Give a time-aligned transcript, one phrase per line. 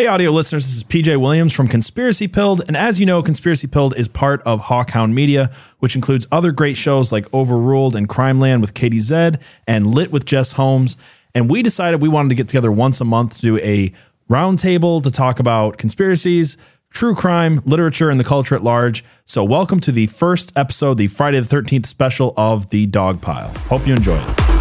[0.00, 2.62] Hey, audio listeners, this is PJ Williams from Conspiracy Pilled.
[2.66, 6.78] And as you know, Conspiracy Pilled is part of Hawkhound Media, which includes other great
[6.78, 10.96] shows like Overruled and Crime Land with Katie Zed and Lit with Jess Holmes.
[11.34, 13.92] And we decided we wanted to get together once a month to do a
[14.30, 16.56] roundtable to talk about conspiracies,
[16.88, 19.04] true crime, literature, and the culture at large.
[19.26, 23.50] So, welcome to the first episode, the Friday the 13th special of The Dog Pile.
[23.68, 24.59] Hope you enjoy it.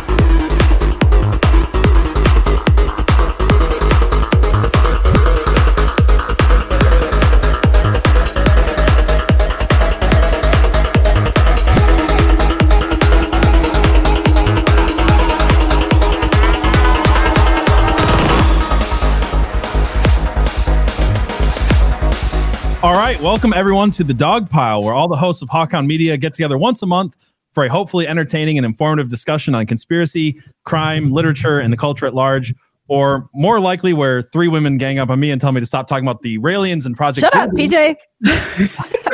[23.14, 26.32] Right, welcome everyone to the Dog Pile, where all the hosts of Hawkhound Media get
[26.32, 27.18] together once a month
[27.54, 32.14] for a hopefully entertaining and informative discussion on conspiracy, crime, literature, and the culture at
[32.14, 32.54] large.
[32.88, 35.88] Or more likely, where three women gang up on me and tell me to stop
[35.88, 37.26] talking about the Raelians and Project.
[37.26, 37.96] Shut up, PJ.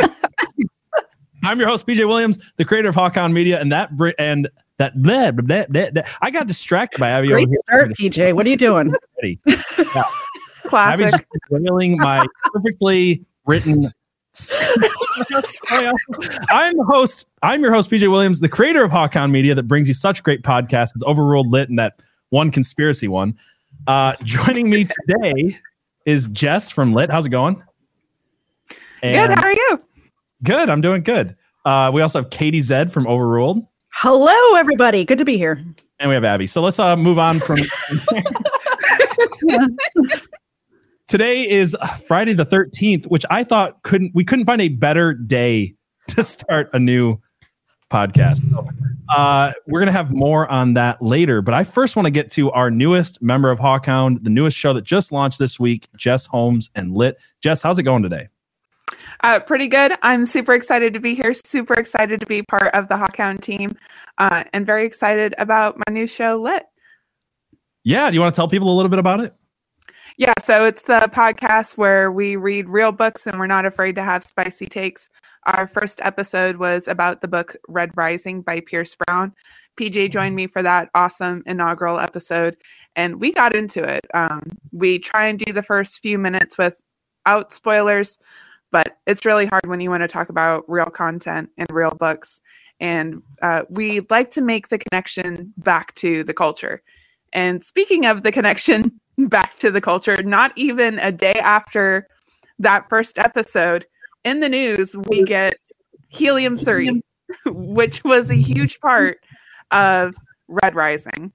[1.45, 5.01] I'm your host, PJ Williams, the creator of Hawkhound Media, and that br- and that
[5.01, 6.03] blah, blah, blah, blah, blah.
[6.21, 7.29] I got distracted by Abby.
[7.29, 8.33] Great over start, PJ.
[8.33, 8.93] What are you doing?
[9.21, 9.37] here.
[9.95, 10.03] Yeah.
[10.65, 11.13] Classic.
[11.13, 13.85] Abby's wailing my perfectly written.
[15.69, 17.25] I'm the host.
[17.41, 20.41] I'm your host, PJ Williams, the creator of Hawkhound Media that brings you such great
[20.41, 20.91] podcasts.
[20.95, 23.37] It's Overruled Lit and that one conspiracy one.
[23.87, 25.57] Uh, joining me today
[26.05, 27.09] is Jess from Lit.
[27.09, 27.63] How's it going?
[29.01, 29.31] Good.
[29.31, 29.79] How are you?
[30.43, 30.69] Good.
[30.69, 31.35] I'm doing good.
[31.63, 33.65] Uh, we also have Katie Zed from Overruled,
[33.97, 35.05] Hello, everybody.
[35.05, 35.63] Good to be here.
[35.99, 36.47] and we have Abby.
[36.47, 37.59] So let's uh, move on from.
[41.07, 45.75] Today is Friday the 13th, which I thought couldn't we couldn't find a better day
[46.07, 47.17] to start a new
[47.91, 48.41] podcast.
[49.15, 52.49] Uh, we're gonna have more on that later, but I first want to get to
[52.53, 56.71] our newest member of Hawkhound, the newest show that just launched this week, Jess Holmes
[56.73, 57.17] and Lit.
[57.39, 58.29] Jess, how's it going today?
[59.23, 59.93] Uh, pretty good.
[60.01, 61.35] I'm super excited to be here.
[61.45, 63.77] Super excited to be part of the Hawkhound team,
[64.17, 66.65] uh, and very excited about my new show, Lit.
[67.83, 69.35] Yeah, do you want to tell people a little bit about it?
[70.17, 74.03] Yeah, so it's the podcast where we read real books and we're not afraid to
[74.03, 75.09] have spicy takes.
[75.45, 79.33] Our first episode was about the book Red Rising by Pierce Brown.
[79.77, 82.55] PJ joined me for that awesome inaugural episode,
[82.95, 84.07] and we got into it.
[84.13, 88.17] Um, we try and do the first few minutes without spoilers,
[88.71, 92.39] but it's really hard when you want to talk about real content and real books.
[92.79, 96.81] And uh, we like to make the connection back to the culture.
[97.33, 102.07] And speaking of the connection back to the culture, not even a day after
[102.59, 103.85] that first episode
[104.23, 105.55] in the news, we get
[106.09, 107.01] Helium 3,
[107.45, 109.19] which was a huge part
[109.71, 110.15] of
[110.47, 111.31] Red Rising.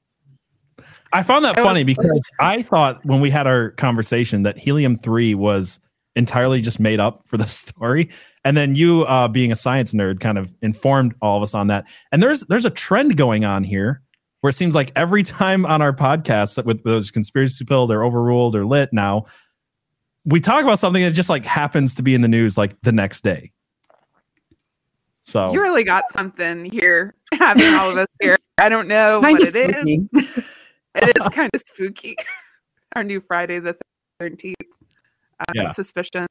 [1.12, 5.34] I found that funny because I thought when we had our conversation that Helium 3
[5.34, 5.80] was
[6.16, 8.10] entirely just made up for the story.
[8.44, 11.68] And then you uh, being a science nerd kind of informed all of us on
[11.68, 11.86] that.
[12.12, 14.02] And there's there's a trend going on here
[14.40, 18.56] where it seems like every time on our podcast with those conspiracy pill, they're overruled
[18.56, 19.24] or lit now,
[20.24, 22.92] we talk about something that just like happens to be in the news like the
[22.92, 23.52] next day.
[25.22, 28.36] So You really got something here, having all of us here.
[28.58, 29.80] I don't know Kind what of it is.
[29.80, 30.08] spooky.
[30.94, 32.16] It is kind of spooky.
[32.96, 33.76] Our new Friday the
[34.20, 34.54] 13th
[35.40, 35.72] uh, Yeah.
[35.72, 36.26] suspicion.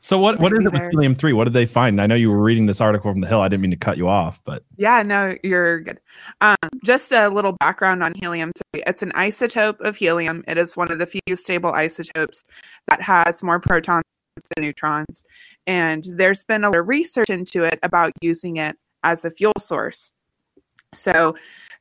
[0.00, 1.32] So what what is it with helium 3?
[1.32, 2.00] What did they find?
[2.00, 3.40] I know you were reading this article from the Hill.
[3.40, 6.00] I didn't mean to cut you off, but Yeah, no, you're good.
[6.40, 8.82] Um, just a little background on helium 3.
[8.86, 10.44] It's an isotope of helium.
[10.46, 12.44] It is one of the few stable isotopes
[12.86, 14.04] that has more protons
[14.54, 15.24] than neutrons.
[15.66, 19.54] And there's been a lot of research into it about using it as a fuel
[19.58, 20.12] source.
[20.94, 21.36] So,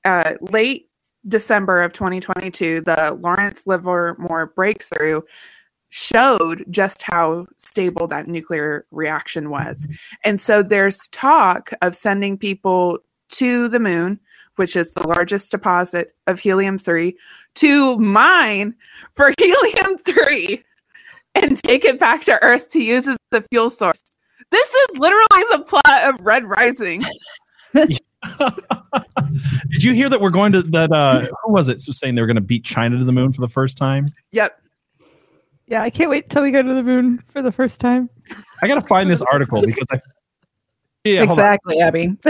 [0.06, 0.90] uh, late
[1.28, 5.22] December of 2022, the Lawrence Livermore breakthrough
[5.90, 9.88] showed just how stable that nuclear reaction was.
[10.24, 13.00] And so there's talk of sending people
[13.30, 14.20] to the moon,
[14.56, 17.16] which is the largest deposit of helium 3,
[17.56, 18.76] to mine
[19.16, 20.64] for helium 3
[21.36, 24.02] and take it back to Earth to use as a fuel source.
[24.50, 27.04] This is literally the plot of Red Rising.
[27.74, 30.92] Did you hear that we're going to that?
[30.92, 31.82] Uh, who was it?
[31.86, 34.08] Was saying they were going to beat China to the moon for the first time.
[34.32, 34.60] Yep.
[35.68, 38.10] Yeah, I can't wait till we go to the moon for the first time.
[38.62, 40.00] I got to find this article because I.
[41.04, 42.18] Yeah, exactly, Abby.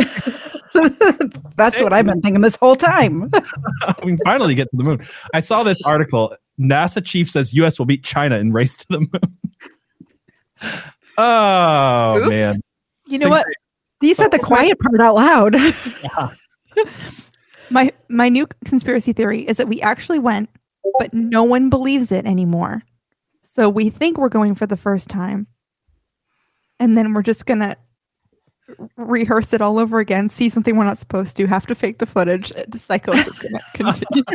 [1.55, 3.31] That's what I've been thinking this whole time.
[4.03, 5.05] we can finally get to the moon.
[5.33, 6.35] I saw this article.
[6.59, 7.79] NASA chief says U.S.
[7.79, 10.71] will beat China in race to the moon.
[11.17, 12.29] oh Oops.
[12.29, 12.55] man!
[13.07, 13.45] You know what?
[14.01, 15.55] You said the quiet part out loud.
[17.69, 20.49] My my new conspiracy theory is that we actually went,
[20.99, 22.83] but no one believes it anymore.
[23.57, 25.47] So we think we're going for the first time.
[26.79, 27.75] And then we're just going to
[28.97, 32.05] rehearse it all over again, see something we're not supposed to, have to fake the
[32.05, 32.51] footage.
[32.51, 34.23] Uh, the cycle is just going to continue.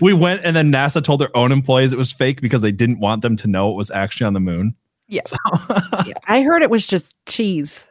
[0.00, 3.00] We went and then NASA told their own employees it was fake because they didn't
[3.00, 4.74] want them to know it was actually on the moon.
[5.08, 5.22] Yeah.
[5.24, 5.36] So,
[6.26, 7.88] I heard it was just cheese.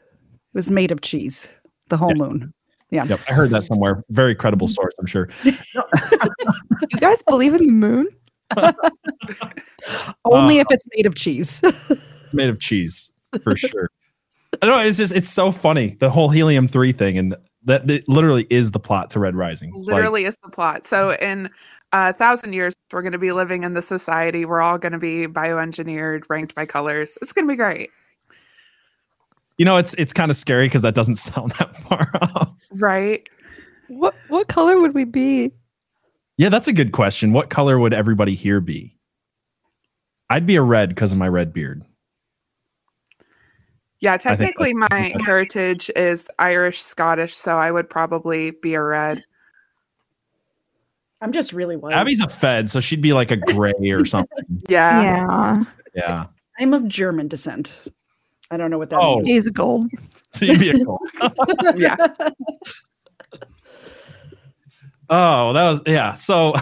[0.53, 1.47] It was made of cheese.
[1.89, 2.53] The whole moon.
[2.91, 3.05] Yeah.
[3.05, 4.03] Yep, I heard that somewhere.
[4.09, 4.73] Very credible mm-hmm.
[4.73, 5.29] source, I'm sure.
[5.43, 8.07] you guys believe in the moon?
[10.25, 11.61] Only Uh, if it's made of cheese.
[12.33, 13.11] Made of cheese,
[13.43, 13.89] for sure.
[14.61, 18.07] I know it's just it's so funny the whole helium three thing, and that, that
[18.07, 19.73] literally is the plot to Red Rising.
[19.73, 20.85] Like, Literally is the plot.
[20.85, 21.49] So in
[21.91, 24.45] a thousand years, we're going to be living in the society.
[24.45, 27.17] We're all going to be bioengineered, ranked by colors.
[27.21, 27.89] It's going to be great.
[29.57, 32.53] you know, it's it's kind of scary because that doesn't sound that far off.
[32.71, 33.27] Right?
[33.89, 35.51] What what color would we be?
[36.37, 37.33] Yeah, that's a good question.
[37.33, 38.97] What color would everybody here be?
[40.29, 41.83] I'd be a red because of my red beard.
[43.99, 49.23] Yeah, technically my heritage is Irish Scottish, so I would probably be a red.
[51.21, 51.93] I'm just really white.
[51.93, 54.43] Abby's a Fed, so she'd be like a gray or something.
[54.69, 55.03] Yeah.
[55.03, 55.63] Yeah.
[55.93, 56.25] Yeah.
[56.59, 57.71] I'm of German descent.
[58.49, 59.17] I don't know what that Oh.
[59.17, 59.27] means.
[59.27, 59.91] Days of gold.
[60.31, 61.01] So you'd be a gold.
[61.75, 61.95] Yeah.
[65.13, 66.13] Oh, that was yeah.
[66.15, 66.53] So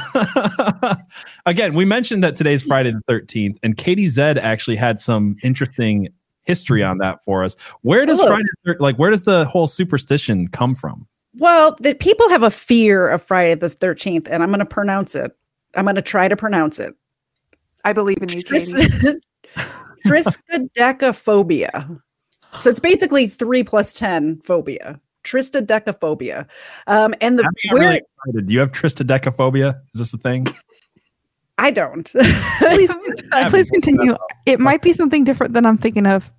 [1.46, 6.10] again, we mentioned that today's Friday the 13th, and Katie Zed actually had some interesting
[6.44, 7.56] history on that for us.
[7.82, 8.32] Where does Hello.
[8.32, 11.08] Friday thir- like where does the whole superstition come from?
[11.36, 15.14] Well, the people have a fear of Friday the 13th, and I'm going to pronounce
[15.14, 15.32] it.
[15.76, 16.96] I'm going to try to pronounce it.
[17.86, 19.20] I believe in you, Tris- Katie.
[20.08, 22.02] Triskaidekaphobia.
[22.54, 25.00] So it's basically three plus 10 phobia.
[25.24, 26.48] Triskaidekaphobia.
[26.88, 28.52] Um, and the Abby, I'm where really excited.
[28.52, 29.82] You have tristodecaphobia?
[29.94, 30.48] Is this a thing?
[31.58, 32.10] I don't.
[32.60, 32.90] Please,
[33.50, 34.16] please continue.
[34.46, 36.32] It might be something different than I'm thinking of.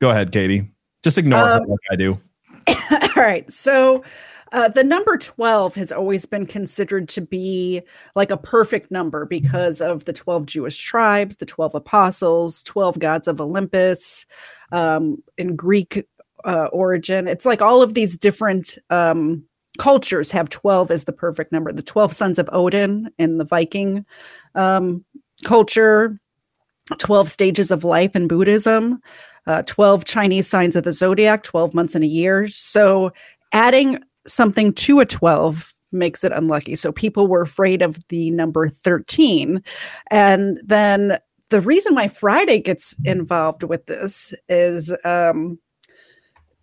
[0.00, 0.70] Go ahead, Katie.
[1.02, 2.20] Just ignore Um, her like I do.
[2.68, 3.52] All right.
[3.52, 4.04] So
[4.52, 7.82] uh, the number 12 has always been considered to be
[8.14, 13.26] like a perfect number because of the 12 Jewish tribes, the 12 apostles, 12 gods
[13.26, 14.26] of Olympus,
[14.70, 16.06] um, in Greek
[16.44, 17.28] uh, origin.
[17.28, 19.44] It's like all of these different um,
[19.78, 21.72] cultures have 12 as the perfect number.
[21.72, 24.04] The 12 sons of Odin in the Viking
[24.54, 25.04] um,
[25.44, 26.18] culture,
[26.98, 29.00] 12 stages of life in Buddhism,
[29.46, 32.48] uh, 12 Chinese signs of the zodiac, 12 months in a year.
[32.48, 33.12] So
[33.52, 36.76] adding something to a 12 makes it unlucky.
[36.76, 39.62] So people were afraid of the number 13.
[40.10, 41.18] And then
[41.50, 45.58] the reason why Friday gets involved with this is um,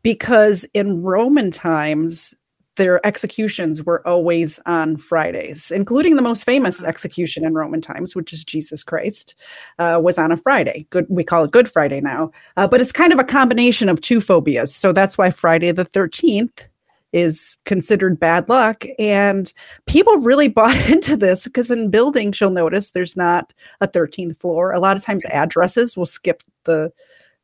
[0.01, 2.33] because in Roman times,
[2.79, 8.31] their executions were always on Fridays, including the most famous execution in Roman times, which
[8.31, 9.35] is Jesus Christ,
[9.79, 10.87] uh, was on a Friday.
[10.89, 13.99] Good, we call it Good Friday now, uh, but it's kind of a combination of
[13.99, 14.73] two phobias.
[14.73, 16.67] So that's why Friday the Thirteenth
[17.11, 19.51] is considered bad luck, and
[19.85, 23.51] people really bought into this because in buildings, you'll notice there's not
[23.81, 24.71] a thirteenth floor.
[24.71, 26.93] A lot of times, addresses will skip the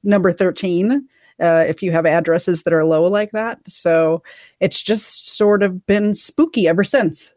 [0.01, 1.09] number thirteen
[1.41, 3.59] uh, if you have addresses that are low like that.
[3.67, 4.23] So
[4.59, 7.33] it's just sort of been spooky ever since.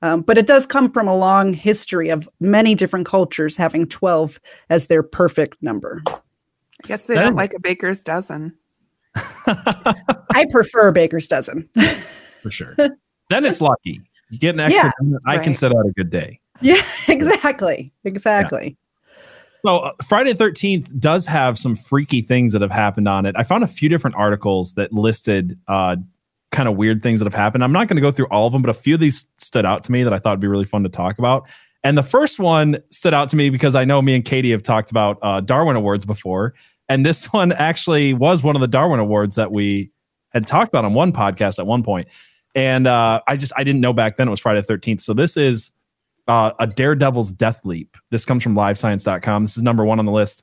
[0.00, 4.40] Um, but it does come from a long history of many different cultures having 12
[4.70, 6.02] as their perfect number.
[6.06, 8.54] I guess they That don't like a baker's dozen.
[10.34, 11.68] I prefer Baker's Dozen.
[12.42, 12.74] For sure.
[13.30, 14.00] then it's lucky.
[14.30, 14.92] You get an extra.
[15.26, 15.42] I right.
[15.42, 16.40] consider that a good day.
[16.60, 17.92] yeah, exactly.
[18.04, 18.76] Exactly.
[19.58, 23.34] So uh, Friday the 13th does have some freaky things that have happened on it.
[23.36, 25.96] I found a few different articles that listed uh,
[26.52, 27.64] kind of weird things that have happened.
[27.64, 29.66] I'm not going to go through all of them, but a few of these stood
[29.66, 31.48] out to me that I thought would be really fun to talk about.
[31.82, 34.62] And the first one stood out to me because I know me and Katie have
[34.62, 36.54] talked about uh, Darwin Awards before.
[36.88, 39.90] And this one actually was one of the Darwin Awards that we
[40.30, 42.08] had talked about on one podcast at one point.
[42.54, 45.00] And uh, I just, I didn't know back then it was Friday the 13th.
[45.00, 45.72] So this is
[46.28, 47.96] uh, a Daredevil's Death Leap.
[48.10, 49.44] This comes from livescience.com.
[49.44, 50.40] This is number one on the list.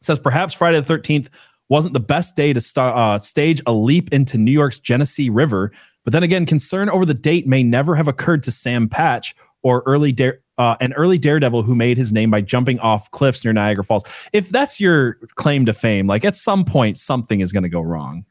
[0.00, 1.28] It says perhaps Friday the 13th
[1.68, 5.72] wasn't the best day to start, uh, stage a leap into New York's Genesee River.
[6.04, 9.82] But then again, concern over the date may never have occurred to Sam Patch or
[9.84, 13.52] early dare, uh, an early daredevil who made his name by jumping off cliffs near
[13.52, 14.04] Niagara Falls.
[14.32, 17.80] If that's your claim to fame, like at some point, something is going to go
[17.80, 18.24] wrong.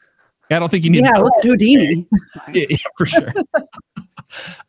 [0.50, 2.08] I don't think you need Yeah, to look Houdini.
[2.54, 3.34] yeah, yeah, for sure.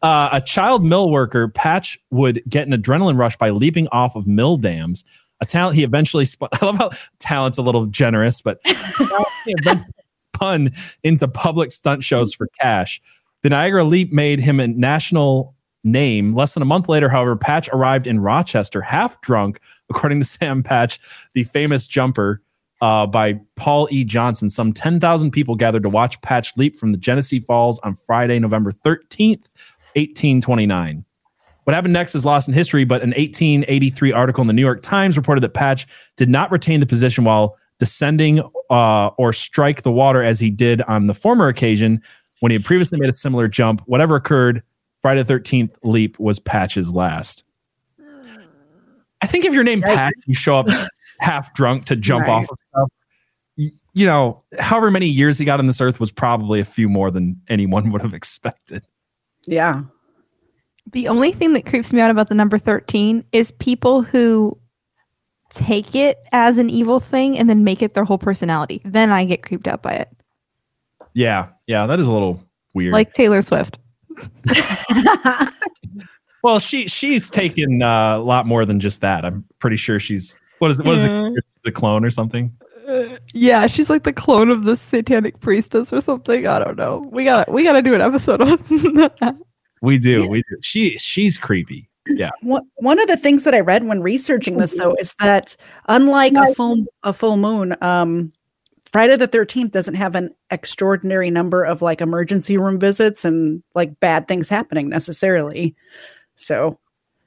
[0.02, 4.26] uh, a child mill worker, Patch, would get an adrenaline rush by leaping off of
[4.26, 5.04] mill dams.
[5.40, 6.48] A talent he eventually spun.
[6.60, 8.58] I love how talent's a little generous, but
[10.34, 13.00] spun into public stunt shows for cash.
[13.42, 15.54] The Niagara Leap made him a national
[15.84, 16.34] name.
[16.34, 20.62] Less than a month later, however, Patch arrived in Rochester half drunk, according to Sam
[20.62, 20.98] Patch,
[21.34, 22.42] the famous jumper
[22.80, 24.04] uh, by Paul E.
[24.04, 24.50] Johnson.
[24.50, 28.72] Some 10,000 people gathered to watch Patch leap from the Genesee Falls on Friday, November
[28.72, 29.48] 13th,
[29.94, 31.04] 1829.
[31.64, 34.82] What happened next is lost in history, but an 1883 article in the New York
[34.82, 38.40] Times reported that Patch did not retain the position while descending
[38.70, 42.00] uh, or strike the water as he did on the former occasion
[42.40, 43.82] when he had previously made a similar jump.
[43.86, 44.62] Whatever occurred,
[45.02, 47.42] Friday the 13th leap was Patch's last.
[49.22, 50.68] I think if your name Patch, you show up
[51.20, 52.32] half drunk to jump Right.
[52.34, 52.88] off of stuff.
[53.94, 57.10] You know, however many years he got on this earth was probably a few more
[57.10, 58.86] than anyone would have expected.
[59.46, 59.82] Yeah.
[60.92, 64.58] The only thing that creeps me out about the number 13 is people who
[65.50, 68.82] take it as an evil thing and then make it their whole personality.
[68.84, 70.08] Then I get creeped out by it.
[71.14, 72.42] Yeah, yeah, that is a little
[72.74, 72.92] weird.
[72.92, 73.78] Like Taylor Swift.
[76.42, 79.24] well, she she's taken uh, a lot more than just that.
[79.24, 80.86] I'm pretty sure she's what is it?
[80.86, 81.28] What is Yeah.
[81.28, 81.44] it?
[81.64, 82.52] The clone or something?
[82.86, 86.46] Uh, yeah, she's like the clone of the satanic priestess or something.
[86.46, 87.08] I don't know.
[87.10, 89.36] We gotta we gotta do an episode on that.
[89.82, 90.56] We do, we do.
[90.62, 91.88] She she's creepy.
[92.08, 95.56] Yeah, One one of the things that I read when researching this though is that
[95.88, 98.32] unlike a full a full moon, um,
[98.92, 103.98] Friday the thirteenth doesn't have an extraordinary number of like emergency room visits and like
[103.98, 105.74] bad things happening necessarily.
[106.36, 106.78] So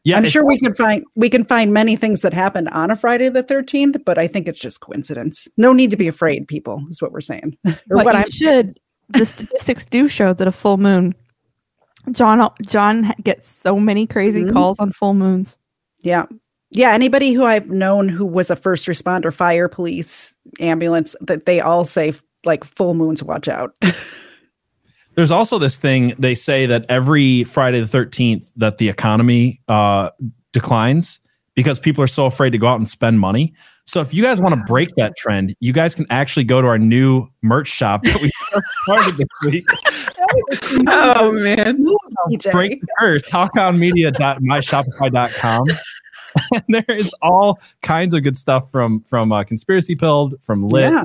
[0.04, 0.18] yeah.
[0.18, 3.30] I'm sure we can find we can find many things that happened on a Friday
[3.30, 5.48] the thirteenth, but I think it's just coincidence.
[5.58, 7.58] No need to be afraid, people, is what we're saying.
[7.66, 8.80] or But what you I'm should.
[9.10, 11.16] The statistics do show that a full moon.
[12.12, 14.54] John John gets so many crazy Mhm.
[14.54, 15.58] calls on full moons.
[16.02, 16.26] Yeah.
[16.72, 16.92] Yeah.
[16.94, 21.84] Anybody who I've known who was a first responder, fire, police, ambulance, that they all
[21.86, 22.14] say
[22.46, 23.76] like full moons, watch out.
[25.20, 30.12] There's also this thing they say that every Friday the 13th that the economy uh,
[30.54, 31.20] declines
[31.56, 33.54] because people are so afraid to go out and spend money.
[33.86, 36.68] So if you guys want to break that trend, you guys can actually go to
[36.70, 39.66] our new merch shop that we just started this week.
[40.88, 41.86] Oh man.
[42.54, 45.68] Break first, curse, hawkhoundmedia.myshopify.com.
[46.54, 50.94] and there is all kinds of good stuff from from uh, Conspiracy Pilled, from Lit,
[50.94, 51.04] Yeah.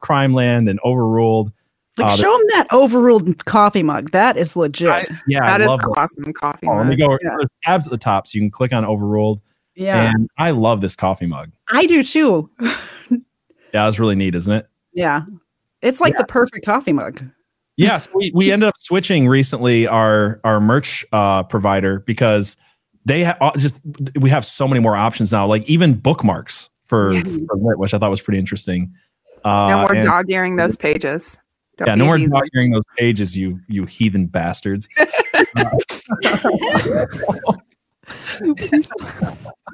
[0.00, 1.52] Crime Land, and Overruled.
[1.98, 4.10] Like Uh, show them that overruled coffee mug.
[4.12, 4.88] That is legit.
[4.88, 5.98] I- Yeah, That I is love it.
[5.98, 6.66] awesome coffee.
[6.66, 7.12] Oh, let me go.
[7.22, 7.36] Yeah.
[7.36, 9.40] There's tabs at the top, so you can click on Overruled.
[9.74, 10.10] yeah.
[10.10, 11.50] And I love this coffee mug.
[11.70, 12.48] I do too.
[13.74, 14.66] Yeah, it's really neat, isn't it?
[14.92, 15.22] Yeah.
[15.80, 17.24] It's like the perfect coffee mug.
[17.78, 22.58] Yes, we, we ended up switching recently our our merch uh, provider because
[23.06, 23.80] they ha- uh, just
[24.20, 25.46] we have so many more options now.
[25.46, 27.38] Like even bookmarks for, Yes.
[27.38, 28.92] for lit, which I thought was pretty interesting.
[29.42, 31.38] Uh, no more and- dog earing those pages.
[31.84, 34.88] Don't yeah, no more an easy- dog hearing those pages, you you heathen bastards.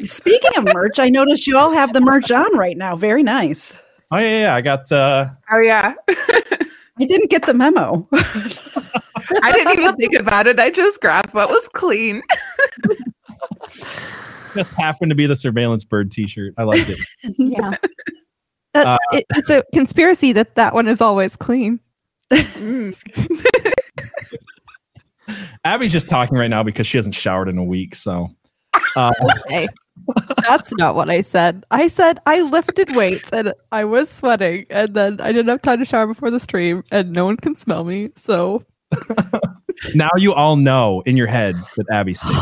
[0.00, 2.96] Speaking of merch, I noticed you all have the merch on right now.
[2.96, 3.78] Very nice.
[4.10, 4.54] Oh yeah, yeah.
[4.54, 5.94] I got uh, Oh yeah.
[6.08, 8.08] I didn't get the memo.
[8.12, 10.58] I didn't even think about it.
[10.58, 12.22] I just grabbed what was clean.
[14.54, 16.54] just happened to be the surveillance bird T-shirt.
[16.56, 16.98] I liked it.
[17.38, 17.74] Yeah.
[18.74, 21.80] That- Uh, it- it's a conspiracy that that one is always clean.
[22.30, 23.73] Mm.
[25.64, 27.94] Abby's just talking right now because she hasn't showered in a week.
[27.94, 28.28] So
[28.97, 29.12] uh,
[29.49, 29.68] Hey,
[30.47, 31.64] that's not what I said.
[31.70, 35.78] I said I lifted weights and I was sweating, and then I didn't have time
[35.80, 38.11] to shower before the stream, and no one can smell me.
[38.16, 38.64] So
[39.94, 42.38] now you all know in your head that Abby stinks.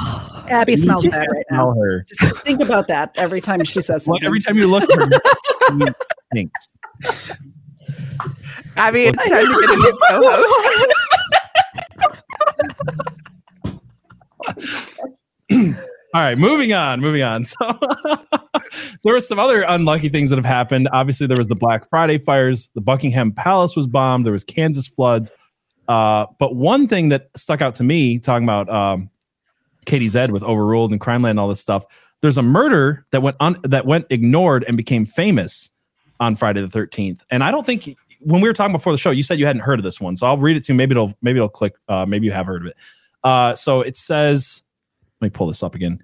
[0.49, 1.75] Abby You smells bad right now.
[1.75, 2.05] her.
[2.09, 5.11] Just think about that every time she says Well, every time you look at her,
[5.71, 5.93] she
[6.33, 6.79] stinks.
[8.77, 10.93] Abby, it's time to get a new co-host.
[16.15, 17.45] All right, moving on, moving on.
[18.99, 20.89] So there were some other unlucky things that have happened.
[20.93, 24.89] Obviously, there was the Black Friday fires, the Buckingham Palace was bombed, there was Kansas
[24.89, 25.31] floods.
[25.87, 29.11] Uh, but one thing that stuck out to me, talking about um,
[29.85, 31.85] Katie Zed with Overruled and Crime Land and all this stuff,
[32.23, 35.71] there's a murder that went un- that went ignored and became famous
[36.21, 37.21] on Friday the 13th.
[37.31, 39.63] And I don't think when we were talking before the show, you said you hadn't
[39.63, 40.17] heard of this one.
[40.17, 40.77] So I'll read it to you.
[40.77, 41.75] Maybe it'll maybe it'll click.
[41.89, 42.77] Uh, maybe you have heard of it.
[43.25, 44.63] Uh, so it says,
[45.21, 46.03] let me pull this up again.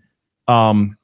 [0.49, 0.97] Um,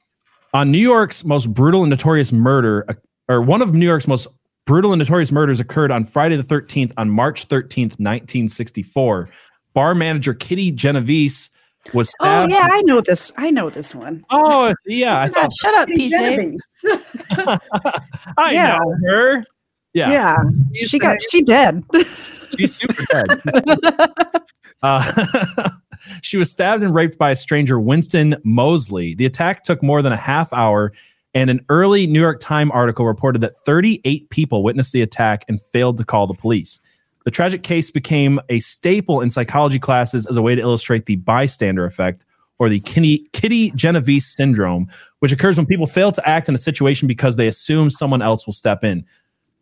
[0.53, 2.93] on New York's most brutal and notorious murder, uh,
[3.27, 4.27] or one of New York's most
[4.65, 9.29] brutal and notorious murders occurred on Friday the 13th on March 13th, 1964.
[9.73, 11.51] Bar manager Kitty Genovese
[11.93, 13.31] was Oh yeah, I know this.
[13.37, 14.23] I know this one.
[14.29, 15.21] Oh, yeah.
[15.21, 16.55] I thought shut up, PJ.
[18.37, 18.77] I Yeah.
[18.77, 19.45] know her.
[19.93, 20.35] Yeah, Yeah,
[20.85, 21.83] she got she dead.
[22.57, 23.41] she's super dead.
[24.83, 25.69] uh,
[26.21, 29.15] she was stabbed and raped by a stranger, Winston Moseley.
[29.15, 30.93] The attack took more than a half hour,
[31.33, 35.59] and an early New York Times article reported that 38 people witnessed the attack and
[35.59, 36.79] failed to call the police.
[37.25, 41.17] The tragic case became a staple in psychology classes as a way to illustrate the
[41.17, 42.25] bystander effect
[42.59, 44.87] or the Kitty, Kitty Genovese syndrome,
[45.19, 48.45] which occurs when people fail to act in a situation because they assume someone else
[48.45, 49.05] will step in.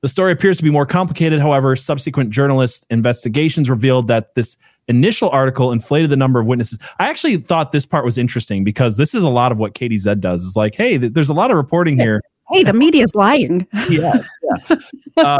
[0.01, 1.39] The story appears to be more complicated.
[1.39, 6.77] However, subsequent journalist investigations revealed that this initial article inflated the number of witnesses.
[6.99, 10.19] I actually thought this part was interesting because this is a lot of what KDZ
[10.19, 10.43] does.
[10.43, 12.21] Is like, hey, th- there's a lot of reporting here.
[12.51, 13.67] Hey, the media's lying.
[13.89, 14.25] Yes,
[15.17, 15.37] yeah.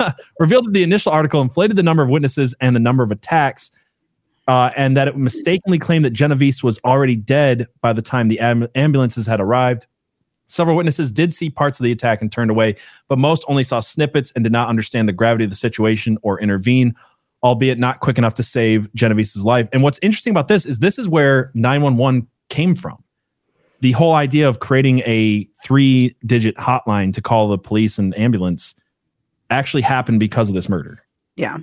[0.00, 3.10] uh, revealed that the initial article inflated the number of witnesses and the number of
[3.10, 3.70] attacks,
[4.48, 8.40] uh, and that it mistakenly claimed that Genovese was already dead by the time the
[8.40, 9.86] am- ambulances had arrived.
[10.48, 12.74] Several witnesses did see parts of the attack and turned away,
[13.08, 16.40] but most only saw snippets and did not understand the gravity of the situation or
[16.40, 16.96] intervene,
[17.44, 19.68] albeit not quick enough to save Genovese's life.
[19.72, 23.04] And what's interesting about this is this is where 911 came from.
[23.80, 28.74] The whole idea of creating a three digit hotline to call the police and ambulance
[29.48, 31.02] actually happened because of this murder.
[31.36, 31.58] Yeah.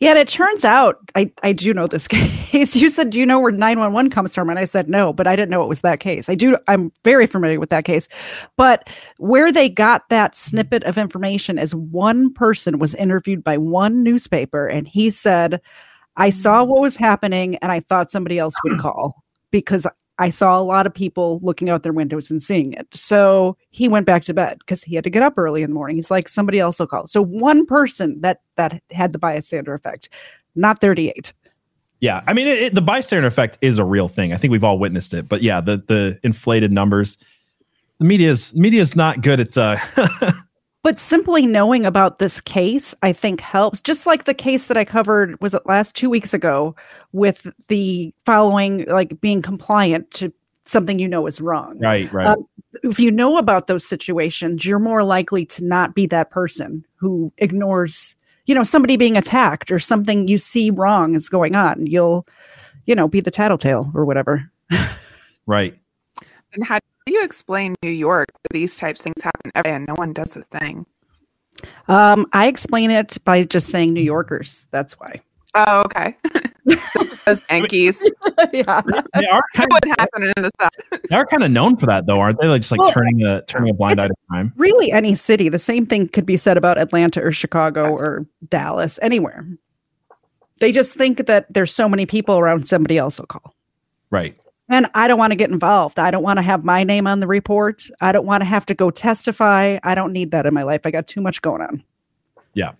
[0.00, 2.74] Yeah, and it turns out I, I do know this case.
[2.74, 4.50] You said, you know where 911 comes from?
[4.50, 6.28] And I said no, but I didn't know it was that case.
[6.28, 8.08] I do I'm very familiar with that case.
[8.56, 8.88] But
[9.18, 14.66] where they got that snippet of information is one person was interviewed by one newspaper
[14.66, 15.60] and he said,
[16.16, 19.86] I saw what was happening and I thought somebody else would call because
[20.20, 22.86] I saw a lot of people looking out their windows and seeing it.
[22.92, 25.74] So he went back to bed because he had to get up early in the
[25.74, 25.96] morning.
[25.96, 27.06] He's like, somebody else will call.
[27.06, 30.10] So one person that that had the bystander effect,
[30.54, 31.32] not 38.
[32.00, 34.34] Yeah, I mean, it, it, the bystander effect is a real thing.
[34.34, 35.26] I think we've all witnessed it.
[35.26, 37.16] But yeah, the the inflated numbers,
[37.98, 39.56] the media's media's not good at.
[39.56, 39.78] Uh,
[40.82, 43.80] but simply knowing about this case, I think helps.
[43.80, 46.74] Just like the case that I covered was it last two weeks ago
[47.12, 50.32] with the following, like being compliant to
[50.64, 51.78] something you know is wrong.
[51.80, 52.28] right, right.
[52.28, 52.46] Um,
[52.82, 57.32] if you know about those situations, you're more likely to not be that person who
[57.38, 58.14] ignores,
[58.46, 61.86] you know, somebody being attacked or something you see wrong is going on.
[61.86, 62.26] You'll,
[62.86, 64.50] you know, be the tattletale or whatever.
[65.46, 65.76] right.
[66.52, 68.28] And how do you explain New York?
[68.30, 70.86] where These types of things happen every day and no one does a thing.
[71.88, 74.66] Um, I explain it by just saying New Yorkers.
[74.70, 75.20] That's why.
[75.54, 76.16] Oh, okay.
[77.26, 78.00] Those Yankees.
[78.52, 78.80] yeah.
[79.14, 80.70] They are kind What of, would in the South?
[81.10, 82.46] they are kind of known for that, though, aren't they?
[82.46, 84.52] Like just like Well, turning a turning a blind it's- eye to crime.
[84.56, 85.48] Really, any city.
[85.48, 88.00] The same thing could be said about Atlanta or Chicago Yes.
[88.00, 89.44] or Dallas, anywhere.
[90.60, 93.54] They just think that there's so many people around, somebody else will call.
[94.10, 94.36] Right.
[94.70, 95.98] And I don't want to get involved.
[95.98, 97.82] I don't want to have my name on the report.
[98.00, 99.78] I don't want to have to go testify.
[99.82, 100.82] I don't need that in my life.
[100.84, 101.82] I got too much going on.
[102.54, 102.72] Yeah.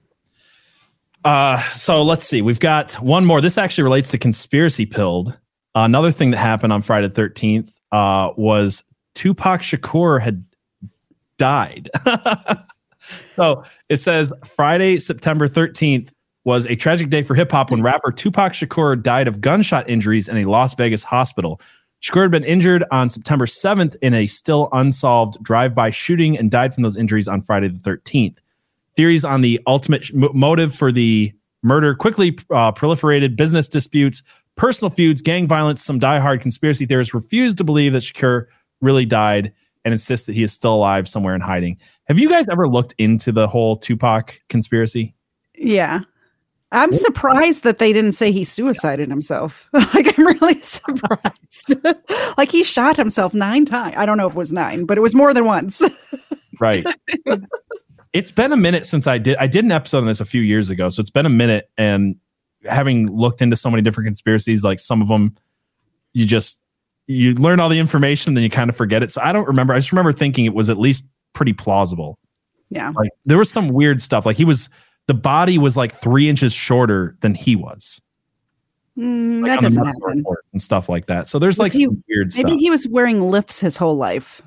[1.25, 2.43] Uh, so let's see.
[2.43, 3.41] We've got one more.
[3.41, 5.37] This actually relates to conspiracy pilled.
[5.75, 10.45] another thing that happened on Friday the 13th uh, was Tupac Shakur had
[11.39, 11.91] died.
[13.35, 16.11] so it says Friday, September 13th
[16.45, 20.29] was a tragic day for hip hop when rapper Tupac Shakur died of gunshot injuries
[20.29, 21.61] in a Las Vegas hospital.
[22.03, 26.51] Shakur had been injured on September 7th in a still unsolved drive by shooting and
[26.51, 28.39] died from those injuries on Friday the 13th.
[28.97, 31.33] Theories on the ultimate sh- motive for the
[31.63, 33.37] murder quickly uh, proliferated.
[33.37, 34.23] Business disputes,
[34.57, 35.83] personal feuds, gang violence.
[35.85, 38.47] Some diehard conspiracy theorists refuse to believe that Shakur
[38.81, 39.53] really died
[39.85, 41.79] and insist that he is still alive somewhere in hiding.
[42.05, 45.15] Have you guys ever looked into the whole Tupac conspiracy?
[45.55, 46.01] Yeah.
[46.73, 49.69] I'm surprised that they didn't say he suicided himself.
[49.73, 51.75] like, I'm really surprised.
[52.39, 53.95] like, he shot himself nine times.
[53.97, 55.83] I don't know if it was nine, but it was more than once.
[56.61, 56.87] Right.
[58.13, 60.43] it's been a minute since I did I did an episode on this a few
[60.43, 60.91] years ago.
[60.91, 62.17] So it's been a minute and
[62.65, 65.35] having looked into so many different conspiracies, like some of them
[66.13, 66.61] you just
[67.07, 69.11] you learn all the information, then you kind of forget it.
[69.11, 69.75] So I don't remember.
[69.75, 72.19] I just remember thinking it was at least pretty plausible.
[72.69, 72.93] yeah.
[72.95, 74.27] Like there was some weird stuff.
[74.27, 74.69] Like he was
[75.11, 78.01] the body was like three inches shorter than he was.
[78.97, 80.25] Mm, Like that doesn't happen.
[80.53, 81.27] and stuff like that.
[81.27, 82.61] So there's Was like he- some weird Maybe stuff.
[82.61, 84.41] he was wearing lifts his whole life.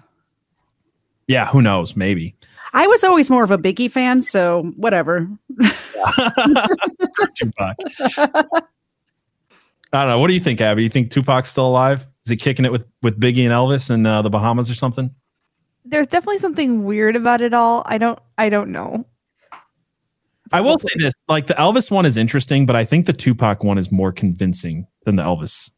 [1.27, 1.97] yeah, who knows?
[1.97, 2.33] Maybe.
[2.71, 5.27] I was always more of a Biggie fan, so whatever.
[7.35, 7.75] Tupac.
[8.17, 8.33] I
[9.91, 10.17] don't know.
[10.19, 10.83] What do you think, Abby?
[10.83, 12.07] You think Tupac's still alive?
[12.23, 15.13] Is he kicking it with with Biggie and Elvis in uh, the Bahamas or something?
[15.85, 17.83] There's definitely something weird about it all.
[17.85, 19.05] I don't I don't know.
[20.53, 23.63] I will say this: like the Elvis one is interesting, but I think the Tupac
[23.63, 25.71] one is more convincing than the Elvis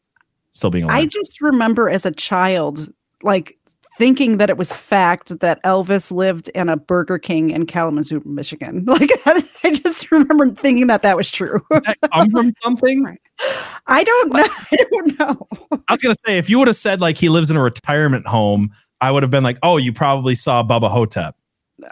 [0.50, 0.98] still being alive.
[0.98, 3.58] I just remember as a child, like
[3.96, 8.84] thinking that it was fact that Elvis lived in a Burger King in Kalamazoo, Michigan.
[8.96, 11.64] Like I just remember thinking that that was true.
[11.70, 13.18] that come from something?
[13.86, 14.44] I don't know.
[14.72, 15.48] I don't know.
[15.88, 18.26] I was gonna say if you would have said like he lives in a retirement
[18.26, 21.34] home, I would have been like, oh, you probably saw Bubba Ho-Tep.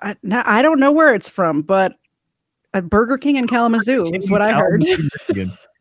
[0.03, 1.95] I, no, I don't know where it's from, but
[2.75, 4.85] a Burger King in Kalamazoo is what I heard.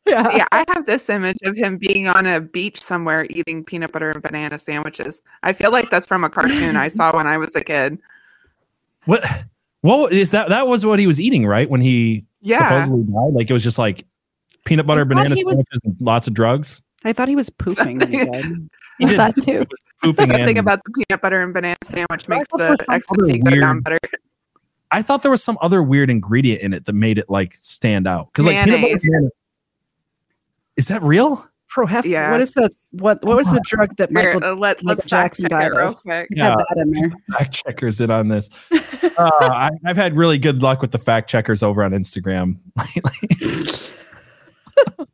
[0.06, 0.36] Yeah.
[0.36, 4.10] Yeah, I have this image of him being on a beach somewhere eating peanut butter
[4.12, 5.22] and banana sandwiches.
[5.44, 7.98] I feel like that's from a cartoon I saw when I was a kid.
[9.06, 9.26] What?
[9.82, 10.50] What is that?
[10.50, 11.70] That was what he was eating, right?
[11.70, 12.68] When he Yeah.
[12.84, 13.34] supposedly died.
[13.34, 14.06] Like it was just like
[14.66, 16.82] peanut butter, I banana he was- sandwiches, and lots of drugs.
[17.06, 18.00] I thought he was pooping.
[18.00, 18.70] when he Something- died.
[19.00, 19.66] He did that too.
[20.04, 22.86] pooping Something and- about the peanut butter and banana sandwich makes the was some other
[22.92, 24.00] ecstasy go down better.
[24.94, 28.08] I thought there was some other weird ingredient in it that made it like stand
[28.08, 28.32] out.
[28.32, 29.32] Because like peanut butter, Mayonnaise.
[30.78, 31.50] is that real?
[31.76, 32.32] Prohef- Yeah.
[32.32, 33.24] What is the what?
[33.26, 35.72] What was the drug that Here, Michael uh, let, Michael let's Jackson check it died
[35.76, 35.98] real of.
[35.98, 36.28] quick.
[36.30, 36.50] Yeah.
[36.50, 37.12] had that in there?
[37.38, 38.50] Fact checkers in on this.
[38.72, 38.78] Uh,
[39.18, 43.90] I, I've had really good luck with the fact checkers over on Instagram lately.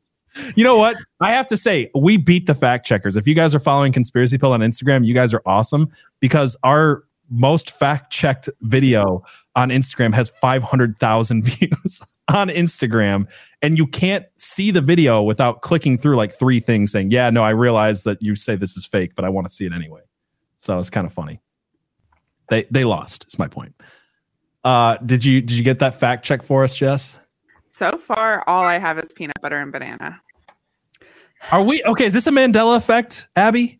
[0.56, 0.96] you know what?
[1.22, 3.18] I have to say, we beat the fact checkers.
[3.18, 5.90] If you guys are following Conspiracy Pill on Instagram, you guys are awesome
[6.20, 9.24] because our most fact checked video
[9.56, 12.02] on Instagram has 500,000 views
[12.34, 13.28] on Instagram.
[13.62, 17.44] And you can't see the video without clicking through like three things saying, Yeah, no,
[17.44, 20.02] I realize that you say this is fake, but I want to see it anyway.
[20.58, 21.42] So it's kind of funny.
[22.50, 23.76] They they lost, is my point.
[24.64, 27.18] Uh did you did you get that fact check for us, Jess?
[27.68, 30.22] So far, all I have is peanut butter and banana.
[31.52, 32.06] Are we okay?
[32.06, 33.80] Is this a Mandela effect, Abby?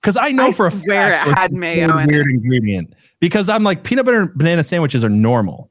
[0.00, 2.94] Because I know I for a fact it had mayo in weird ingredient.
[3.20, 5.70] Because I'm like peanut butter and banana sandwiches are normal.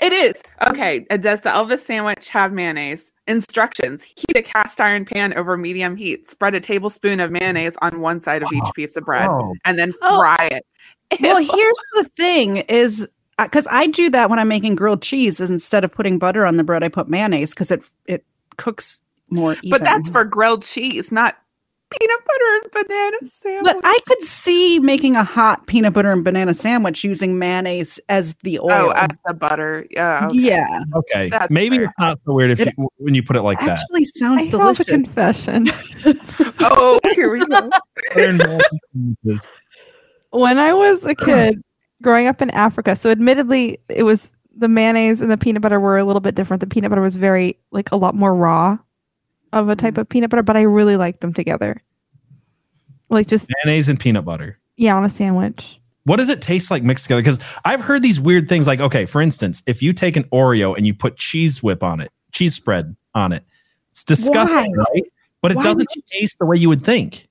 [0.00, 0.40] It is.
[0.68, 1.06] Okay.
[1.10, 3.10] uh, Does the Elvis sandwich have mayonnaise?
[3.26, 6.30] Instructions Heat a cast iron pan over medium heat.
[6.30, 9.54] Spread a tablespoon of mayonnaise on one side of each piece of bread Oh.
[9.64, 10.18] and then Oh.
[10.18, 10.66] fry it.
[11.20, 13.08] Well, here's the thing: is
[13.38, 15.40] because I do that when I'm making grilled cheese.
[15.40, 18.24] Is instead of putting butter on the bread, I put mayonnaise because it it
[18.58, 19.52] cooks more.
[19.52, 19.70] Even.
[19.70, 21.38] but that's for grilled cheese, not
[21.90, 23.64] peanut butter and banana sandwich.
[23.64, 28.34] But I could see making a hot peanut butter and banana sandwich using mayonnaise as
[28.42, 28.88] the oh, oil.
[28.88, 29.86] oh, as the butter.
[29.90, 30.26] Yeah.
[30.30, 30.38] okay.
[30.40, 31.28] Yeah, Okay.
[31.28, 31.84] That's Maybe fair.
[31.84, 33.80] it's not so weird if It you, when you put it like that.
[33.80, 34.86] actually sounds I have a delicious.
[34.86, 35.68] confession.
[36.66, 37.46] Oh, here we go.
[37.68, 37.70] Butter
[38.16, 39.48] and banana sandwiches.
[40.30, 41.62] when I was a kid
[42.02, 45.98] growing up in Africa, so admittedly it was the mayonnaise and the peanut butter were
[45.98, 46.60] a little bit different.
[46.60, 48.78] The peanut butter was very like a lot more raw
[49.54, 49.98] of a type mm.
[49.98, 51.80] of peanut butter, but I really like them together.
[53.08, 54.58] Like just Mayonnaise and peanut butter.
[54.76, 55.80] yeah, on a sandwich.
[56.04, 57.22] What does it taste like mixed together?
[57.22, 60.76] Because I've heard these weird things like, okay, for instance, if you take an Oreo
[60.76, 63.44] and you put cheese whip on it, cheese spread on it,
[63.90, 64.84] it's disgusting, Why?
[64.92, 65.04] right?
[65.40, 67.28] But it Why doesn't you- taste the way you would think.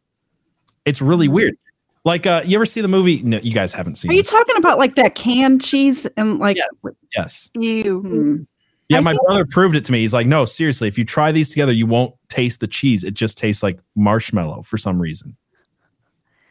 [0.85, 1.33] It's really mm.
[1.33, 1.57] weird.
[2.05, 3.23] Like, uh, you ever see the movie?
[3.23, 4.13] No, you guys haven't seen it.
[4.13, 6.57] Are you talking about like that canned cheese and like?
[6.57, 6.91] Yeah.
[7.15, 7.49] Yes.
[7.55, 8.45] You.
[8.89, 9.99] Yeah, I my think- brother proved it to me.
[10.01, 13.03] He's like, no, seriously, if you try these together, you won't taste the cheese.
[13.03, 15.35] It just tastes like marshmallow for some reason.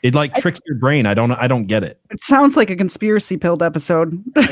[0.02, 1.06] It like tricks your brain.
[1.06, 2.00] I don't I don't get it.
[2.10, 4.20] It sounds like a conspiracy pilled episode.
[4.36, 4.44] a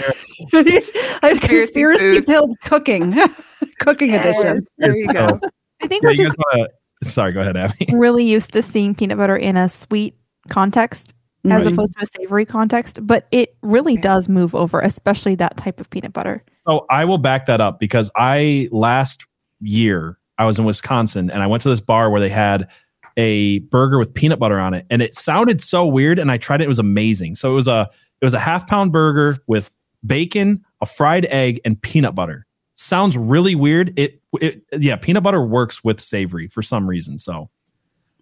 [0.53, 3.17] Conspiracy conspiracy pilled cooking,
[3.81, 4.61] cooking edition.
[4.79, 5.41] There you go.
[5.83, 6.69] I think Yeah, we're just wanna,
[7.03, 7.87] sorry, go ahead, Abby.
[7.93, 10.15] really used to seeing peanut butter in a sweet
[10.49, 11.15] context
[11.47, 11.73] as Right.
[11.73, 14.03] opposed to a savory context, but it really Yeah.
[14.03, 16.45] does move over, especially that type of peanut butter.
[16.67, 19.27] So I will back that up because I last
[19.61, 22.69] year I was in Wisconsin and I went to this bar where they had
[23.17, 26.61] a burger with peanut butter on it and it sounded so weird and I tried
[26.61, 27.35] it it was amazing.
[27.35, 27.89] So it was a
[28.21, 29.75] it was a half pound burger with
[30.07, 32.47] bacon, a fried egg and peanut butter.
[32.77, 33.99] Sounds really weird.
[33.99, 37.19] It it yeah, peanut butter works with savory for some reason.
[37.19, 37.51] So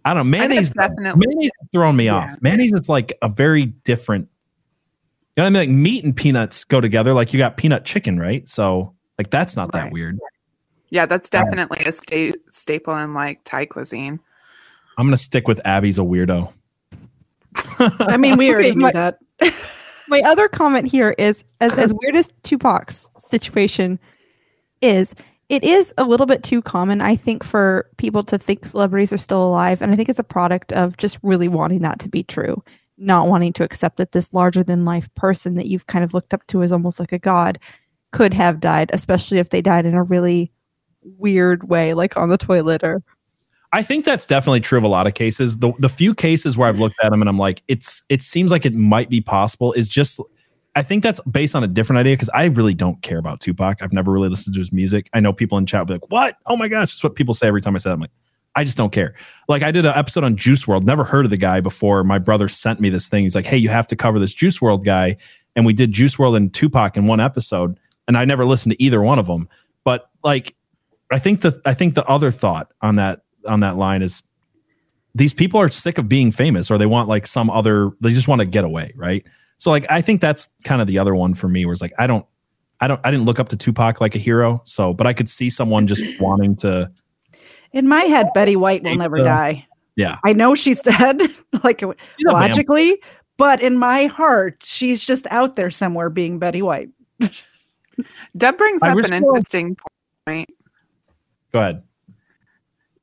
[0.05, 0.37] I don't know.
[0.37, 2.15] Mayonnaise definitely mayonnaise is throwing me Yeah.
[2.15, 2.31] off.
[2.41, 4.27] Mayonnaise is like a very different.
[5.39, 5.71] You know what I mean?
[5.71, 7.13] Like meat and peanuts go together.
[7.13, 8.45] Like you got peanut chicken, right?
[8.45, 10.19] So like that's not that weird.
[10.89, 14.19] Yeah, that's definitely a sta- staple in like Thai cuisine.
[14.97, 16.51] I'm gonna stick with Abby's a weirdo.
[17.99, 19.19] I mean, we already Okay, knew my- that.
[20.09, 23.97] My other comment here is as, as weird as Tupac's situation
[24.81, 25.15] is,
[25.47, 29.17] it is a little bit too common, I think, for people to think celebrities are
[29.19, 29.81] still alive.
[29.81, 32.61] And I think it's a product of just really wanting that to be true,
[32.99, 36.33] not wanting to accept that this larger than life person that you've kind of looked
[36.33, 37.57] up to as almost like a god
[38.11, 40.51] could have died, especially if they died in a really
[41.17, 43.01] weird way, like on the toilet or
[43.71, 45.59] I think that's definitely true of a lot of cases.
[45.59, 48.51] The the few cases where I've looked at them and I'm like, it's it seems
[48.51, 50.19] like it might be possible is just
[50.75, 53.81] I think that's based on a different idea because I really don't care about Tupac.
[53.81, 55.09] I've never really listened to his music.
[55.13, 56.37] I know people in chat will be like, "What?
[56.45, 57.89] Oh my gosh!" That's what people say every time I say.
[57.89, 57.95] That.
[57.95, 58.11] I'm like,
[58.55, 59.15] I just don't care.
[59.47, 62.03] Like I did an episode on Juice WRLD, never heard of the guy before.
[62.03, 63.23] My brother sent me this thing.
[63.23, 65.17] He's like, "Hey, you have to cover this Juice WRLD guy,"
[65.55, 68.83] and we did Juice WRLD and Tupac in one episode, and I never listened to
[68.83, 69.47] either one of them.
[69.83, 70.55] But like,
[71.11, 74.23] I think the I think the other thought on that on that line is
[75.15, 77.91] these people are sick of being famous, or they want like some other.
[78.01, 79.25] They just want to get away, right?
[79.57, 81.65] So like, I think that's kind of the other one for me.
[81.65, 82.25] Where it's like, I don't.
[82.81, 85.27] I don't I didn't look up to Tupac like a hero, so but I could
[85.27, 86.89] see someone just wanting to
[87.71, 89.23] In my head, Betty White will never so.
[89.23, 89.67] die.
[89.95, 90.17] yeah.
[90.23, 91.21] I know she's dead,
[91.63, 91.93] like a
[92.25, 93.01] logically,
[93.37, 96.89] but in my heart, she's just out there somewhere being Betty White.
[98.37, 99.15] Deb brings I up an so.
[99.15, 99.77] interesting
[100.25, 100.49] point
[101.51, 101.83] Go ahead.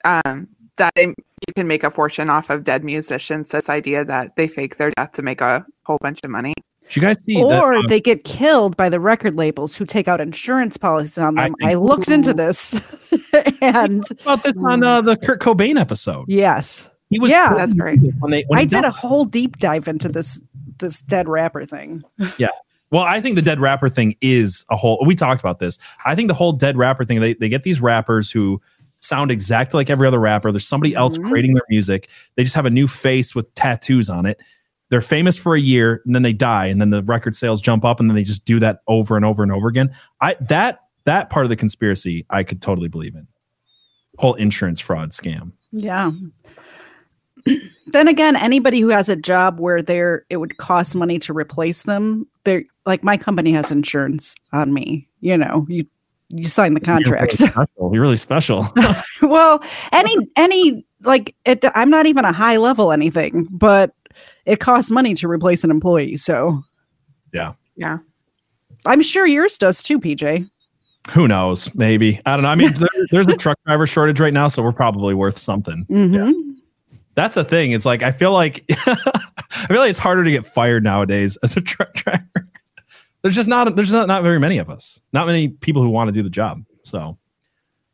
[0.04, 0.48] um,
[0.78, 3.50] that they, you can make a fortune off of dead musicians.
[3.50, 6.54] This idea that they fake their death to make a whole bunch of money.
[6.88, 7.80] Did you guys see or that?
[7.80, 11.54] um, they get killed by the record labels who take out insurance policies on them.
[11.62, 12.74] I, think- looked into this,
[13.60, 16.26] and about this on uh, the Kurt Cobain episode.
[16.28, 17.54] yes, He was Yeah.
[17.54, 17.98] That's right.
[18.20, 20.40] when they when I did a whole deep dive into this
[20.78, 22.04] this dead rapper thing.
[22.38, 22.48] Yeah.
[22.92, 25.02] Well, I think the dead rapper thing is a whole.
[25.04, 25.76] We talked about this.
[26.04, 27.20] I think the whole dead rapper thing.
[27.20, 28.60] They they get these rappers who
[29.00, 30.52] sound exactly like every other rapper.
[30.52, 31.28] There's somebody else Mhm.
[31.28, 32.08] creating their music.
[32.36, 34.38] They just have a new face with tattoos on it.
[34.88, 37.84] They're famous for a year and then they die, and then the record sales jump
[37.84, 39.94] up, and then they just do that over and over and over again.
[40.20, 43.26] I that that part of the conspiracy I could totally believe in.
[44.18, 45.52] Whole insurance fraud scam.
[45.72, 46.12] Yeah.
[47.86, 51.82] then again, anybody who has a job where there it would cost money to replace
[51.82, 55.08] them, they're like my company has insurance on me.
[55.20, 55.86] You know, you
[56.28, 57.38] you sign the contract.
[57.38, 57.90] You're really special.
[57.92, 58.68] You're really special.
[59.22, 63.94] well, any any like it, I'm not even a high level anything, but
[64.46, 66.16] it costs money to replace an employee.
[66.16, 66.62] So
[67.32, 67.52] Yeah.
[67.76, 67.98] Yeah.
[68.86, 70.48] I'm sure yours does too, PJ.
[71.12, 71.72] Who knows?
[71.74, 72.48] Maybe I don't know.
[72.48, 75.84] I mean, there, there's a truck driver shortage right now, so we're probably worth something.
[75.88, 76.30] hmm
[77.14, 77.72] That's the thing.
[77.72, 81.56] It's like I feel like I feel like it's harder to get fired nowadays as
[81.56, 82.48] a truck driver.
[83.22, 85.00] There's just not there's not, not very many of us.
[85.12, 86.62] Not many people who want to do the job.
[86.82, 87.16] So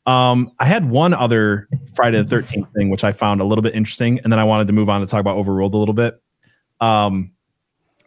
[0.07, 3.75] um I had one other Friday the 13th thing which I found a little bit
[3.75, 6.21] interesting and then I wanted to move on to talk about overruled a little bit.
[6.83, 7.31] Um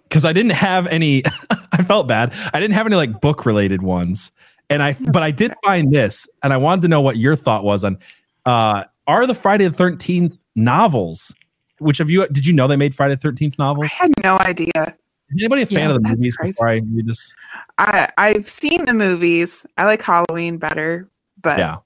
[0.09, 1.23] cuz I didn't have any
[1.71, 2.33] I felt bad.
[2.53, 4.31] I didn't have any like book related ones.
[4.69, 7.63] And I but I did find this and I wanted to know what your thought
[7.63, 7.97] was on
[8.45, 11.33] uh are the Friday the 13th novels
[11.79, 13.87] which of you did you know they made Friday the 13th novels?
[13.91, 14.71] I had no idea.
[14.75, 16.51] Is anybody a fan Yeah, of the movies crazy.
[16.51, 17.35] before I read this?
[17.77, 19.65] I I've seen the movies.
[19.77, 21.09] I like Halloween better,
[21.41, 21.77] but Yeah.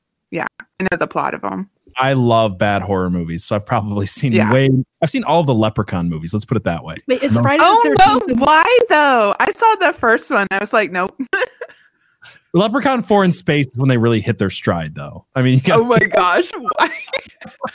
[0.82, 1.70] I know the plot of them.
[2.02, 4.52] I love bad horror movies, so I've probably seen Yeah.
[4.54, 4.70] way.
[5.02, 6.34] I've seen all of the Leprechaun movies.
[6.34, 6.96] Let's put it that way.
[7.08, 7.42] Wait, is No.
[7.42, 8.36] Friday Oh the no!
[8.36, 9.36] Why though?
[9.40, 10.48] I saw the first one.
[10.52, 11.16] I was like, nope.
[12.54, 15.26] Leprechaun Four in Space is when they really hit their stride, though.
[15.36, 16.50] I mean, you got oh my gosh!
[16.78, 16.90] Why?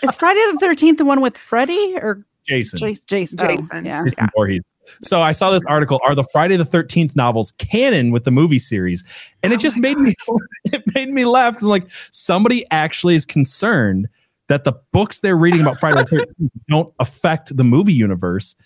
[0.02, 3.38] Is Friday the 13th the one with Freddy or Jason, J- Jason?
[3.40, 3.84] Oh, Jason.
[3.84, 4.02] yeah.
[4.02, 4.62] Jason Voorhees.
[5.03, 8.59] So I saw this article: Are the Friday the Thirteenth novels canon with the movie
[8.59, 9.05] series?
[9.42, 10.14] And it Oh just my made me
[10.64, 14.09] it made me laugh because like somebody actually is concerned
[14.49, 18.57] that the books they're reading about Friday the Thirteenth don't affect the movie universe.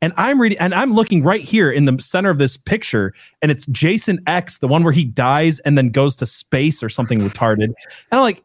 [0.00, 3.12] And I'm reading, and I'm looking right here in the center of this picture,
[3.42, 6.88] and it's Jason X, the one where he dies and then goes to space or
[6.88, 7.64] something retarded.
[7.64, 7.74] And
[8.12, 8.44] I'm like,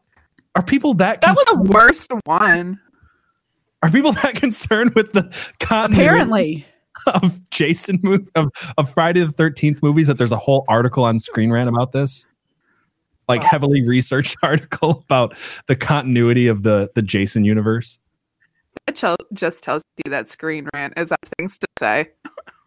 [0.56, 2.80] are people that That was the worst one.
[3.82, 6.66] are people that concerned with the continuity Apparently.
[7.06, 11.18] of Jason move of, of Friday the Thirteenth movies that there's a whole article on
[11.18, 12.26] Screen Rant about this,
[13.28, 18.00] like heavily researched article about the continuity of the the Jason universe.
[18.86, 19.00] It
[19.32, 22.10] just tells you that Screen Rant is up things to say.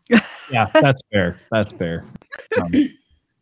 [0.50, 1.38] Yeah, that's fair.
[1.52, 2.06] That's fair.
[2.62, 2.72] Um,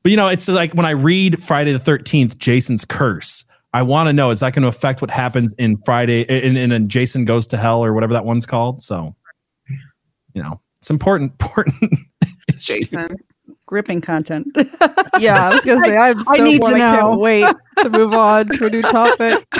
[0.02, 3.46] but you know, it's like when I read Friday the Thirteenth, Jason's curse.
[3.76, 6.72] I want to know is that going to affect what happens in Friday in, in,
[6.72, 8.82] in Jason Goes to Hell or whatever that one's called?
[8.82, 9.16] So,
[10.34, 11.32] you know, it's important.
[11.32, 11.98] Important.
[12.58, 13.08] Jason.
[13.66, 14.56] Gripping content.
[15.18, 17.90] Yeah, I was gonna say I'm so I need bored, to I can't wait to
[17.90, 19.48] move on to a new topic.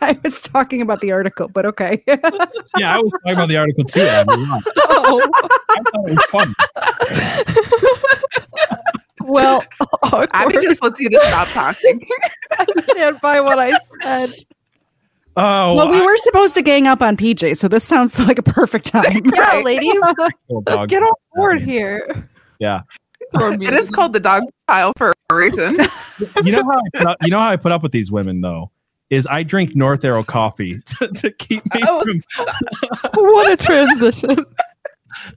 [0.00, 2.00] I was talking about the article, but okay.
[2.06, 4.02] Yeah, I was talking about the article too.
[4.02, 4.34] Abby.
[4.36, 5.20] Oh,
[5.68, 6.54] I thought it was fun.
[9.24, 9.64] well,
[10.04, 10.62] Abby awkward.
[10.62, 12.00] just wants you to stop talking.
[12.52, 14.32] I stand by what I said.
[15.38, 18.38] Oh, well, we I- were supposed to gang up on PJ, so this sounds like
[18.38, 19.22] a perfect time.
[19.34, 19.64] Yeah, Right.
[19.64, 19.92] ladies,
[20.88, 22.28] get on board here.
[22.58, 22.80] Yeah.
[23.34, 25.76] it is called the dog pile for a reason.
[26.44, 28.40] You know how I put up, you know how I put up with these women
[28.40, 28.70] though
[29.10, 32.46] is I drink North Arrow coffee to, to keep me Oh, from
[33.22, 34.46] What a transition.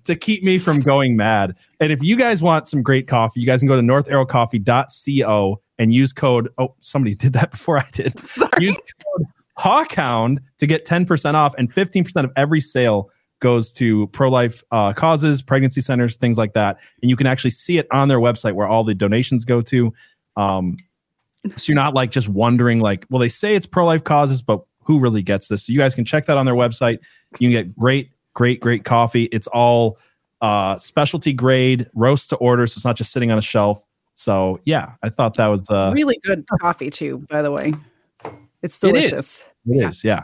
[0.05, 1.55] to keep me from going mad.
[1.81, 5.93] And if you guys want some great coffee, you guys can go to northarrowcoffee.co and
[5.93, 6.47] use code.
[6.57, 8.17] Oh, somebody did that before I did.
[8.17, 8.49] Sorry.
[8.67, 8.77] Use
[9.17, 9.27] code
[9.59, 14.93] Hawkhound to get 10% off, and 15% of every sale goes to pro life uh,
[14.93, 16.79] causes, pregnancy centers, things like that.
[17.01, 19.93] And you can actually see it on their website where all the donations go to.
[20.35, 20.77] Um,
[21.55, 24.61] so you're not like just wondering, like, well, they say it's pro life causes, but
[24.83, 25.65] who really gets this?
[25.65, 26.99] So you guys can check that on their website.
[27.37, 29.25] You can get great, great, great coffee.
[29.25, 29.97] It's all
[30.41, 32.65] uh, specialty grade, roast to order.
[32.67, 33.85] So it's not just sitting on a shelf.
[34.13, 37.73] So yeah, I thought that was uh, really good coffee too, by the way.
[38.61, 39.45] It's delicious.
[39.67, 40.23] It is, yeah.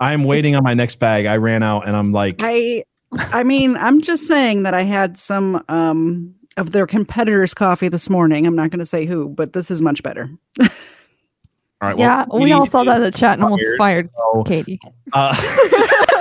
[0.00, 1.26] I'm waiting on my next bag.
[1.26, 2.84] I ran out and I'm like, I
[3.32, 8.10] I mean, I'm just saying that I had some um of their competitors' coffee this
[8.10, 8.46] morning.
[8.46, 10.28] I'm not going to say who, but this is much better.
[10.60, 10.68] all
[11.80, 14.44] right, well, yeah, we all saw that in the chat and almost fired, fired so,
[14.44, 14.80] Katie.
[15.12, 15.34] uh,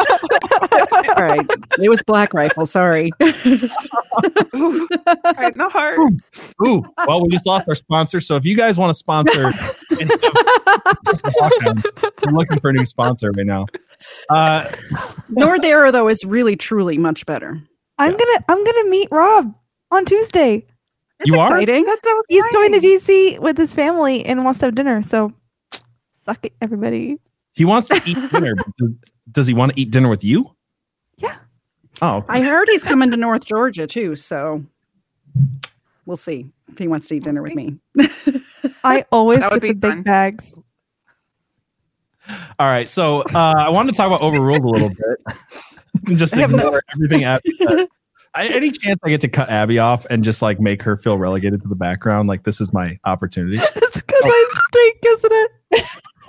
[1.17, 1.45] All right,
[1.79, 2.65] it was Black Rifle.
[2.65, 3.11] Sorry.
[3.21, 3.27] Ooh,
[5.25, 5.99] right in the heart.
[6.65, 8.19] ooh, well, we just lost our sponsor.
[8.21, 9.51] So if you guys want to sponsor,
[9.99, 10.21] any of-
[12.25, 13.65] we're looking for a new sponsor right now.
[14.29, 14.69] Uh,
[15.29, 17.61] North Arrow though is really truly much better.
[17.97, 19.53] I'm gonna I'm gonna meet Rob
[19.91, 20.65] on Tuesday.
[21.19, 21.63] It's You are?
[21.65, 22.79] That's so He's going to.
[22.79, 25.03] DC with his family and wants to have dinner.
[25.03, 25.31] So
[26.15, 27.19] suck it, everybody.
[27.53, 28.55] he wants to eat dinner.
[28.77, 28.89] Does,
[29.31, 30.55] does he want to eat dinner with you?
[31.17, 31.35] Yeah.
[32.01, 32.25] Oh.
[32.27, 34.65] I heard he's coming to North Georgia too, so
[36.07, 37.77] we'll see if he wants to eat dinner with me.
[38.83, 40.01] I always get the be big fun.
[40.03, 40.57] bags.
[42.59, 42.87] All right.
[42.89, 45.37] So uh, I wanted to talk about overruled a little bit.
[46.17, 47.87] just ignore everything Abby said.
[48.33, 51.17] I, any chance I get to cut Abby off and just like make her feel
[51.17, 53.57] relegated to the background, like this is my opportunity.
[53.61, 55.51] it's because I stink, isn't it?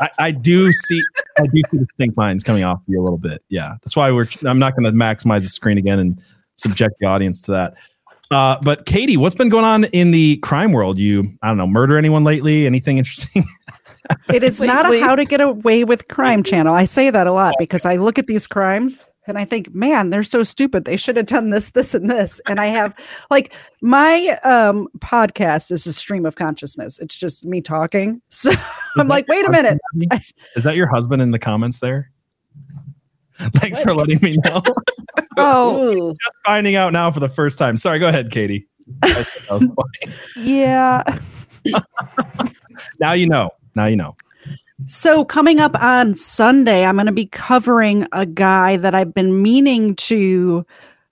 [0.01, 1.01] I, I do see
[1.39, 3.45] I do see distinct lines coming off you a little bit.
[3.51, 4.27] Yeah, that's why we're.
[4.45, 6.21] I'm not going to maximize the screen again and
[6.57, 7.75] subject the audience to that.
[8.33, 10.99] Uh, but Katie, what's been going on in the crime world?
[10.99, 12.67] You, I don't know, murder anyone lately?
[12.67, 13.45] Anything interesting?
[14.33, 16.75] It is not a how to get away with crime channel.
[16.75, 20.11] I say that a lot because I look at these crimes and I think, man,
[20.11, 20.85] they're so stupid.
[20.85, 22.41] They should have done this, this, and this.
[22.47, 22.95] And I have
[23.31, 26.99] like my um podcast is a stream of consciousness.
[26.99, 28.21] It's just me talking.
[28.31, 28.51] So
[28.99, 29.79] I'm like, wait a minute.
[30.57, 32.11] Is that your husband in the comments there?
[33.55, 34.63] Thanks for letting me know.
[35.39, 37.77] Oh, Just finding out now for the first time.
[37.77, 38.69] Sorry, go ahead, Katie.
[39.01, 39.17] That
[39.51, 40.17] was funny.
[40.37, 41.03] yeah.
[43.01, 43.51] now you know.
[43.75, 44.17] Now you know.
[44.87, 49.43] So coming up on Sunday, I'm going to be covering a guy that I've been
[49.43, 50.67] meaning to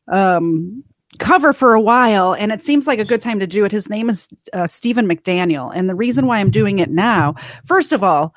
[0.09, 0.83] um,
[1.19, 3.71] cover for a while, and it seems like a good time to do it.
[3.71, 7.93] His name is uh, Stephen McDaniel, and the reason why I'm doing it now, first
[7.93, 8.35] of all,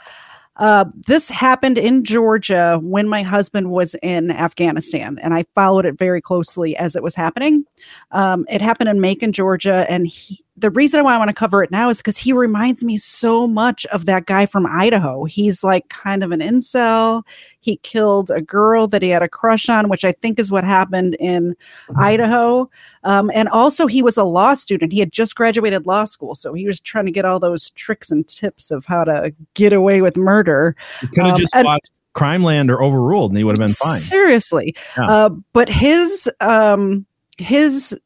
[0.58, 5.98] uh, this happened in Georgia when my husband was in Afghanistan, and I followed it
[5.98, 7.66] very closely as it was happening.
[8.12, 11.63] Um, it happened in Macon, Georgia, and he, the reason why I want to cover
[11.63, 15.24] it now is because he reminds me so much of that guy from Idaho.
[15.24, 17.24] He's like kind of an incel.
[17.60, 20.63] He killed a girl that he had a crush on, which I think is what
[20.63, 21.56] happened in
[21.98, 22.70] Idaho.
[23.04, 24.92] Um, and also, he was a law student.
[24.92, 28.12] He had just graduated law school, so he was trying to get all those tricks
[28.12, 30.76] and tips of how to get away with murder.
[31.02, 33.66] You could have Um, just and- watched Crime Land or Overruled, and he would have
[33.66, 34.00] been fine.
[34.00, 34.76] Seriously.
[34.96, 35.06] Yeah.
[35.10, 37.08] Uh, but his um
[37.39, 37.98] his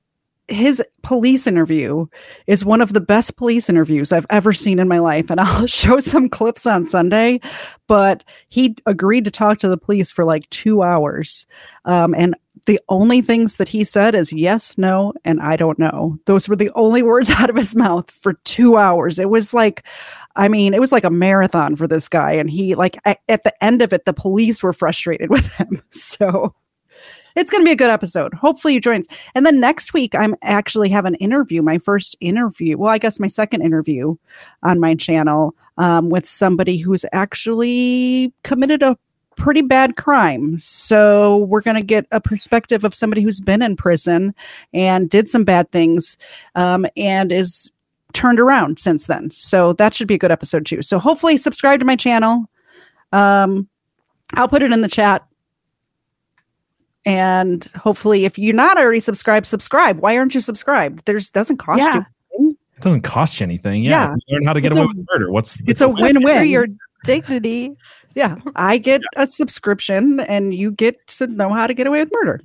[0.47, 2.07] his police interview
[2.45, 5.29] is one of the best police interviews I've ever seen in my life.
[5.29, 7.39] And I'll show some clips on Sunday.
[7.87, 11.47] But he agreed to talk to the police for like two hours.
[11.85, 16.19] Um, and the only things that he said is yes, no, and I don't know.
[16.25, 19.19] Those were the only words out of his mouth for two hours.
[19.19, 19.85] It was like,
[20.35, 22.33] I mean, it was like a marathon for this guy.
[22.33, 25.81] And he, like, at, at the end of it, the police were frustrated with him.
[25.91, 26.53] So
[27.37, 28.33] it's going to be a good episode.
[28.33, 29.01] Hopefully you join.
[29.01, 29.07] us.
[29.35, 32.77] And then next week, I'm actually have an interview, my first interview.
[32.77, 34.15] Well, I guess my second interview
[34.63, 38.97] on my channel um, with somebody who's actually committed a
[39.35, 40.57] pretty bad crime.
[40.57, 44.33] So we're going to get a perspective of somebody who's been in prison
[44.73, 46.17] and did some bad things
[46.55, 47.71] um, and is
[48.13, 49.29] turned around since then.
[49.29, 50.81] So that should be a good episode too.
[50.81, 52.49] So hopefully subscribe to my channel.
[53.11, 53.69] Um,
[54.33, 55.26] I'll put it in the chat.
[57.07, 59.99] And hopefully, if you're not already subscribed, subscribe.
[59.99, 61.03] Why aren't you subscribed?
[61.05, 62.03] There's doesn't cost Yeah.
[62.37, 62.57] you.
[62.75, 63.83] It doesn't cost you anything.
[63.83, 64.09] Yeah.
[64.09, 64.15] Yeah.
[64.27, 65.31] You learn how to get It's away a- with murder.
[65.31, 66.47] What's It's a For win-win.
[66.49, 66.67] your
[67.05, 67.71] dignity.
[68.13, 72.11] Yeah, I get a subscription, and you get to know how to get away with
[72.11, 72.41] murder.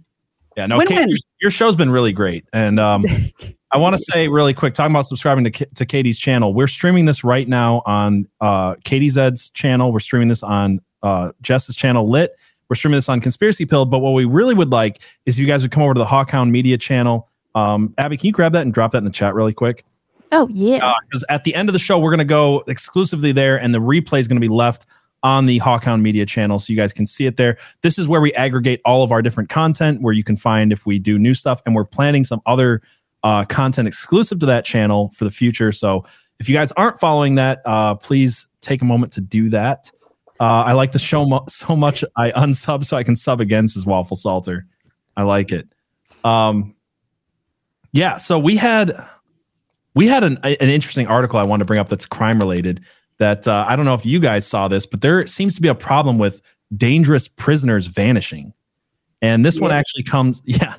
[0.56, 3.04] Yeah, no, Kate, your, your show's been really great, and um,
[3.70, 6.52] I want to say really quick, talking about subscribing to to Katie's channel.
[6.52, 9.92] We're streaming this right now on uh, Katie Zed's channel.
[9.92, 12.32] We're streaming this on uh, Jess's channel, Lit.
[12.72, 13.84] We're streaming this on Conspiracy Pill.
[13.84, 16.06] But what we really would like is if you guys would come over to the
[16.06, 17.28] Hawkhound Media channel.
[17.54, 19.84] Um, Abby, can you grab that and drop that in the chat really quick?
[20.30, 20.94] Oh yeah.
[21.02, 23.78] Because at the end of the show, we're going to go exclusively there, and the
[23.78, 24.86] replay is going to be left
[25.22, 27.58] on the Hawkhound Media channel, so you guys can see it there.
[27.82, 30.86] This is where we aggregate all of our different content, where you can find if
[30.86, 32.80] we do new stuff, and we're planning some other
[33.22, 35.72] uh, content exclusive to that channel for the future.
[35.72, 36.06] So
[36.40, 39.90] if you guys aren't following that, uh, please take a moment to do that.
[40.42, 43.68] Uh, I like the show mo- so much, I unsub so I can sub again,
[43.68, 44.66] says Waffle Salter.
[45.16, 45.68] I like it.
[46.24, 46.74] Um,
[47.92, 48.92] yeah, so we had
[49.94, 52.80] we had an, an interesting article I wanted to bring up that's crime related.
[53.18, 55.68] That uh, I don't know if you guys saw this, but there seems to be
[55.68, 56.42] a problem with
[56.76, 58.52] dangerous prisoners vanishing.
[59.22, 60.74] And this one actually comes, yeah,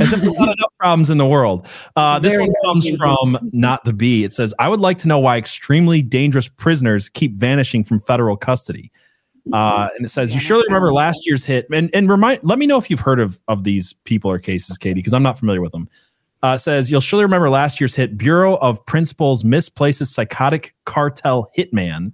[0.00, 1.68] as if there's not enough problems in the world.
[1.94, 4.24] Uh, this one comes from Not the Bee.
[4.24, 8.38] It says, I would like to know why extremely dangerous prisoners keep vanishing from federal
[8.38, 8.90] custody.
[9.52, 11.66] Uh, and it says, you surely remember last year's hit.
[11.70, 14.78] And, and remind, let me know if you've heard of, of these people or cases,
[14.78, 15.88] Katie, because I'm not familiar with them.
[16.42, 22.12] Uh, says, you'll surely remember last year's hit Bureau of Principals misplaces psychotic cartel hitman.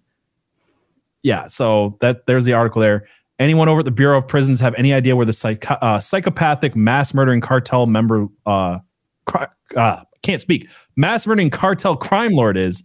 [1.22, 3.06] Yeah, so that there's the article there.
[3.40, 6.76] Anyone over at the Bureau of Prisons have any idea where the psycho- uh, psychopathic
[6.76, 8.78] mass murdering cartel member uh,
[9.24, 12.82] cri- uh, can't speak mass murdering cartel crime lord is?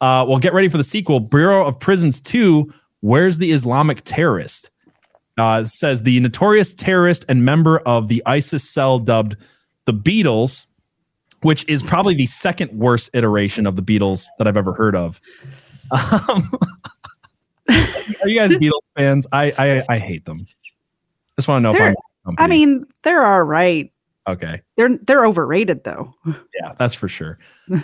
[0.00, 2.72] Uh, well, get ready for the sequel, Bureau of Prisons Two.
[3.00, 4.70] Where's the Islamic terrorist?
[5.36, 9.36] Uh, says the notorious terrorist and member of the ISIS cell dubbed
[9.84, 10.66] the Beatles,
[11.42, 15.20] which is probably the second worst iteration of the Beatles that I've ever heard of.
[16.28, 16.50] Um,
[18.22, 19.26] are you guys Beatles fans?
[19.32, 20.46] I I, I hate them.
[21.36, 21.96] Just want to know They're- if
[22.26, 22.34] I'm.
[22.38, 23.90] I mean, they're all right.
[24.28, 26.12] okay, They're they're overrated though.
[26.26, 27.38] yeah, that's for sure.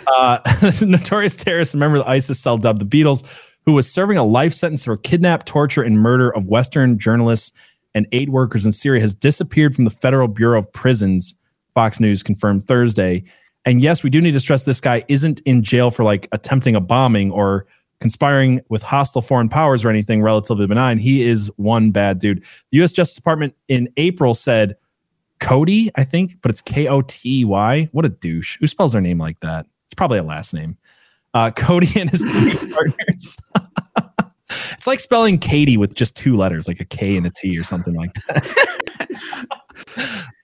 [0.07, 0.39] Uh,
[0.81, 3.23] notorious terrorist and member of the ISIS cell dubbed the Beatles,
[3.65, 7.51] who was serving a life sentence for kidnap, torture, and murder of Western journalists
[7.95, 11.35] and aid workers in Syria, has disappeared from the Federal Bureau of Prisons.
[11.73, 13.23] Fox News confirmed Thursday.
[13.65, 16.75] And yes, we do need to stress this guy isn't in jail for like attempting
[16.75, 17.65] a bombing or
[18.05, 20.99] conspiring with hostile foreign powers or anything relatively benign.
[20.99, 22.43] He is one bad dude.
[22.69, 22.93] The U.S.
[22.93, 24.75] Justice Department in April said
[25.39, 27.89] Cody, I think, but it's K O T Y.
[27.93, 28.59] What a douche.
[28.59, 29.65] Who spells their name like that?
[29.87, 30.77] It's probably a last name.
[31.33, 33.37] Uh, Cody and his three partners.
[34.73, 37.63] it's like spelling Katie with just two letters, like a K and a T or
[37.63, 39.49] something like that.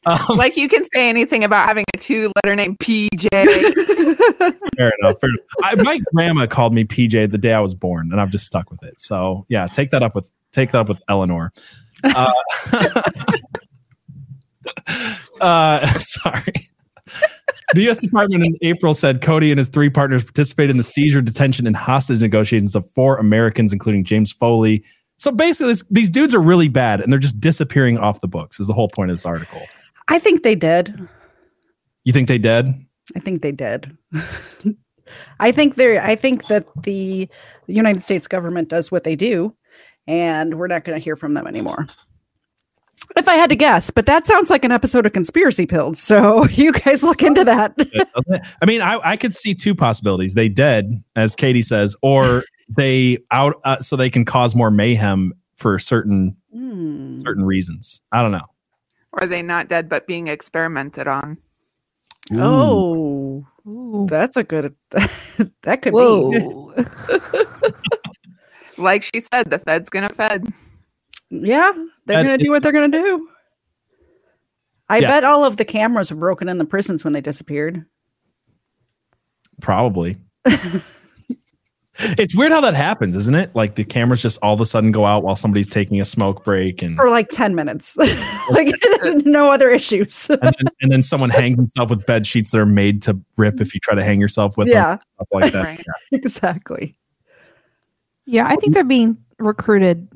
[0.06, 3.30] um, like you can say anything about having a two letter name PJ.
[4.78, 5.20] fair enough.
[5.20, 5.46] Fair enough.
[5.64, 8.72] I, my grandma called me PJ the day I was born, and I've just stuck
[8.72, 9.00] with it.
[9.00, 11.54] So yeah, take that up with take that up with Eleanor.
[12.04, 12.32] Uh,
[15.42, 16.70] uh, sorry.
[17.74, 18.00] The U.S.
[18.00, 21.76] Department in April said Cody and his three partners participated in the seizure, detention, and
[21.76, 24.84] hostage negotiations of four Americans, including James Foley.
[25.22, 28.60] So basically, this, these dudes are really bad, and they're just disappearing off the books.
[28.60, 29.62] Is the whole point of this article?
[30.08, 31.08] I think they did.
[32.04, 32.66] You think they did?
[33.16, 33.96] I think they did.
[35.40, 37.30] I think they're I think that the
[37.68, 39.56] United States government does what they do
[40.08, 41.86] and we're not going to hear from them anymore.
[43.16, 46.00] If I had to guess, but that sounds like an episode of Conspiracy Pills.
[46.00, 47.76] So you guys look into that.
[48.60, 52.44] I mean, I, I could see two possibilities: they dead, as Katie says, or
[52.76, 57.20] they out uh, so they can cause more mayhem for certain Hmm.
[57.20, 58.02] certain reasons.
[58.12, 58.46] I don't know.
[59.14, 61.38] or are they not dead but being experimented on?
[62.34, 64.08] Oh, Ooh.
[64.10, 64.76] that's a good
[65.64, 66.84] that could be.
[68.78, 70.48] Like she said, the Fed's gonna Fed.
[71.30, 71.72] Yeah,
[72.06, 73.30] they're And going to do what they're going to do.
[74.90, 75.10] I Yeah.
[75.10, 77.86] bet all of the cameras were broken in the prisons when they disappeared.
[79.62, 80.18] Probably.
[82.00, 83.54] it's weird how that happens, isn't it?
[83.54, 86.44] Like the cameras just all of a sudden go out while somebody's taking a smoke
[86.44, 87.96] break, and for like 10 minutes.
[88.52, 88.74] like
[89.26, 90.30] no other issues.
[90.30, 93.60] and, then, and then someone hangs himself with bed sheets that are made to rip
[93.60, 95.64] if you try to hang yourself with them, yeah, stuff like that.
[95.64, 95.86] Right.
[96.12, 96.96] exactly.
[98.26, 100.08] Yeah, I think they're being recruited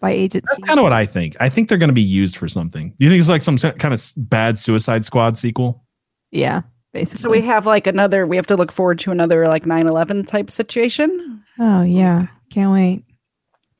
[0.00, 0.48] by agencies.
[0.48, 1.36] That's kind of what I think.
[1.40, 2.94] I think they're going to be used for something.
[2.96, 5.84] Do you think it's like some kind of bad Suicide Squad sequel?
[6.30, 6.62] yeah,
[6.92, 7.22] basically.
[7.22, 10.24] So we have like another, we have to look forward to another like 9 11
[10.26, 11.42] type situation.
[11.58, 13.04] oh yeah, can't wait.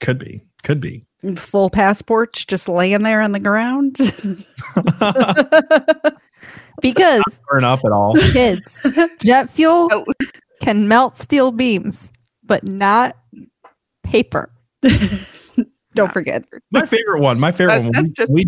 [0.00, 0.42] Could be.
[0.62, 1.06] Could be.
[1.36, 3.96] Full passports just laying there on the ground.
[6.80, 8.14] Because Burn up at all.
[8.32, 8.80] kids,
[9.20, 10.06] jet fuel Oh.
[10.62, 12.10] can melt steel beams,
[12.42, 13.16] but not
[14.02, 14.50] paper.
[15.94, 16.44] Don't forget.
[16.70, 17.38] My favorite one.
[17.38, 17.92] My favorite That- one.
[17.92, 18.46] that's just- we,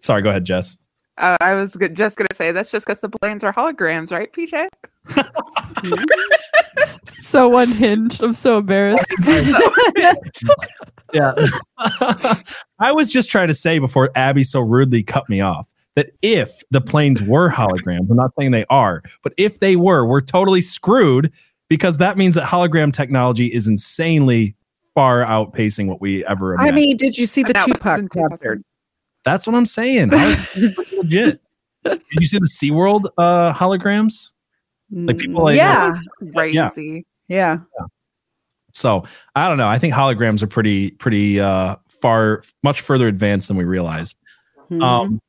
[0.00, 0.78] sorry, go ahead, Jess.
[1.18, 4.32] Uh, I was go- just gonna say that's just because the planes are holograms, right,
[4.32, 4.68] PJ?
[7.28, 8.22] So unhinged.
[8.22, 9.04] I'm so embarrassed.
[11.12, 11.34] yeah.
[12.78, 16.62] I was just trying to say before Abby so rudely cut me off that if
[16.70, 20.62] the planes were holograms, I'm not saying they are, but if they were, we're totally
[20.62, 21.30] screwed
[21.68, 24.54] because that means that hologram technology is insanely
[24.94, 26.72] far outpacing what we ever imagined.
[26.72, 28.62] I mean, did you see the That was Tupac concert?
[29.28, 30.08] That's what I'm saying.
[30.10, 30.44] How-
[30.96, 31.40] legit.
[31.84, 34.30] Did you see the SeaWorld uh, holograms?
[34.90, 35.90] Like people like- yeah,
[36.34, 37.06] Crazy.
[37.28, 37.58] yeah.
[38.72, 39.04] So
[39.34, 39.68] I don't know.
[39.68, 44.16] I think holograms are pretty, pretty uh, far, much further advanced than we realized.
[44.70, 44.82] Mhm.
[44.82, 45.20] Um,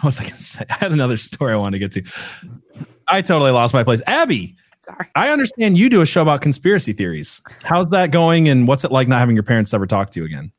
[0.00, 0.64] what was I going to say?
[0.70, 2.84] I had another story I wanted to get to.
[3.08, 4.02] I totally lost my place.
[4.06, 5.06] Abby, Sorry.
[5.14, 7.40] I understand you do a show about conspiracy theories.
[7.62, 8.48] How's that going?
[8.48, 10.50] And what's it like not having your parents ever talk to you again?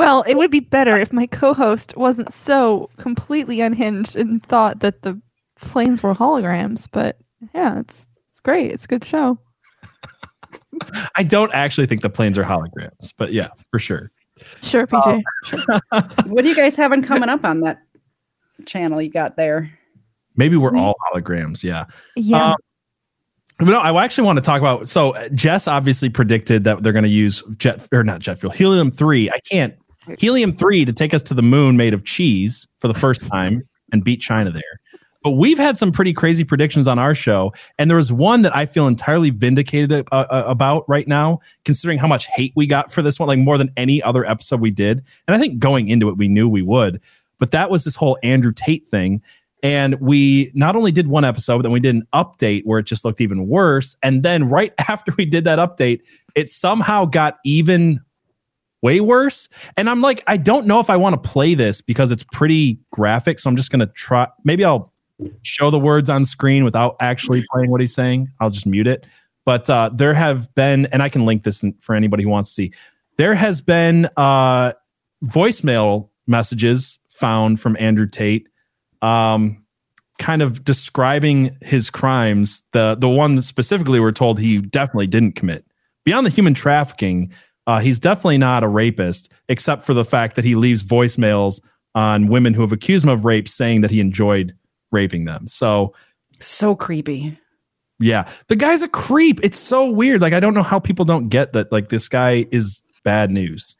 [0.00, 5.02] Well, it would be better if my co-host wasn't so completely unhinged and thought that
[5.02, 5.20] the
[5.60, 6.88] planes were holograms.
[6.90, 7.18] But
[7.54, 8.70] yeah, it's it's great.
[8.70, 9.38] It's a good show.
[11.16, 14.10] I don't actually think the planes are holograms, but yeah, for sure.
[14.62, 15.22] Sure, PJ.
[15.44, 15.80] sure.
[16.26, 17.82] what are you guys having coming up on that
[18.64, 19.70] channel you got there?
[20.36, 21.62] Maybe we're all holograms.
[21.62, 21.84] Yeah.
[22.16, 22.52] Yeah.
[22.52, 22.69] Um, but
[23.60, 24.88] no, I actually want to talk about.
[24.88, 28.52] So uh, Jess obviously predicted that they're going to use jet or not jet fuel,
[28.52, 29.30] helium three.
[29.30, 29.74] I can't
[30.18, 33.62] helium three to take us to the moon made of cheese for the first time
[33.92, 34.62] and beat China there.
[35.22, 38.56] But we've had some pretty crazy predictions on our show, and there was one that
[38.56, 42.90] I feel entirely vindicated uh, uh, about right now, considering how much hate we got
[42.90, 45.04] for this one, like more than any other episode we did.
[45.28, 47.02] And I think going into it, we knew we would.
[47.38, 49.20] But that was this whole Andrew Tate thing.
[49.62, 52.84] And we not only did one episode, but then we did an update where it
[52.84, 53.96] just looked even worse.
[54.02, 56.00] And then right after we did that update,
[56.34, 58.00] it somehow got even
[58.82, 59.48] way worse.
[59.76, 62.78] And I'm like, I don't know if I want to play this because it's pretty
[62.92, 63.38] graphic.
[63.38, 64.28] So I'm just going to try.
[64.44, 64.92] Maybe I'll
[65.42, 68.28] show the words on screen without actually playing what he's saying.
[68.40, 69.06] I'll just mute it.
[69.44, 72.50] But uh, there have been, and I can link this in, for anybody who wants
[72.50, 72.72] to see,
[73.16, 74.72] there has been uh,
[75.24, 78.46] voicemail messages found from Andrew Tate
[79.02, 79.64] um,
[80.18, 82.62] kind of describing his crimes.
[82.72, 85.64] The the one specifically we're told he definitely didn't commit.
[86.04, 87.32] Beyond the human trafficking,
[87.66, 91.60] uh, he's definitely not a rapist, except for the fact that he leaves voicemails
[91.94, 94.54] on women who have accused him of rape, saying that he enjoyed
[94.92, 95.46] raping them.
[95.46, 95.94] So
[96.40, 97.38] So creepy.
[97.98, 99.40] yeah, the guy's a creep.
[99.42, 100.20] It's so weird.
[100.20, 101.70] Like I don't know how people don't get that.
[101.72, 103.76] Like this guy is bad news.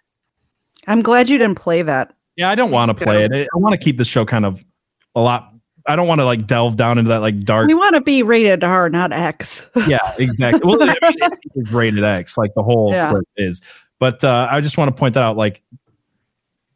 [0.87, 2.15] I'm glad you didn't play that.
[2.37, 3.33] Yeah, I don't want to play it.
[3.33, 4.65] I want to keep the show kind of
[5.15, 5.53] a lot.
[5.87, 7.67] I don't want to like delve down into that like dark.
[7.67, 9.67] We want to be rated R, not X.
[9.89, 10.61] yeah, exactly.
[10.65, 10.97] Well, I
[11.55, 13.11] mean, rated X, like the whole Yeah.
[13.11, 13.63] clip is.
[13.99, 15.37] But uh, I just want to point that out.
[15.37, 15.63] Like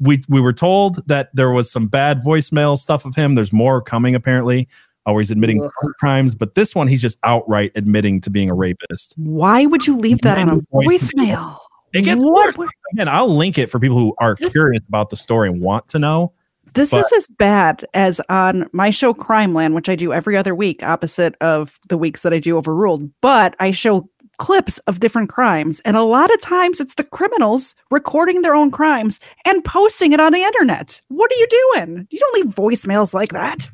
[0.00, 3.34] we we were told that there was some bad voicemail stuff of him.
[3.34, 4.68] There's more coming apparently,
[5.06, 5.92] Always admitting to Ugh.
[6.00, 6.34] crimes.
[6.34, 9.14] But this one, he's just outright admitting to being a rapist.
[9.18, 10.88] Why would you leave that on a Voicemail.
[10.88, 11.58] voicemail?
[11.92, 12.56] It gets What?
[12.56, 12.70] worse.
[12.94, 15.88] Again, I'll link it for people who are This- curious about the story and want
[15.90, 16.32] to know.
[16.74, 20.36] This But- is as bad as on my show Crime Land, which I do every
[20.36, 23.10] other week, opposite of the weeks that I do Overruled.
[23.20, 24.08] But I show
[24.38, 25.80] clips of different crimes.
[25.84, 30.18] And a lot of times it's the criminals recording their own crimes and posting it
[30.18, 31.00] on the internet.
[31.06, 32.08] What are you doing?
[32.10, 33.70] You don't leave voicemails like that.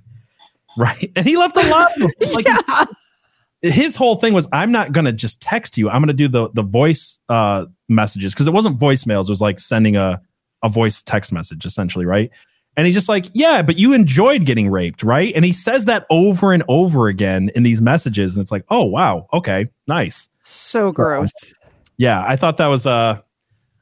[0.77, 1.11] Right.
[1.17, 2.11] And he left a lot of.
[2.33, 2.85] Like, yeah.
[3.63, 5.89] his whole thing was I'm not gonna just text you.
[5.89, 9.25] I'm gonna do the the voice uh messages because it wasn't voicemails.
[9.25, 10.21] It was like sending a
[10.63, 12.31] a voice text message essentially, right?
[12.77, 15.33] And he's just like, yeah, but you enjoyed getting raped, right?
[15.35, 18.85] And he says that over and over again in these messages, and it's like, oh
[18.85, 20.29] wow, okay, nice.
[20.41, 21.33] So gross.
[21.99, 23.21] Yeah, I thought that was uh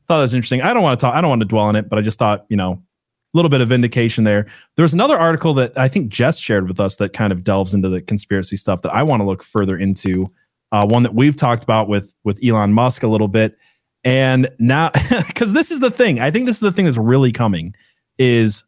[0.09, 0.63] thought that was interesting.
[0.63, 1.15] I don't want to talk.
[1.15, 3.51] I don't want to dwell on it, but I just thought you know a little
[3.51, 4.47] bit of vindication there.
[4.77, 7.75] There was another article that I think Jess shared with us that kind of delves
[7.75, 10.33] into the conspiracy stuff that I want to look further into.
[10.73, 13.57] Uh, one that we've talked about with with Elon Musk a little bit,
[14.03, 14.91] and now
[15.27, 16.21] because this is the thing.
[16.21, 17.75] I think this is the thing that's really coming
[18.19, 18.65] is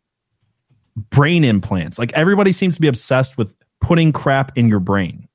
[1.10, 1.98] brain implants.
[1.98, 5.26] Like everybody seems to be obsessed with putting crap in your brain.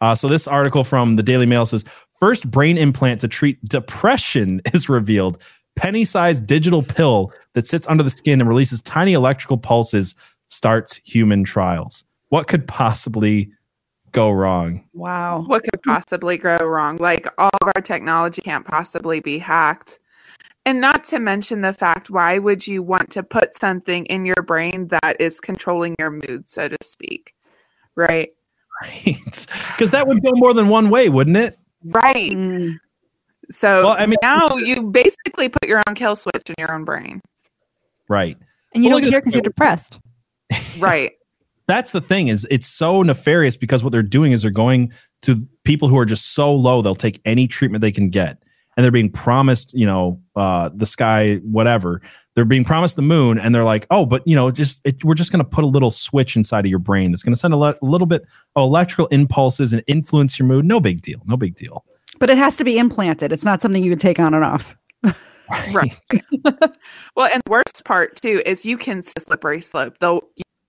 [0.00, 1.84] Uh, so this article from the Daily Mail says
[2.18, 5.40] first brain implant to treat depression is revealed.
[5.76, 10.14] Penny-sized digital pill that sits under the skin and releases tiny electrical pulses
[10.48, 12.04] starts human trials.
[12.28, 13.50] What could possibly
[14.12, 14.84] go wrong?
[14.92, 15.44] Wow.
[15.46, 16.96] What could possibly go wrong?
[16.98, 19.98] Like all of our technology can't possibly be hacked.
[20.64, 24.42] And not to mention the fact, why would you want to put something in your
[24.46, 27.34] brain that is controlling your mood, so to speak?
[27.96, 28.30] Right?
[28.82, 29.46] Right?
[29.72, 31.58] Because that would go more than one way, wouldn't it?
[31.84, 32.32] Right.
[32.32, 32.76] Mm.
[33.50, 36.84] So Well, I mean- now you basically put your own kill switch in your own
[36.84, 37.20] brain.
[38.08, 38.36] Right.
[38.74, 39.98] And you Well, don't look at- care because you're depressed.
[40.78, 41.12] Right.
[41.66, 44.92] that's the thing is it's so nefarious because what they're doing is they're going
[45.22, 48.41] to people who are just so low they'll take any treatment they can get
[48.76, 52.00] and they're being promised you know uh, the sky whatever
[52.34, 55.14] they're being promised the moon and they're like oh but you know just it, we're
[55.14, 57.54] just going to put a little switch inside of your brain that's going to send
[57.54, 58.22] a, le- a little bit
[58.56, 61.84] of electrical impulses and influence your mood no big deal no big deal
[62.18, 63.32] But it has to be implanted.
[63.32, 64.76] It's not something you can take on and off.
[65.72, 65.92] Right.
[67.14, 69.96] well, and the worst part too is you can see slippery slope.
[70.00, 70.22] They'll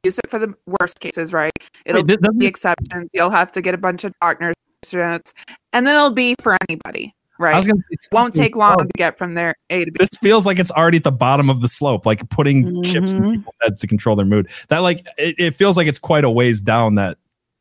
[0.03, 1.51] use it for the worst cases, right?
[1.85, 3.09] It'll Wait, th- doesn't be exceptions.
[3.13, 4.55] You'll have to get a bunch of doctors
[4.91, 5.33] notes,
[5.71, 7.55] and then it'll be for anybody, I right?
[7.55, 9.97] was gonna say, Won't take long to get from there A to B.
[9.99, 13.21] this feels like it's already at the bottom of the slope like putting chips in
[13.23, 13.31] Mhm.
[13.37, 14.47] people's heads to control their mood.
[14.69, 17.17] That like it, it feels like it's quite a ways down that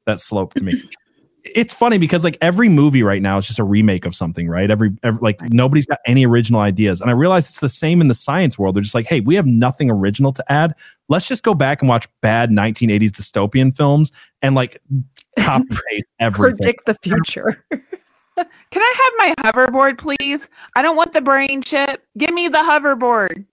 [0.06, 0.82] that slope to me.
[1.44, 4.70] It's funny because like every movie right now is just a remake of something right?
[4.70, 7.00] Every, every like nobody's got any original ideas.
[7.00, 8.76] And i realize it's the same in the science world.
[8.76, 10.74] They're just like hey we have nothing original to add.
[11.08, 14.12] Let's just go back and watch bad 1980s dystopian films
[14.42, 14.80] and like
[15.38, 16.56] copy paste everything.
[16.58, 17.64] Predict the future.
[18.36, 18.46] Can
[18.82, 20.48] I have my hoverboard, please?
[20.76, 22.02] I don't want the brain chip.
[22.16, 23.44] Give me the hoverboard.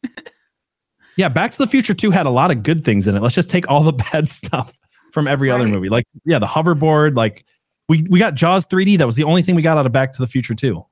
[1.18, 3.22] Yeah, Back to the Future 2 had a lot of good things in it.
[3.22, 4.80] Let's just take all the bad stuff
[5.12, 5.90] from every other movie.
[5.90, 7.44] Like, yeah, the hoverboard, like
[7.90, 8.98] we we got Jaws 3D.
[9.00, 10.86] That was the only thing we got out of Back to the Future 2.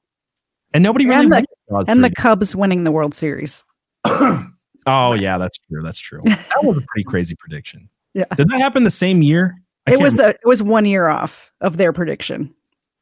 [0.74, 2.16] And nobody really And the- Jaws and the 3D.
[2.16, 3.64] Cubs winning the World Series.
[4.90, 5.82] Oh, yeah, that's true.
[5.84, 6.22] That's true.
[6.26, 7.90] That was a pretty crazy prediction.
[8.14, 8.24] Yeah.
[8.38, 9.54] Did that happen the same year?
[9.86, 12.54] I It can't was a, it was one year off of their prediction,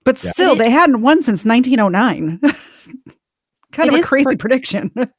[0.06, 0.32] but Yeah.
[0.32, 2.40] still they hadn't won since 1909.
[3.74, 4.92] kind of a crazy cr- prediction.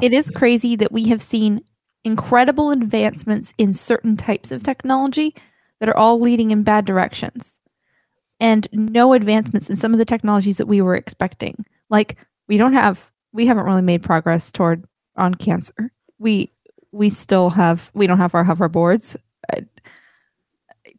[0.00, 1.60] It is crazy that we have seen
[2.04, 5.34] incredible advancements in certain types of technology
[5.78, 7.58] that are all leading in bad directions
[8.40, 11.66] and no advancements in some of the technologies that we were expecting.
[11.90, 12.16] Like
[12.48, 14.86] we don't have we haven't really made progress toward
[15.16, 15.92] on cancer.
[16.18, 16.50] We
[16.92, 19.16] we still have we don't have our hoverboards.
[19.52, 19.60] Uh,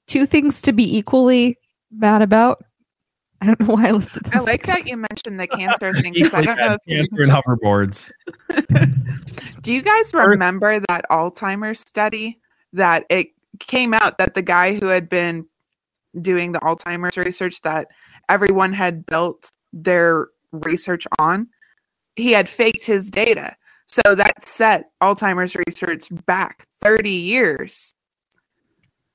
[0.06, 1.58] two things to be equally
[1.92, 2.64] bad about.
[3.42, 4.80] I don't know why I listed I like together.
[4.80, 8.12] that you mentioned the cancer thing because I don't know if cancer and hoverboards.
[9.62, 12.40] Do you guys remember that Alzheimer's study
[12.74, 13.28] that it
[13.60, 15.46] came out that the guy who had been
[16.20, 17.88] doing the Alzheimer's research that
[18.30, 21.48] everyone had built their research on,
[22.16, 23.56] he had faked his data.
[23.86, 27.94] So that set Alzheimer's research back 30 years.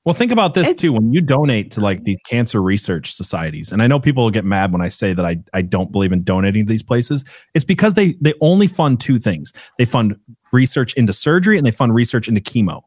[0.03, 0.93] Well, think about this It's- too.
[0.93, 4.45] When you donate to like these cancer research societies, and I know people will get
[4.45, 7.23] mad when I say that I, I don't believe in donating to these places.
[7.53, 9.53] It's because they they only fund two things.
[9.77, 10.15] They fund
[10.51, 12.81] research into surgery and they fund research into chemo.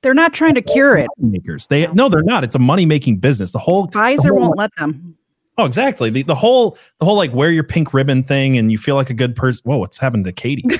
[0.00, 1.08] They're not trying to cure it.
[1.18, 1.66] Makers.
[1.66, 2.44] They no, they're not.
[2.44, 3.52] It's a money making business.
[3.52, 5.16] The whole Pfizer the whole- won't let them.
[5.58, 6.08] Oh, exactly.
[6.10, 9.10] The the whole the whole like wear your pink ribbon thing and you feel like
[9.10, 9.60] a good person.
[9.64, 10.64] Whoa, what's happened to Katie?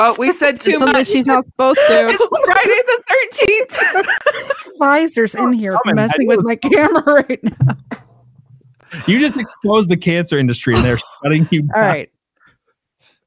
[0.00, 1.08] Oh, we said too Something much.
[1.08, 2.06] she's not supposed to.
[2.08, 4.06] It's Friday the
[4.76, 4.78] 13th.
[4.80, 5.96] Pfizer's in here Coming.
[5.96, 7.76] Messing with my camera right now.
[9.06, 11.70] you just exposed the cancer industry and they're shutting you down.
[11.74, 12.10] All right,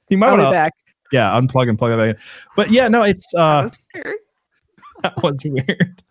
[0.09, 0.74] You might want to back.
[1.11, 2.22] yeah, unplug and plug it back in.
[2.55, 4.15] But yeah, no, it's uh That was weird.
[5.03, 6.03] that was weird.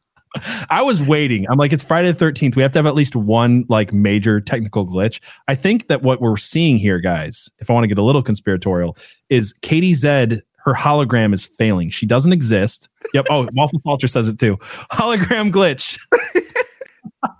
[0.70, 1.44] I was waiting.
[1.50, 2.54] I'm like, it's Friday the 13th.
[2.54, 5.20] We have to have at least one like major technical glitch.
[5.48, 8.22] I think that what we're seeing here, guys, if I want to get a little
[8.22, 8.96] conspiratorial,
[9.28, 11.90] is Katie Zed, her hologram is failing.
[11.90, 12.88] She doesn't exist.
[13.14, 13.26] Yep.
[13.30, 14.56] Oh, Waffle Salter says it too.
[14.92, 15.98] Hologram glitch.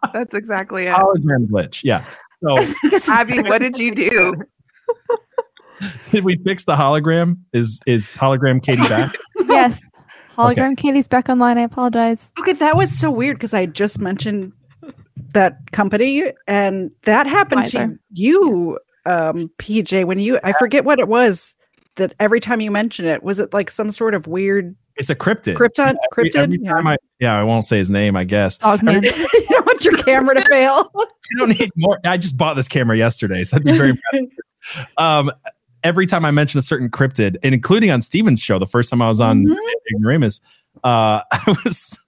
[0.13, 0.95] That's exactly it.
[0.95, 1.83] Hologram glitch.
[1.85, 2.05] Yeah.
[2.43, 2.55] So
[3.13, 4.35] Abby, what did you do?
[6.11, 7.39] did we fix the hologram?
[7.53, 9.15] Is is hologram Katie back?
[9.47, 9.83] yes.
[10.37, 11.59] Hologram Katie's back online.
[11.59, 12.31] I apologize.
[12.39, 14.53] Okay, that was so weird because I just mentioned
[15.35, 20.05] that company, and that happened to you, um, PJ.
[20.07, 21.55] When you, I forget what it was.
[21.97, 25.15] That every time you mention it, was it like some sort of weird It's a
[25.15, 25.57] cryptid.
[25.57, 25.97] krypton?
[26.13, 26.37] Every- Cryptid?
[26.37, 26.83] every Yeah.
[26.85, 28.59] I, yeah, I won't say his name, I guess.
[28.59, 29.03] Dogman.
[29.03, 30.91] you don't want your camera to fail.
[30.97, 31.05] I
[31.39, 31.99] don't need more.
[32.05, 33.99] I just bought this camera yesterday, so I'd be very
[34.99, 35.31] um
[35.83, 39.01] every time I mention a certain cryptid, and including on Steven's show, the first time
[39.03, 39.57] I was on Mhm.
[39.95, 40.41] Ignoramus,
[40.85, 41.99] uh I was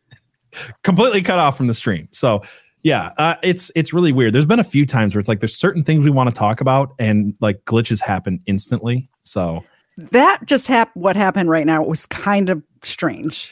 [0.82, 2.08] completely cut off from the stream.
[2.12, 2.42] So
[2.84, 4.32] yeah, uh, it's it's really weird.
[4.34, 6.60] There's been a few times where it's like there's certain things we want to talk
[6.60, 9.08] about, and like glitches happen instantly.
[9.20, 9.64] So
[9.96, 11.02] that just happened.
[11.02, 13.50] What happened right now was kind of strange.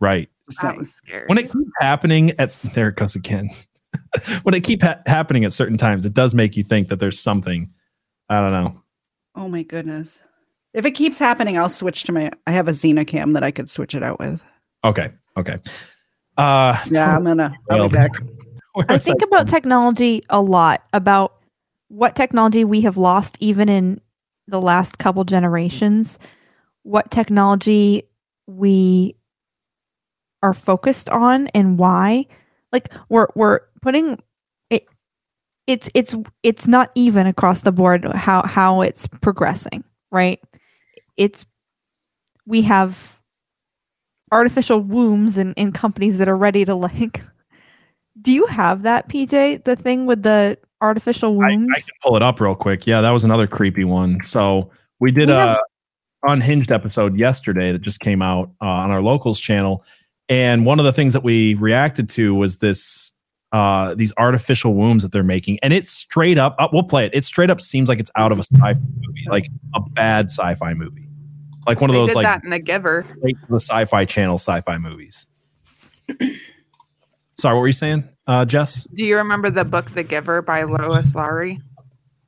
[0.00, 0.28] right
[0.62, 1.26] That was scary.
[1.26, 3.48] when it keeps happening at there it goes again.
[4.42, 7.18] when it keep ha- happening at certain times, it does make you think that there's
[7.18, 7.70] something.
[8.28, 8.82] I don't know.
[9.34, 10.22] Oh my goodness.
[10.74, 12.30] If it keeps happening, I'll switch to my.
[12.46, 14.40] I have a Xenocam that I could switch it out with.
[14.84, 15.10] Okay.
[15.36, 15.56] Okay.
[16.36, 17.54] Uh Yeah, I'm gonna.
[17.70, 18.10] I'll be back.
[18.88, 21.36] I was think about technology a lot, about
[21.88, 24.00] what technology we have lost even in
[24.48, 26.18] the last couple generations,
[26.82, 28.04] what technology
[28.46, 29.16] we
[30.42, 32.26] are focused on and why.
[32.72, 34.18] Like we're we're putting
[34.70, 34.86] it
[35.66, 40.40] it's it's it's not even across the board how how it's progressing, right?
[41.16, 41.46] It's
[42.46, 43.20] we have
[44.32, 47.22] artificial wombs and, and companies that are ready to like
[48.20, 52.16] do you have that pj the thing with the artificial I, wombs I can pull
[52.16, 52.86] it up real quick.
[52.86, 54.22] Yeah, that was another creepy one.
[54.22, 54.70] So
[55.00, 55.60] we did We a have-
[56.26, 59.84] unhinged episode yesterday that just came out uh, on our locals channel,
[60.28, 63.12] and one of the things that we reacted to was this
[63.52, 67.12] uh these artificial wombs that they're making and it's straight up uh, we'll play it
[67.14, 69.46] it straight up seems like it's out of a sci-fi movie like
[69.76, 71.06] a bad sci-fi movie
[71.64, 73.06] like one of they those did like that in a giver.
[73.22, 75.28] the sci-fi channel sci-fi movies
[77.38, 80.62] sorry what were you saying uh jess Do you remember the book The Giver by
[80.64, 81.60] Lois Lowry?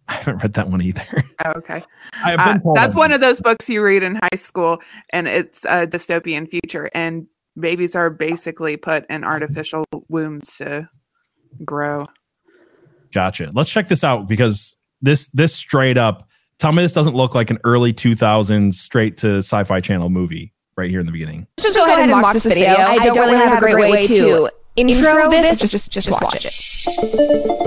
[0.09, 1.05] i haven't read that one either
[1.45, 1.85] Oh, okay.
[2.25, 4.83] I've Uh, that's one of those books you read in high school,
[5.13, 7.29] and it's a dystopian future, and
[7.59, 10.89] babies are basically put in artificial wombs to
[11.65, 12.07] grow.
[13.13, 13.51] Gotcha.
[13.55, 16.29] Let's check this out because this this straight up
[16.59, 20.91] tell me this doesn't look like an early 2000s straight to sci-fi channel movie right
[20.91, 21.47] here in the beginning.
[21.57, 22.71] Let's just go ahead and watch this video.
[22.71, 25.59] I don't really have a great way to intro this.
[25.61, 27.59] Just, just, just watch it.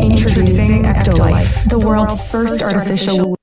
[0.00, 3.36] Introducing Ectolife, the world's first artificial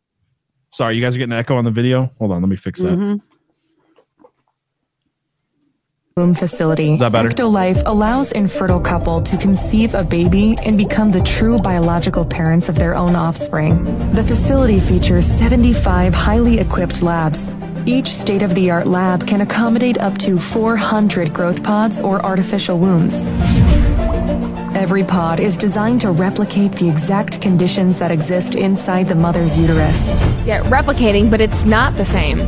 [0.71, 2.11] Sorry, you guys are getting an echo on the video.
[2.19, 2.91] Hold on, let me fix that.
[2.97, 3.21] Mhm.
[6.17, 6.93] womb facility.
[6.93, 7.27] Is that better?
[7.29, 12.75] Ectolife allows infertile couple to conceive a baby and become the true biological parents of
[12.75, 13.83] their own offspring.
[14.13, 17.51] The facility features 75 highly equipped labs.
[17.87, 22.79] Each state of the art lab can accommodate up to 400 growth pods or artificial
[22.79, 23.27] wombs.
[24.75, 30.19] Every pod is designed to replicate the exact conditions that exist inside the mother's uterus.
[30.45, 32.39] Yeah, replicating, but it's not the same.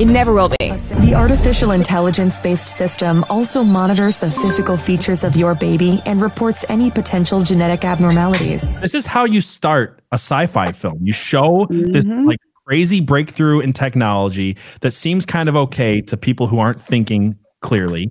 [0.00, 0.56] It never will be.
[0.70, 6.64] The artificial intelligence based system also monitors the physical features of your baby and reports
[6.68, 8.80] any potential genetic abnormalities.
[8.80, 10.98] This is how you start a sci-fi film.
[11.02, 12.26] You show this Mhm.
[12.26, 17.36] like crazy breakthrough in technology that seems kind of okay to people who aren't thinking
[17.60, 18.10] clearly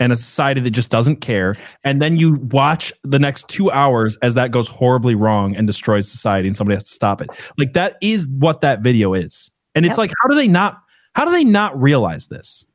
[0.00, 4.16] and a society that just doesn't care and then you watch the next 2 hours
[4.22, 7.28] as that goes horribly wrong and destroys society and somebody has to stop it.
[7.56, 9.50] Like that is what that video is.
[9.74, 9.98] And it's Yep.
[9.98, 10.78] like how do they not
[11.14, 12.66] how do they not realize this?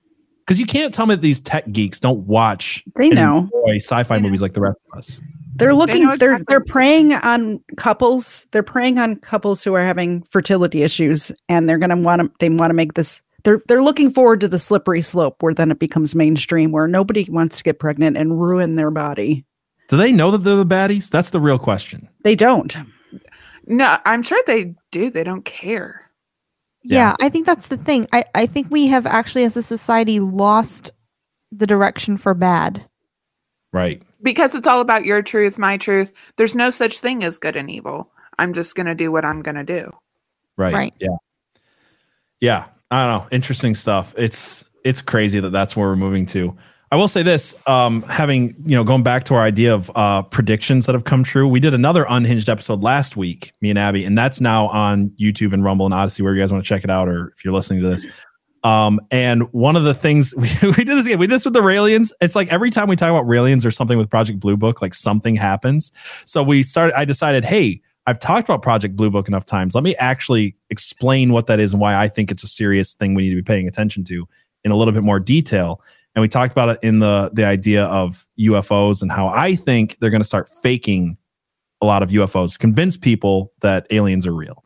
[0.46, 3.50] Cuz you can't tell me that these tech geeks don't watch They know.
[3.82, 5.22] sci-fi movies like the rest of us.
[5.58, 6.06] They're looking.
[6.06, 8.46] know They're they're preying on couples.
[8.52, 12.32] They're preying on couples who are having fertility issues, and they're gonna want to.
[12.40, 13.22] They want to make this.
[13.44, 17.26] They're they're looking forward to the slippery slope where then it becomes mainstream, where nobody
[17.30, 19.46] wants to get pregnant and ruin their body.
[19.90, 21.10] Do they know that they're the baddies?
[21.10, 22.10] That's the real question.
[22.24, 22.76] They don't.
[23.66, 25.10] No, I'm sure they do.
[25.10, 26.04] They don't care.
[26.84, 30.20] yeah i think that's the thing I, I think we have actually as a society
[30.22, 30.92] lost
[31.52, 32.86] the direction for bad
[33.74, 34.02] Right.
[34.22, 36.12] Because it's all about your truth, my truth.
[36.38, 38.12] There's no such thing as good and evil.
[38.40, 39.92] I'm just going to do what I'm going to do.
[40.58, 40.74] Right.
[40.74, 40.94] Right.
[41.00, 41.18] Yeah.
[42.40, 42.66] Yeah.
[42.90, 43.28] I don't know.
[43.32, 44.14] Interesting stuff.
[44.18, 46.56] It's it's crazy that that's where we're moving to.
[46.90, 50.22] I will say this, um, having you know, going back to our idea of uh,
[50.22, 51.46] predictions that have come true.
[51.46, 55.52] We did another unhinged episode last week, me and Abby, and that's now on YouTube
[55.52, 57.54] and Rumble and Odysee, where you guys want to check it out, or if you're
[57.54, 58.08] listening to this.
[58.64, 61.54] Um, and one of the things we, we did this again, we did this with
[61.54, 62.12] the Raelians.
[62.22, 64.94] It's like every time we talk about Raelians or something with Project Blue Book, like
[64.94, 65.92] something happens.
[66.26, 69.76] So we started, I decided, hey, I've talked about Project Blue Book enough times.
[69.76, 73.14] Let me actually explain what that is and why I think it's a serious thing
[73.14, 74.28] we need to be paying attention to
[74.64, 75.82] in a little bit more detail.
[76.16, 80.00] And we talked about it in the the idea of UFOs and how I think
[80.00, 81.18] they're going to start faking
[81.82, 84.64] a lot of UFOs, convince people that aliens are real.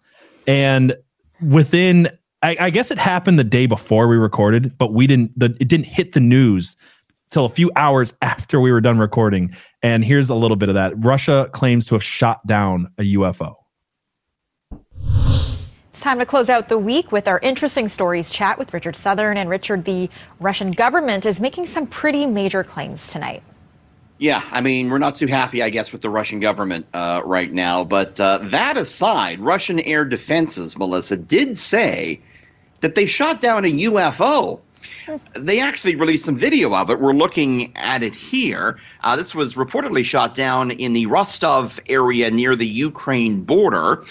[0.48, 0.96] And
[1.42, 2.10] within,
[2.44, 5.38] I, I guess it happened the day before we recorded, but we didn't.
[5.38, 6.76] The, it didn't hit the news
[7.30, 9.56] till a few hours after we were done recording.
[9.82, 10.94] And here's a little bit of that.
[10.98, 13.56] Russia claims to have shot down a UFO.
[15.94, 19.38] It's time to close out the week with our interesting stories chat with Richard Southern.
[19.38, 23.44] And Richard, the Russian government is making some pretty major claims tonight.
[24.18, 27.52] Yeah, I mean, we're not too happy, I guess, with the Russian government uh, right
[27.52, 27.84] now.
[27.84, 32.22] But uh, that aside, Russian air defenses, Melissa, did say
[32.82, 34.59] that they shot down a UFO.
[35.38, 36.99] They actually released some video of it.
[36.99, 38.77] We're looking at it here.
[39.01, 44.03] Uh, this was reportedly shot down in the Rostov area near the Ukraine border.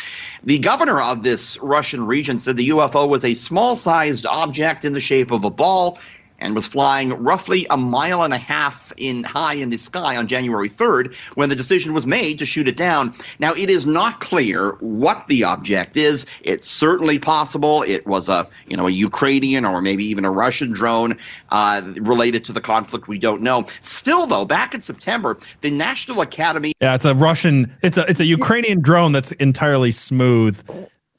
[0.44, 4.92] The governor of this Russian region said the UFO was a small sized object in
[4.92, 5.98] the shape of a ball
[6.41, 10.26] and was flying roughly a mile and a half in high in the sky on
[10.26, 13.14] January 3rd when the decision was made to shoot it down.
[13.38, 16.26] Now, it is not clear what the object is.
[16.43, 20.72] It's certainly possible it was a, you know, a Ukrainian or maybe even a Russian
[20.72, 21.16] drone
[21.51, 23.09] uh, related to the conflict.
[23.09, 23.66] We don't know.
[23.80, 26.72] Still, though, back in September, the National Academy.
[26.80, 27.74] Yeah, it's a Russian.
[27.82, 30.62] It's a it's a Ukrainian drone that's entirely smooth.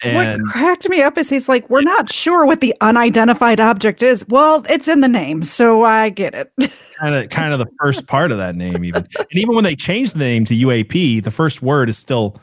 [0.03, 4.01] And what cracked me up is he's like, we're not sure what the unidentified object
[4.01, 4.27] is.
[4.27, 6.51] Well, it's in the name, so I get it.
[6.99, 9.07] kind of kind of the first part of that name, even.
[9.17, 12.39] And even when they changed the name to UAP, the first word is still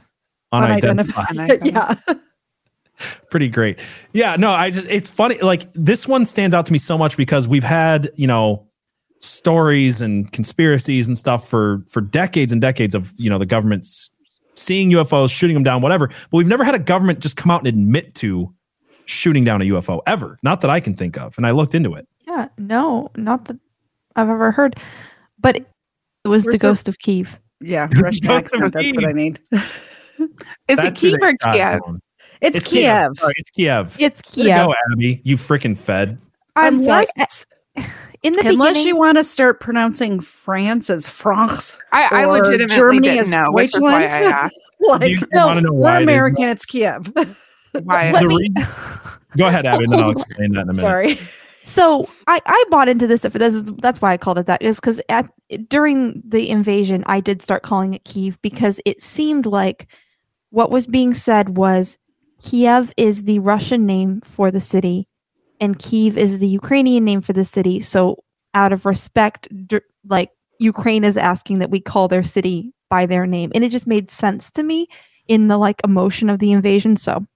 [0.52, 1.30] unidentified.
[1.30, 1.98] unidentified.
[2.06, 2.14] yeah.
[3.30, 3.78] Pretty great.
[4.12, 5.38] Yeah, no, I just it's funny.
[5.38, 8.66] Like this one stands out to me so much because we've had, you know,
[9.20, 14.10] stories and conspiracies and stuff for for decades and decades of, you know, the government's
[14.58, 16.08] seeing UFOs, shooting them down, whatever.
[16.08, 18.52] But we've never had a government just come out and admit to
[19.06, 20.36] shooting down a UFO ever.
[20.42, 21.36] Not that I can think of.
[21.38, 22.06] And I looked into it.
[22.26, 23.58] Yeah, no, not that
[24.16, 24.76] I've ever heard.
[25.40, 25.66] But it
[26.28, 27.38] was Where's the the- ghost of Kiev.
[27.60, 28.72] Yeah, Russian Ghost accent.
[28.72, 29.16] That's what I Kiev.
[29.16, 29.40] need.
[30.68, 31.80] Is That's it Kiev an or Kiev?
[31.84, 32.00] one.
[32.40, 33.12] It's, Kiev.
[33.16, 33.96] Sorry, it's Kiev.
[33.98, 34.66] It's Way to Kiev.
[34.66, 35.20] go, Abby.
[35.24, 36.18] You freaking fed.
[36.56, 37.06] I'm sorry.
[37.16, 37.46] Unless,
[38.22, 41.78] In the unless beginning, you want to start pronouncing France as France.
[41.92, 44.24] I, I or legitimately Germany didn't know, which is why I Deutschland.
[44.34, 44.54] asked.
[44.80, 46.48] like, You- you no, wanna know we're why they- American.
[46.48, 47.12] It's Kiev.
[47.82, 48.12] Why?
[48.12, 48.64] The re-
[49.36, 50.80] go ahead, Abby, and then I'll explain that in a minute.
[50.80, 51.18] Sorry.
[51.62, 53.22] So I, I bought into this.
[53.22, 54.62] That's, that's why I called it that.
[54.62, 55.30] Is because at
[55.68, 59.86] during the invasion, I did start calling it Kiev because it seemed like
[60.48, 61.98] what was being said was
[62.42, 65.06] Kiev is the Russian name for the city,
[65.60, 67.80] and Kiev is the Ukrainian name for the city.
[67.80, 68.22] So
[68.54, 69.48] out of respect,
[70.06, 73.86] like Ukraine is asking that we call their city by their name, and it just
[73.86, 74.86] made sense to me
[75.26, 76.96] in the like emotion of the invasion.
[76.96, 77.26] So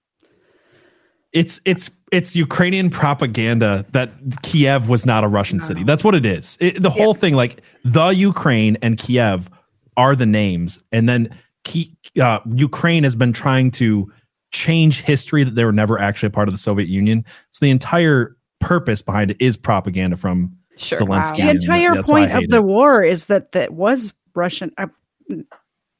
[1.31, 4.11] It's it's it's Ukrainian propaganda that
[4.43, 5.83] Kiev was not a Russian city.
[5.83, 6.57] That's what it is.
[6.61, 9.49] It, the whole thing, like the Ukraine and Kiev,
[9.97, 11.29] are the names, and then
[11.63, 14.11] Ki- uh, Ukraine has been trying to
[14.53, 17.25] change history that they were never actually a part of the Soviet Union.
[17.51, 20.97] So the entire purpose behind it is propaganda from Sure.
[20.99, 21.37] Zelensky.
[21.37, 22.63] The entire that's why I point of hate the it.
[22.63, 24.71] war is that that was Russian.
[24.77, 24.87] Uh,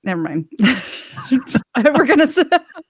[0.03, 0.47] never mind.
[1.77, 2.25] we're gonna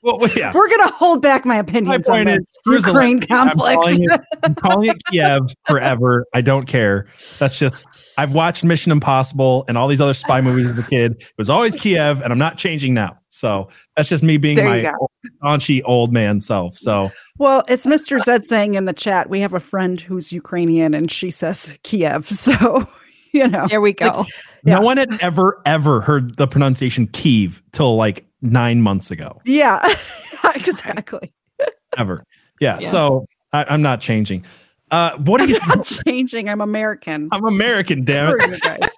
[0.02, 0.52] Well, well, yeah.
[0.54, 1.86] we're gonna hold back my opinion.
[1.88, 3.82] My opinions on point the is, here's a- Ukraine I'm conflict.
[3.84, 6.26] calling, it, I'm calling it Kiev forever.
[6.34, 7.08] I don't care.
[7.40, 7.86] That's just
[8.18, 11.14] I've watched Mission Impossible and all these other spy movies as a kid.
[11.20, 13.18] It was always Kiev, and I'm not changing now.
[13.34, 15.10] So that's just me being There my go.
[15.44, 16.78] raunchy old man self.
[16.78, 18.20] So well, it's Mr.
[18.20, 19.30] Zed saying in the chat.
[19.30, 22.28] We have a friend who's Ukrainian, and she says Kiev.
[22.34, 22.86] So
[23.34, 24.26] you know, there we go.
[24.64, 24.76] Yeah.
[24.76, 29.42] no one had ever ever heard the pronunciation Kiev till like nine months ago.
[29.46, 29.84] yeah,
[30.56, 31.34] exactly.
[31.98, 32.24] Ever.
[32.62, 32.78] Yeah.
[32.80, 32.88] Yeah.
[32.90, 34.46] So I, I'm not changing.
[34.92, 35.60] Uh, what are I'm you?
[35.68, 36.48] not changing.
[36.50, 37.30] I'm American.
[37.32, 38.62] I'm American, damn it.
[38.62, 38.92] Guys.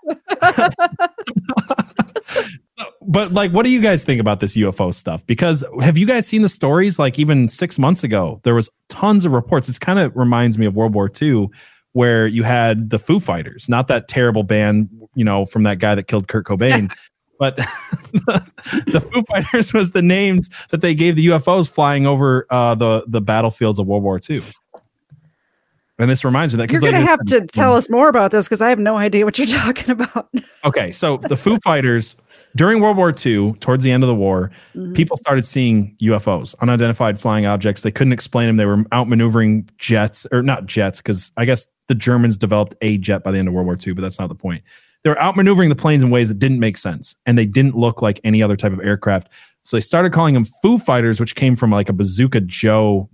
[2.78, 5.26] So, but like, what do you guys think about this UFO stuff?
[5.26, 6.99] Because have you guys seen the stories?
[6.99, 9.69] Like, even six months ago, there was tons of reports.
[9.69, 11.47] It's kind of reminds me of World War II,
[11.93, 15.95] where you had the Foo Fighters, not that terrible band, you know, from that guy
[15.95, 16.91] that killed Kurt Cobain.
[17.38, 17.57] But
[18.13, 23.03] the Foo Fighters was the names that they gave the UFOs flying over uh, the
[23.07, 24.41] the battlefields of World War II.
[25.97, 28.45] And this reminds me that You're because gonna have to tell us more about this
[28.45, 30.30] because I have no idea what you're talking about.
[30.63, 32.15] Okay, so the Foo Fighters
[32.56, 34.93] during World War II, towards the end of the war, Mm-hmm.
[34.93, 37.82] people started seeing UFOs, unidentified flying objects.
[37.82, 38.58] They couldn't explain them.
[38.58, 43.24] They were outmaneuvering jets, or not jets, because I guess the Germans developed a jet
[43.24, 44.64] by the end of World War II, but that's not the point.
[45.03, 48.01] They were outmaneuvering the planes in ways that didn't make sense, and they didn't look
[48.01, 49.30] like any other type of aircraft.
[49.62, 53.10] So they started calling them Foo Fighters, which came from like a Bazooka Joe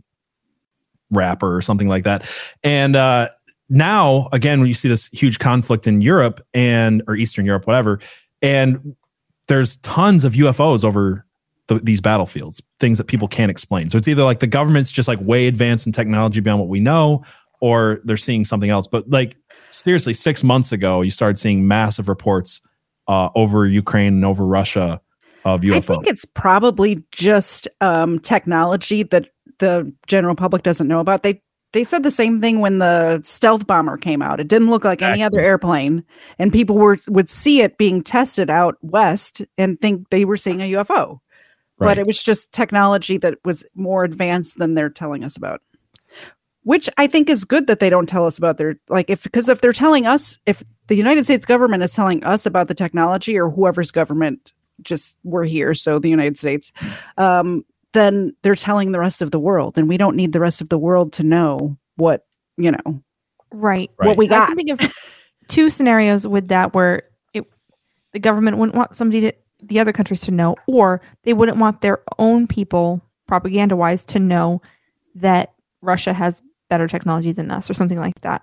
[1.10, 2.24] wrapper or something like that.
[2.64, 3.30] And uh,
[3.70, 8.00] now, again, when you see this huge conflict in Europe and or Eastern Europe, whatever,
[8.42, 8.96] and
[9.52, 11.26] there's tons of UFOs over
[11.68, 13.89] the, these battlefields, things that people can't explain.
[13.89, 16.80] So it's either like the government's just like way advanced in technology beyond what we
[16.80, 17.26] know,
[17.60, 18.88] or they're seeing something else.
[18.88, 19.36] But like
[19.70, 22.62] seriously, six months ago, you started seeing massive reports
[23.10, 25.02] uh, over Ukraine and over Russia
[25.43, 25.78] of UFOs.
[25.78, 31.24] I think it's probably just um, technology that the general public doesn't know about.
[31.24, 31.41] They
[31.74, 34.39] they said the same thing when the stealth bomber came out.
[34.39, 36.03] It didn't look like any other airplane,
[36.38, 40.61] and people were would see it being tested out west and think they were seeing
[40.61, 41.19] a UFO.
[41.78, 41.88] Right.
[41.88, 45.61] But it was just technology that was more advanced than they're telling us about.
[46.63, 49.49] Which I think is good that they don't tell us about their like if because
[49.49, 53.38] if they're telling us if the United States government is telling us about the technology
[53.38, 54.51] or whoever's government
[54.82, 56.72] just we're here so the United States
[57.17, 57.63] um
[57.94, 60.70] then they're telling the rest of the world and we don't need the rest of
[60.70, 62.26] the world to know what
[62.58, 63.02] you know
[63.54, 63.92] Right.
[63.98, 64.48] What we I got.
[64.48, 64.94] can think of
[65.50, 67.44] two scenarios with that where it,
[68.14, 69.34] the government wouldn't want somebody to
[69.64, 74.20] the other countries to know, or they wouldn't want their own people, propaganda wise, to
[74.20, 74.62] know
[75.16, 78.42] that Russia has better technology than us or something like that.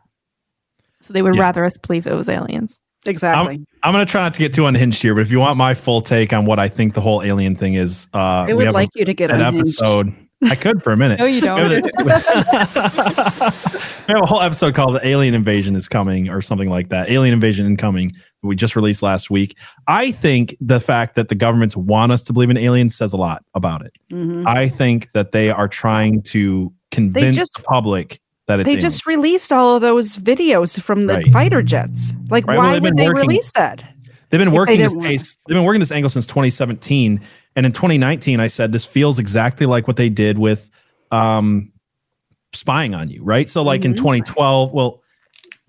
[1.00, 1.40] So they would Yeah.
[1.40, 2.80] rather us believe it was aliens.
[3.06, 3.54] Exactly.
[3.54, 5.56] I'm, I'm going to try not to get too unhinged here, but if you want
[5.56, 8.54] my full take on what I think the whole alien thing is, uh, I we
[8.54, 9.80] would have like a, you to get an unhinged.
[9.80, 10.12] episode.
[10.44, 11.18] I could for a minute.
[11.20, 11.56] No, you don't.
[11.68, 11.74] We
[12.12, 13.54] have a-
[14.06, 17.10] we have a whole episode called "The Alien Invasion is Coming" or something like that.
[17.10, 18.12] Alien Invasion Incoming.
[18.42, 19.56] We just released last week.
[19.86, 23.16] I think the fact that the governments want us to believe in aliens says a
[23.16, 23.92] lot about it.
[24.12, 24.46] Mhm.
[24.46, 28.80] I think that they are trying to convince just- the public that it's They alien.
[28.80, 31.28] just released all of those videos from the Right.
[31.28, 32.14] fighter jets.
[32.30, 33.84] Like, Right, why they've would they working- release that?
[34.30, 35.36] They've been if they working this case.
[35.46, 37.20] They've been working this angle since 2017,
[37.56, 40.68] and in 2019, I said this feels exactly like what they did with
[41.10, 41.72] um,
[42.52, 43.48] spying on you, right?
[43.48, 43.98] So, like in Mhm.
[43.98, 45.02] 2012, well,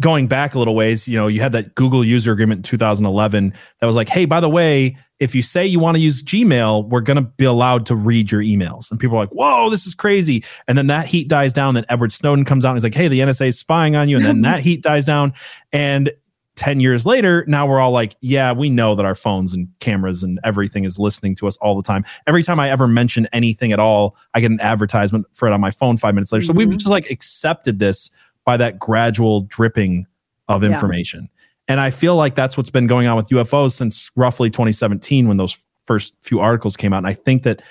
[0.02, 3.54] going back a little ways, you know, you had that Google user agreement in 2011
[3.80, 6.88] that was like, hey, by the way, if you say you want to use Gmail,
[6.88, 8.90] we're going to be allowed to read your emails.
[8.90, 10.44] And people are like, whoa, this is crazy.
[10.68, 11.74] And then that heat dies down.
[11.74, 14.16] Then Edward Snowden comes out and he's like, hey, the NSA is spying on you.
[14.16, 15.34] And then that heat dies down.
[15.74, 16.12] And
[16.56, 20.24] 10 years later, now we're all like, yeah, we know that our phones and cameras
[20.24, 22.04] and everything is listening to us all the time.
[22.28, 25.62] Every time I ever mention anything at all, I get an advertisement for it on
[25.62, 26.46] my phone five minutes later.
[26.46, 26.74] So we've Mhm.
[26.78, 28.10] just like accepted this
[28.46, 30.06] by that gradual dripping
[30.48, 30.70] of Yeah.
[30.70, 31.30] information.
[31.68, 35.38] And I feel like that's what's been going on with UFOs since roughly 2017 when
[35.38, 36.98] those first few articles came out.
[37.00, 37.62] And I think that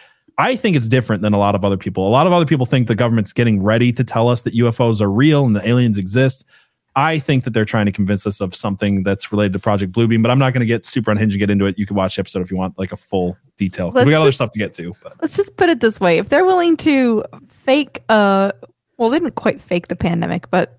[0.41, 2.07] I think it's different than a lot of other people.
[2.07, 5.01] A lot of other people think the government's getting ready to tell us that UFOs
[5.01, 6.47] are real and that aliens exist.
[6.95, 10.23] I think that they're trying to convince us of something that's related to Project Bluebeam,
[10.23, 11.77] but I'm not going to get super unhinged and get into it.
[11.77, 13.91] You can watch the episode if you want like a full detail.
[13.91, 14.93] We got other stuff to get to.
[15.03, 17.25] But Let's just put it this way: if they're willing to
[17.65, 18.53] fake, uh,
[18.99, 20.79] well, they didn't quite fake the pandemic, but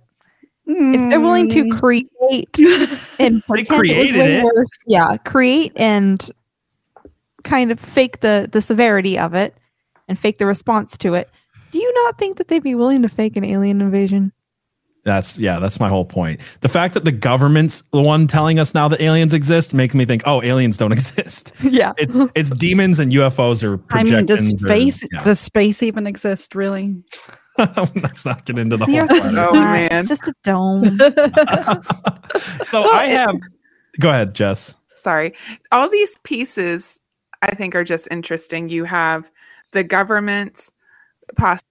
[0.66, 1.80] if they're willing to Mm.
[1.80, 2.10] create
[3.20, 4.44] and pretend it was way it.
[4.44, 6.30] worse, yeah, create and
[7.44, 9.56] kind of fake the the severity of it
[10.08, 11.30] and fake the response to it.
[11.72, 14.32] Do you not think that they'd be willing to fake an alien invasion?
[15.06, 16.40] that's yeah, that's my whole point.
[16.62, 20.06] The fact that the government's the one telling us now that aliens exist makes me
[20.06, 21.52] think, oh, aliens don't exist.
[21.64, 25.24] yeah, It's it's demons and UFOs are I mean, does projections or- space yeah.
[25.24, 26.54] does space even exist?
[26.54, 26.96] Really?
[28.04, 29.40] Let's not get into the The whole Earth is planet.
[29.40, 29.90] Oh, man.
[29.92, 30.84] It's just a dome.
[32.64, 33.36] So Well, I have.
[34.00, 34.76] Go ahead, Jess.
[34.94, 35.34] sorry
[35.72, 37.00] all these pieces
[37.42, 39.32] i think are just interesting you have
[39.72, 40.70] the government
[41.38, 41.62] poss-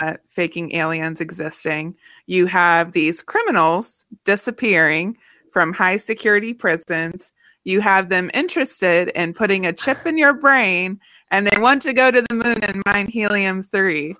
[0.00, 1.94] uh, faking aliens existing
[2.26, 5.16] you have these criminals disappearing
[5.52, 7.32] from high security prisons
[7.64, 10.98] you have them interested in putting a chip in your brain
[11.30, 14.14] and they want to go to the moon and mine helium 3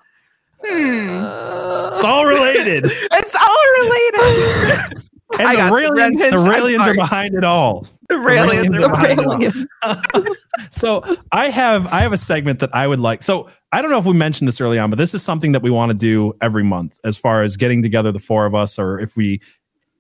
[0.67, 2.85] hmm It's all related.
[2.89, 4.99] it's all related
[5.39, 7.87] And I the Raelians, the Raelians are behind it all.
[8.09, 9.69] the Raelians Raelians are behind behind it.
[9.83, 10.39] Aliens.
[10.71, 11.03] so
[11.33, 13.23] I have I have a segment that I would like.
[13.23, 15.63] So I don't know if we mentioned this early on, but this is something that
[15.63, 18.79] we want to do every month as far as getting together the four of us,
[18.79, 19.41] or if we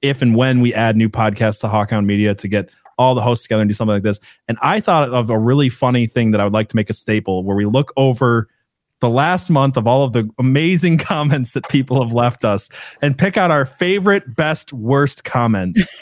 [0.02, 3.44] if and when we add new podcasts to Hawkhound Media to get all the hosts
[3.44, 4.20] together and do something like this.
[4.46, 6.92] And I thought of a really funny thing that I would like to make a
[6.92, 8.48] staple where we look over
[9.00, 12.68] the last month of all of the amazing comments that people have left us
[13.02, 15.90] and pick out our favorite, best, worst comments.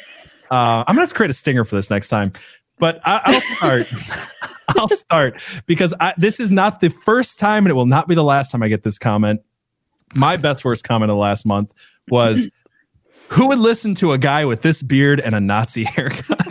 [0.51, 2.31] Uh, I'm gonna have to create a stinger for this next time,
[2.79, 3.91] but I, I'll start.
[4.69, 8.15] I'll start because I, this is not the first time, and it will not be
[8.15, 9.41] the last time I get this comment.
[10.15, 11.73] My best worst comment of the last month
[12.11, 12.51] was,
[13.29, 16.47] "Who would listen to a guy with this beard and a Nazi haircut?"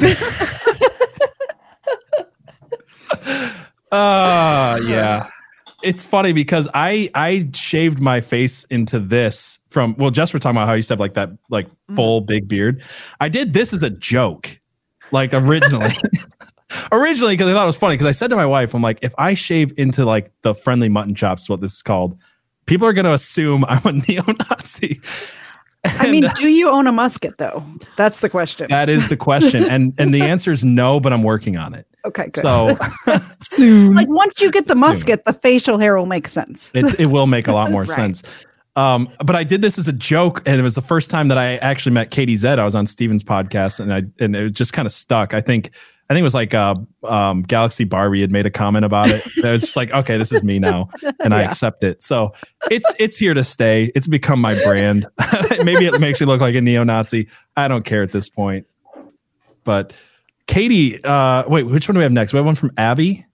[3.92, 5.30] uh yeah.
[5.84, 10.58] It's funny because I I shaved my face into this from well, just we're talking
[10.58, 11.96] about how I used to have like that like mm-hmm.
[11.96, 12.84] full big beard.
[13.20, 14.60] I did this as a joke,
[15.12, 15.92] like originally.
[16.92, 17.96] originally, because I thought it was funny.
[17.96, 20.90] Because I said to my wife, I'm like, if I shave into like the friendly
[20.90, 22.18] mutton chops, what this is called,
[22.66, 25.02] people are gonna assume I'm a neo-Nazi.
[25.84, 27.64] I mean, do you own a musket though?
[27.98, 28.68] That's the question.
[28.70, 29.64] that is the question.
[29.70, 31.88] And and the answer is no, but I'm working on it.
[32.06, 32.42] okay, good.
[32.42, 32.78] So
[33.60, 34.80] like once you get the Soon.
[34.80, 36.72] musket, the facial hair will make sense.
[36.76, 37.90] it, it will make a lot more Right.
[37.90, 38.24] sense.
[38.78, 41.38] Um, but I did this as a joke, and it was the first time that
[41.38, 42.58] I actually met Katie Zed.
[42.58, 45.34] I was on Steven's podcast, and I and it just kind of stuck.
[45.34, 45.72] I think
[46.12, 49.26] I think it was like uh, um, Galaxy Barbie had made a comment about it.
[49.38, 50.90] It was just like, okay, this is me now,
[51.24, 52.04] and I accept it.
[52.04, 52.34] So
[52.70, 53.94] it's it's here to stay.
[53.96, 55.08] It's become my brand.
[55.64, 57.30] Maybe it makes me look like a neo-Nazi.
[57.56, 58.68] I don't care at this point.
[59.64, 59.94] But
[60.48, 62.34] Katie, uh, wait, which one do we have next?
[62.34, 63.26] We have one from Abby.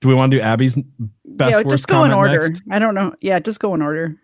[0.00, 0.76] Do we want to do Abby's
[1.24, 2.40] best yeah, just go in order.
[2.40, 2.62] next?
[2.68, 3.14] I don't know.
[3.20, 4.16] Yeah, just go in order.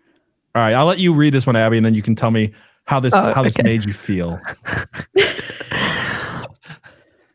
[0.53, 2.51] All right, I'll let you read this one, Abby, and then you can tell me
[2.83, 3.63] how this Oh, how this okay.
[3.63, 4.37] made you feel.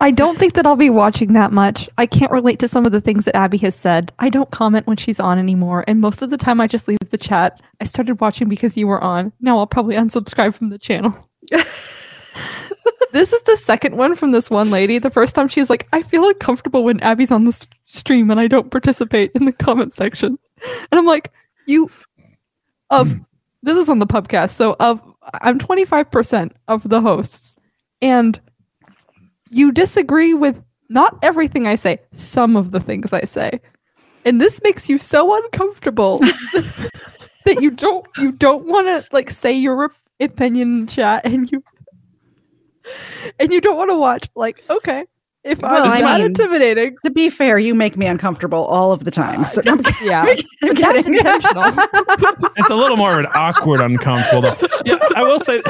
[0.00, 1.88] I don't think that I'll be watching that much.
[1.96, 4.12] I can't relate to some of the things that Abby has said.
[4.18, 6.98] I don't comment when she's on anymore, and most of the time I just leave
[7.10, 7.60] the chat.
[7.80, 9.32] I started watching because you were on.
[9.40, 11.16] Now I'll probably unsubscribe from the channel.
[13.12, 14.98] this is the second one from this one lady.
[14.98, 18.38] The first time she's like, I feel uncomfortable when Abby's on the s- stream and
[18.38, 20.38] I don't participate in the comment section.
[20.62, 21.32] And I'm like,
[21.66, 21.90] you
[22.90, 23.18] of
[23.62, 24.50] this is on the podcast.
[24.50, 25.02] So of
[25.40, 27.56] I'm 25% of the hosts.
[28.02, 28.38] And
[29.50, 33.60] you disagree with not everything I say, some of the things I say.
[34.24, 36.18] And this makes you so uncomfortable
[37.44, 41.62] that you don't you don't want to like say your opinion in chat and you
[43.38, 45.04] and you don't want to watch like okay
[45.44, 48.90] if Well, I'm I not mean- intimidating To be fair, you make me uncomfortable all
[48.90, 49.46] of the time.
[49.46, 50.34] So I'm, yeah uh,
[50.64, 51.64] I'm that's intentional
[52.56, 54.42] It's a little more of an awkward, uncomfortable.
[54.42, 54.66] Though.
[54.84, 55.62] Yeah, I will say.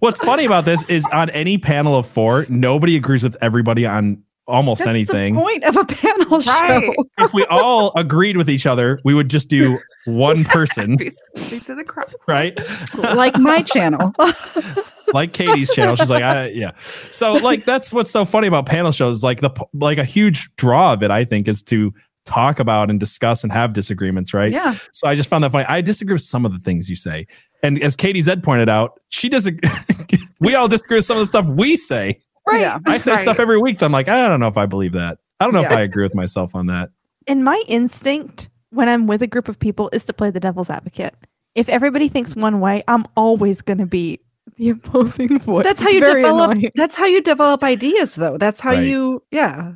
[0.00, 4.22] What's funny about this is on any panel of four, nobody agrees with everybody on
[4.46, 5.34] almost That's anything.
[5.34, 6.82] the point of a panel Right.
[6.82, 6.94] show.
[7.18, 10.96] If we all agreed with each other, we would just do one person,
[11.36, 12.12] Speak to the crowd.
[12.26, 12.52] right?
[12.98, 14.12] like my channel.
[15.14, 15.96] like Katie's channel.
[15.96, 16.72] She's like, I, yeah.
[17.10, 19.22] So like that's what's so funny about panel shows.
[19.22, 21.92] Like the like a huge draw of it, I think, is to
[22.26, 24.52] talk about and discuss and have disagreements, right?
[24.52, 24.76] Yeah.
[24.92, 25.64] So I just found that funny.
[25.68, 27.26] I disagree with some of the things you say,
[27.62, 29.64] and as Katie Zed pointed out, she doesn't.
[30.40, 32.20] we all disagree with some of the stuff we say.
[32.46, 32.78] right Yeah.
[32.86, 33.22] I say Right.
[33.22, 33.78] stuff every week.
[33.78, 35.18] So I'm like, I don't know if I believe that.
[35.40, 36.90] I don't know if I agree with myself on that.
[37.26, 40.70] and my instinct when I'm with a group of people is to play the devil's
[40.70, 41.14] advocate.
[41.54, 44.20] If everybody thinks one way, I'm always going to be
[44.56, 45.64] the opposing voice.
[45.64, 46.50] That's how It's you develop.
[46.52, 46.70] annoying.
[46.76, 48.36] That's how you develop ideas, though.
[48.38, 48.86] That's how Right.
[48.86, 49.22] you.
[49.30, 49.72] Yeah.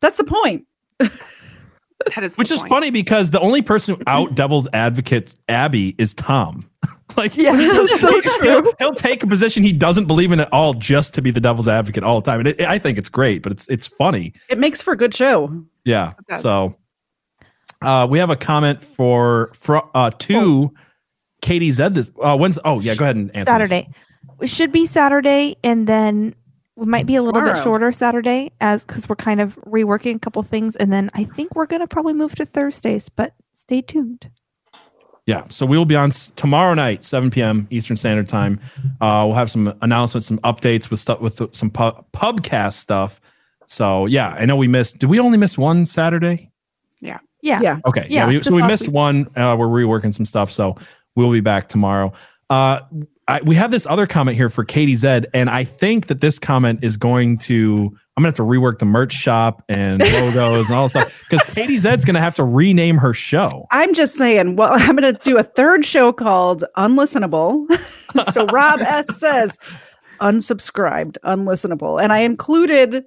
[0.00, 0.66] That's the point.
[2.14, 2.70] That is Which is point.
[2.70, 6.68] funny because the only person who out devil's advocates Abby is Tom.
[7.16, 7.52] like, Yeah,
[7.98, 11.30] so he'll, he'll take a position he doesn't believe in at all just to be
[11.30, 12.40] the devil's advocate all the time.
[12.40, 14.32] And it, I think it's great, but it's it's funny.
[14.48, 15.64] It makes for a good show.
[15.84, 16.12] Yeah.
[16.36, 16.76] So
[17.82, 20.72] uh, we have a comment for, for uh, to
[21.42, 22.10] Katie Zed this.
[22.20, 23.58] Uh, when's oh yeah, go ahead and answer.
[23.58, 23.70] this.
[23.70, 23.90] Saturday.
[24.40, 26.34] It should be Saturday, and then
[26.78, 30.18] we might be a little bit shorter Saturday, as because we're kind of reworking a
[30.18, 33.08] couple things, and then I think we're gonna probably move to Thursdays.
[33.08, 34.30] But stay tuned.
[35.26, 35.44] Yeah.
[35.50, 37.66] So we will be on s- tomorrow night, 7 p.m.
[37.68, 38.60] Eastern Standard Time.
[39.00, 43.20] Uh, we'll have some announcements, some updates with stuff with some pub, pubcast stuff.
[43.66, 44.98] So yeah, I know we missed.
[44.98, 46.50] Did we only miss one Saturday?
[47.02, 47.18] Yeah.
[47.42, 47.60] Yeah.
[47.60, 47.78] Yeah.
[47.86, 48.06] Okay.
[48.08, 48.30] Yeah.
[48.30, 48.94] Yeah, we, so we missed week.
[48.94, 49.26] one.
[49.36, 50.50] Uh, we're reworking some stuff.
[50.50, 50.76] So
[51.14, 52.12] we'll be back tomorrow.
[52.48, 52.80] Uh,
[53.28, 56.38] I, we have this other comment here for Katie Zed, and I think that this
[56.38, 57.90] comment is going to.
[58.16, 61.44] I'm gonna have to rework the merch shop and logos and all this stuff because
[61.54, 63.66] Katie Zed's gonna have to rename her show.
[63.70, 67.68] I'm just saying, well, I'm to do a third show called Unlistenable.
[68.32, 69.58] so Rob S says,
[70.20, 72.02] unsubscribed, unlistenable.
[72.02, 73.04] And I included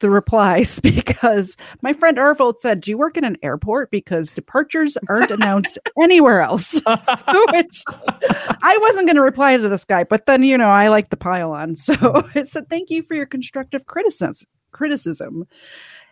[0.00, 3.90] the replies because my friend Arvold said, Do you work in an airport?
[3.90, 6.74] Because departures aren't announced anywhere else.
[6.84, 11.10] Which I wasn't going to reply to this guy, but then, you know, I like
[11.10, 11.76] the pile on.
[11.76, 11.94] So
[12.34, 14.46] it said, Thank you for your constructive criticism.
[14.72, 15.46] Criticism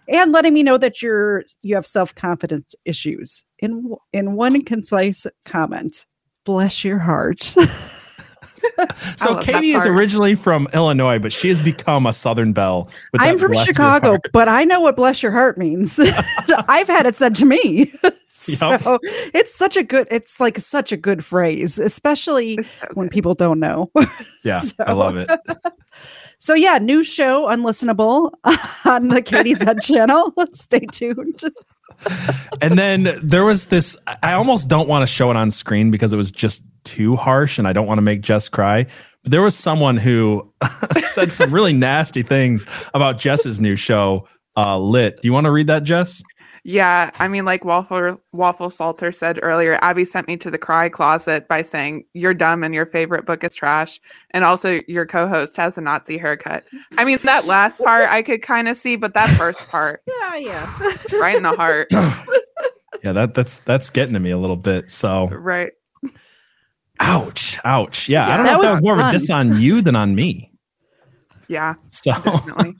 [0.08, 6.06] and letting me know that you're you have self-confidence issues in in one concise comment
[6.44, 7.54] bless your heart
[9.16, 12.88] So Katie is originally from Illinois, but she has become a Southern belle.
[13.18, 15.98] i'm from chicago but i know what bless your heart means.
[16.68, 17.92] I've had it said to me.
[18.34, 18.98] So
[19.32, 23.60] it's such a good it's like such a good phrase especially so when people don't
[23.60, 23.92] know.
[24.42, 25.30] Yeah, I love it.
[26.38, 28.32] so yeah new show unlistenable
[28.84, 30.34] on the katie zed channel.
[30.54, 31.44] Stay tuned.
[32.60, 33.96] And then there was this.
[34.22, 37.58] I almost don't want to show it on screen because it was just too harsh,
[37.58, 38.86] and I don't want to make Jess cry.
[39.22, 40.52] But there was someone who
[40.98, 44.26] said some really nasty things about Jess's new show,
[44.56, 45.20] uh, Lit.
[45.20, 46.22] Do you want to read that, Jess?
[46.64, 50.88] Yeah, I mean, like Waffle Waffle Salter said earlier, Abby sent me to the cry
[50.88, 54.00] closet by saying you're dumb and your favorite book is trash,
[54.30, 56.62] and also your co-host has a Nazi haircut.
[56.96, 60.36] I mean, that last part I could kind of see, but that first part, yeah
[60.36, 61.88] yeah right in the heart,
[63.02, 64.90] Yeah, that that's that's getting to me a little bit.
[64.90, 65.72] So, right?
[67.00, 68.08] Ouch, ouch.
[68.08, 69.12] Yeah, I don't know if that was more of a fun.
[69.12, 70.50] diss on you than on me.
[71.48, 72.74] Yeah, So, definitely.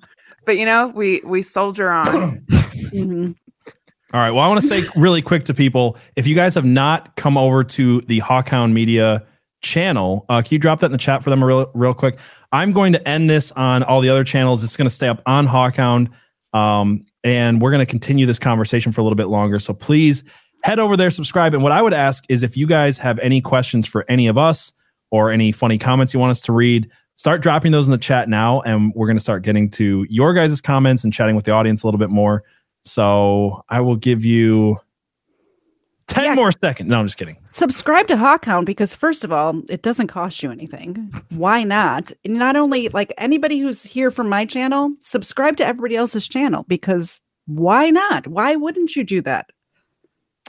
[0.47, 2.45] but you know, we we soldier on.
[2.95, 3.35] Mhm.
[4.15, 4.31] right.
[4.31, 7.37] Well, I want to say really quick to people if you guys have not come
[7.37, 9.27] over to the Hawkhound Media
[9.63, 12.19] channel, uh, can you drop that in the chat for them real, real quick?
[12.53, 14.63] I'm going to end this on all the other channels.
[14.65, 16.09] It's going to stay up on Hawkhound.
[16.55, 19.59] Um, and we're going to continue this conversation for a little bit longer.
[19.59, 20.25] So please
[20.63, 21.55] head over there, subscribe.
[21.55, 24.39] And what I would ask is if you guys have any questions for any of
[24.39, 24.73] us
[25.11, 28.29] or any funny comments you want us to read, start dropping those in the chat
[28.29, 28.61] now.
[28.63, 31.83] And we're going to start getting to your guys' comments and chatting with the audience
[31.83, 32.43] a little bit more.
[32.83, 34.77] So I will give you
[36.09, 36.35] 10 Yeah.
[36.35, 36.91] more seconds.
[36.91, 37.37] No, I'm just kidding.
[37.53, 41.13] subscribe to Hawkhound because first of all, it doesn't cost you anything.
[41.31, 42.13] Why not?
[42.25, 46.65] And not only like anybody who's here from my channel, subscribe to everybody else's channel
[46.69, 48.27] because why not?
[48.27, 49.51] Why wouldn't you do that?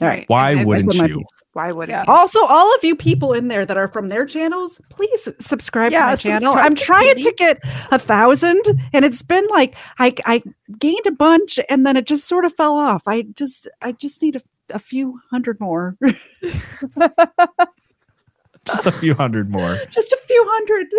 [0.01, 0.25] All right.
[0.27, 1.17] Why I- I wouldn't said my you?
[1.19, 1.43] piece.
[1.53, 2.01] Why would Yeah.
[2.01, 2.09] it?
[2.09, 6.05] Also, all of you people in there that are from their channels, please subscribe Yeah,
[6.05, 6.39] to my channel.
[6.53, 7.23] subscribe I'm trying Katie.
[7.23, 7.59] to get
[7.91, 8.61] a thousand,
[8.91, 10.41] and it's been like I I
[10.79, 13.03] gained a bunch, and then it just sort of fell off.
[13.07, 14.41] I just I just need a,
[14.71, 15.95] a few hundred more,
[18.65, 19.75] Just a few hundred more.
[19.91, 20.87] just a few hundred.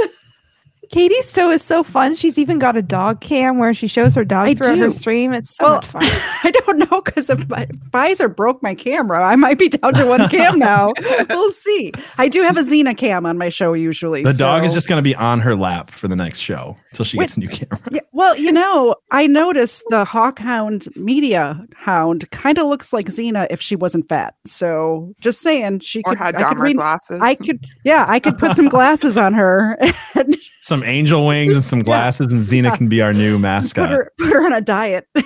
[0.95, 2.15] Katie's show is so fun.
[2.15, 5.33] She's even got a dog cam where she shows her dog I throughout her stream.
[5.33, 6.03] It's so Well, much fun.
[6.45, 10.07] I don't know because if my Pfizer broke my camera, I might be down to
[10.07, 10.93] one cam now.
[11.29, 11.91] we'll see.
[12.17, 14.23] I do have a Xena cam on my show usually.
[14.23, 17.05] The dog is just going to be on her lap for the next show until
[17.05, 17.25] she Wait.
[17.25, 17.81] gets a new camera.
[17.91, 23.49] Yeah, well, you know, I noticed the Hawkhound media hound kind of looks like Xena
[23.51, 24.37] if she wasn't fat.
[24.47, 26.19] So just saying, she Or could.
[26.19, 27.21] had I could, Dahmer read- glasses.
[27.21, 29.77] I could, yeah, I could put some glasses on her
[30.15, 32.77] and Some angel wings and some glasses, and Xena Yeah.
[32.77, 33.91] can be our new put mascot.
[33.91, 35.09] her, put her on a diet.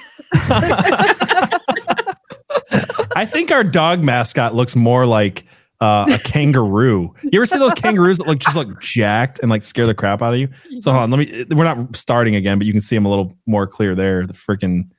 [3.15, 5.45] I think our dog mascot looks more like
[5.81, 7.15] uh, a kangaroo.
[7.23, 10.23] You ever see those kangaroos that look just look jacked and like scare the crap
[10.23, 10.49] out of you?
[10.81, 11.45] So hold on, let me.
[11.51, 14.27] We're not starting again, but you can see him a little more clear there.
[14.27, 14.91] The freaking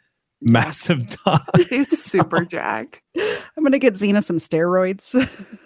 [0.42, 1.42] massive dog.
[1.70, 3.02] He's super jacked.
[3.18, 5.16] I'm gonna get Xena some steroids.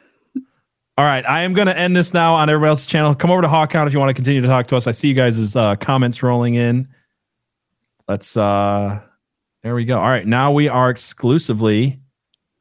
[0.95, 3.15] All right, I am going to end this now on everybody else's channel.
[3.15, 4.85] Come over to Hawkhound if you want to continue to talk to us.
[4.85, 6.87] I see you guys' uh, comments rolling in.
[8.07, 8.37] Let's.
[8.37, 9.01] uh
[9.63, 9.97] There we go.
[9.97, 11.99] All right, now we are exclusively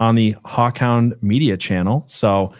[0.02, 2.04] on the Hawkhound Media channel.
[2.08, 2.52] So,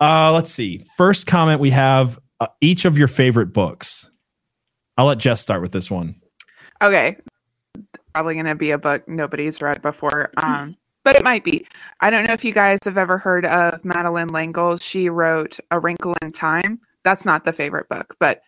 [0.00, 0.82] uh let's see.
[0.96, 4.10] First comment we have uh, each of your favorite books.
[4.96, 6.14] I'll let Jess start with this one.
[6.82, 7.16] Okay.
[8.14, 10.30] Probably going to be a book nobody's read before.
[10.42, 11.66] Um, but it might be.
[12.00, 14.78] I don't know if you guys have ever heard of Madeleine L'Engle.
[14.78, 16.80] She wrote A Wrinkle in Time.
[17.04, 18.42] That's not the favorite book, but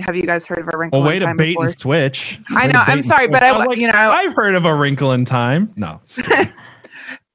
[0.00, 1.64] have you guys heard of A Wrinkle Well, in Time bait before?
[1.66, 2.40] and switch.
[2.50, 5.12] I know, I'm sorry, but I was wa- you know- I've heard of a wrinkle
[5.12, 5.72] in time.
[5.76, 6.00] No.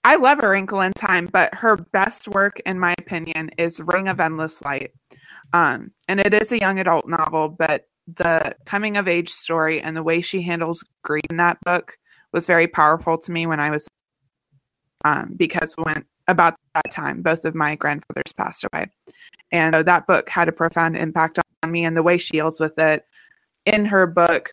[0.03, 4.07] I love A Wrinkle in Time, but her best work, in my opinion, is Ring
[4.07, 4.91] of Endless Light.
[5.53, 9.95] Um, and it is a young adult novel, but the coming of age story and
[9.95, 11.97] the way she handles grief in that book
[12.31, 13.87] was very powerful to me when I was,
[15.03, 18.85] um, because when about that time, both of my grandfathers passed away.
[19.51, 22.59] And so that book had a profound impact on me and the way she deals
[22.59, 23.03] with it
[23.65, 24.51] in her book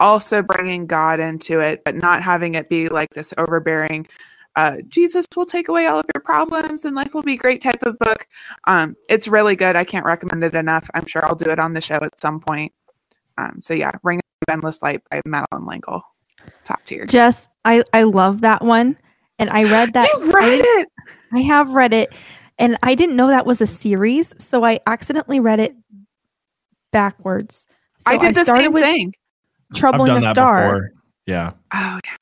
[0.00, 4.06] also bringing God into it, but not having it be like this overbearing,
[4.56, 7.82] uh, Jesus will take away all of your problems and life will be great type
[7.82, 8.26] of book.
[8.66, 9.76] Um, it's really good.
[9.76, 10.90] I can't recommend it enough.
[10.94, 12.72] I'm sure I'll do it on the show at some point.
[13.36, 16.02] Um, so yeah, Ring of Endless Light by Madeleine L'Engle.
[16.64, 17.06] Top tier.
[17.06, 18.96] Jess, I I love that one,
[19.38, 20.08] and I read that.
[20.18, 20.88] You read I, it.
[21.32, 22.12] I have read it,
[22.58, 25.76] and I didn't know that was a series, so I accidentally read it
[26.90, 27.68] backwards.
[27.98, 29.14] So I did the started same with thing.
[29.72, 30.62] I've Troubling done a that Star.
[30.62, 30.90] before.
[31.26, 31.52] Yeah.
[31.74, 32.16] Oh yeah.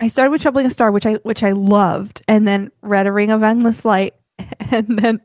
[0.00, 3.12] I started with Troubling a Star, which I which I loved, and then read A
[3.12, 4.14] Ring of Endless Light,
[4.70, 5.20] and then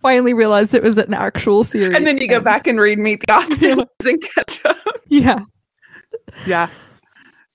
[0.00, 1.96] finally realized it was an actual series.
[1.96, 4.76] And then you go back and read Meet the Austins and catch up.
[5.08, 5.40] Yeah.
[6.46, 6.68] Yeah.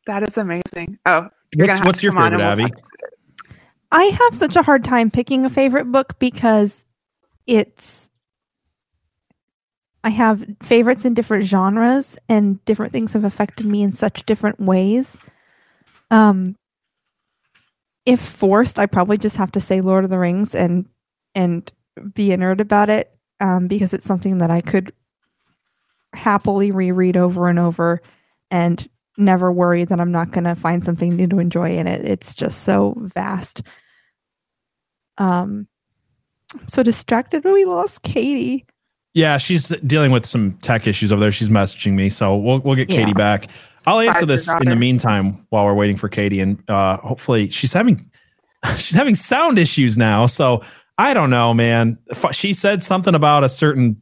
[0.05, 0.99] That is amazing.
[1.05, 2.73] Oh, you're What's, what's your come favorite, we'll Abby?
[3.91, 6.85] I have such a hard time picking a favorite book because
[7.47, 8.09] it's
[10.05, 14.61] I have favorites in different genres and different things have affected me in such different
[14.61, 15.19] ways.
[16.11, 16.55] Um
[18.05, 20.87] if forced, I probably just have to say Lord of the Rings and
[21.33, 21.71] and
[22.13, 24.93] be a nerd about it um, because it's something that I could
[26.13, 28.01] happily reread over and over
[28.51, 28.87] and
[29.17, 32.05] never worry that I'm not going to find something new to enjoy in it.
[32.05, 33.61] It's just so vast.
[35.17, 35.67] Um,
[36.53, 37.43] I'm so distracted.
[37.43, 38.65] We lost Katie.
[39.15, 41.31] Yeah, she's dealing with some tech issues over there.
[41.31, 43.13] She's messaging me, so we'll we'll get Katie Yeah.
[43.13, 43.47] back.
[43.87, 47.71] I'll answer this in the meantime while we're waiting for Katie, and uh, hopefully she's
[47.73, 48.11] having
[48.77, 50.25] she's having sound issues now.
[50.27, 50.61] So
[50.97, 51.97] I don't know, man.
[52.11, 54.01] F- She said something about a certain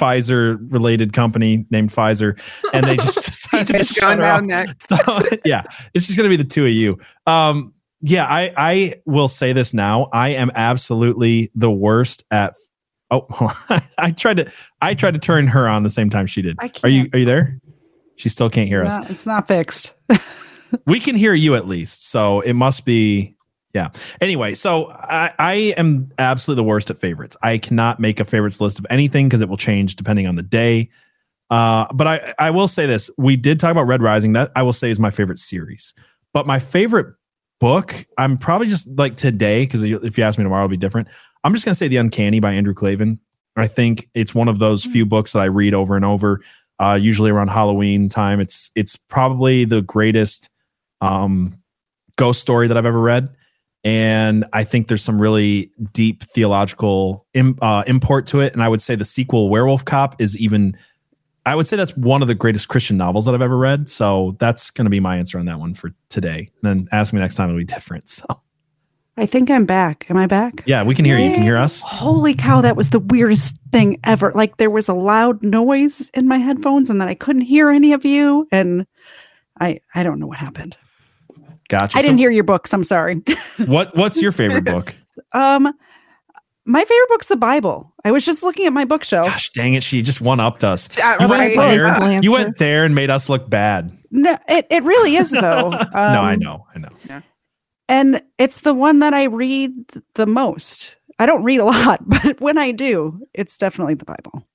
[0.00, 2.36] Pfizer related company named Pfizer,
[2.72, 4.88] and they just decided to shut down next.
[4.88, 4.96] So
[5.44, 5.62] yeah,
[5.94, 6.98] it's just gonna be the two of you.
[7.26, 10.08] Um, yeah, I I will say this now.
[10.12, 12.54] I am absolutely the worst at.
[13.12, 13.52] Oh,
[13.98, 16.58] I tried to I tried to turn her on the same time she did.
[16.82, 17.60] Are you are you there?
[18.16, 18.98] She still can't hear us.
[18.98, 19.94] No, it's not fixed.
[20.86, 23.36] We can hear you at least, so it must be
[23.74, 23.90] Yeah.
[24.20, 27.36] Anyway, so I, I am absolutely the worst at favorites.
[27.42, 30.42] I cannot make a favorites list of anything because it will change depending on the
[30.42, 30.90] day.
[31.50, 34.32] Uh, but I, I will say this: we did talk about Red Rising.
[34.32, 35.92] That I will say is my favorite series.
[36.32, 37.14] But my favorite
[37.60, 41.08] book, I'm probably just like today because if you ask me tomorrow, it'll be different.
[41.44, 43.20] I'm just gonna say The Uncanny by Andrew Klavan.
[43.56, 46.40] I think it's one of those few books that I read over and over.
[46.80, 48.40] Uh, usually around Halloween time.
[48.40, 50.48] It's it's probably the greatest
[51.00, 51.62] um,
[52.16, 53.34] ghost story that I've ever read
[53.84, 58.52] and I think there's some really deep theological Im, uh, import to it.
[58.52, 60.76] And I would say the sequel, Werewolf Cop, is even.
[61.44, 63.88] I would say that's one of the greatest Christian novels that I've ever read.
[63.88, 66.48] So that's going to be my answer on that one for today.
[66.62, 68.04] And then ask me next time; it'll be different.
[68.08, 68.42] So.
[69.22, 70.04] I think I'm back.
[70.10, 70.64] Am I back?
[70.66, 71.26] Yeah, we can hear you.
[71.26, 71.80] You can hear us.
[71.82, 74.32] Holy cow, that was the weirdest thing ever.
[74.34, 77.92] Like there was a loud noise in my headphones and then I couldn't hear any
[77.92, 78.84] of you and
[79.60, 80.76] I I don't know what happened.
[81.68, 81.96] Gotcha.
[81.96, 82.74] I didn't So hear your books.
[82.74, 83.22] I'm sorry.
[83.66, 84.92] What What's your favorite book?
[85.32, 85.72] um
[86.64, 87.92] my favorite book's the Bible.
[88.04, 89.26] I was just looking at my bookshelf.
[89.26, 89.84] Gosh, dang it!
[89.84, 90.88] She just one upped us.
[90.98, 91.56] Yeah, You right.
[91.56, 93.96] went, there, you went there and made us look bad.
[94.10, 95.70] No, it, it really is though.
[95.94, 97.22] no, I Um, know, I know.
[97.92, 99.70] And it's the one that I read
[100.14, 100.96] the most.
[101.18, 104.46] I don't read a lot, but when I do, it's definitely the Bible.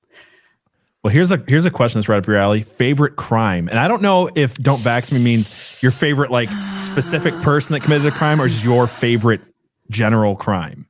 [1.03, 2.63] Well, here's a here's a question that's right up your alley.
[2.63, 7.39] Favorite crime, and I don't know if "Don't Vax Me" means your favorite like specific
[7.43, 9.41] person that committed a crime, or is your favorite
[9.91, 10.87] general crime.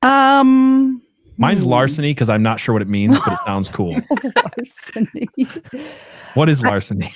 [0.00, 1.02] Um
[1.36, 4.00] Mine's larceny because I'm not sure what it means, but it sounds cool.
[4.36, 5.28] larceny.
[6.32, 7.12] What is larceny?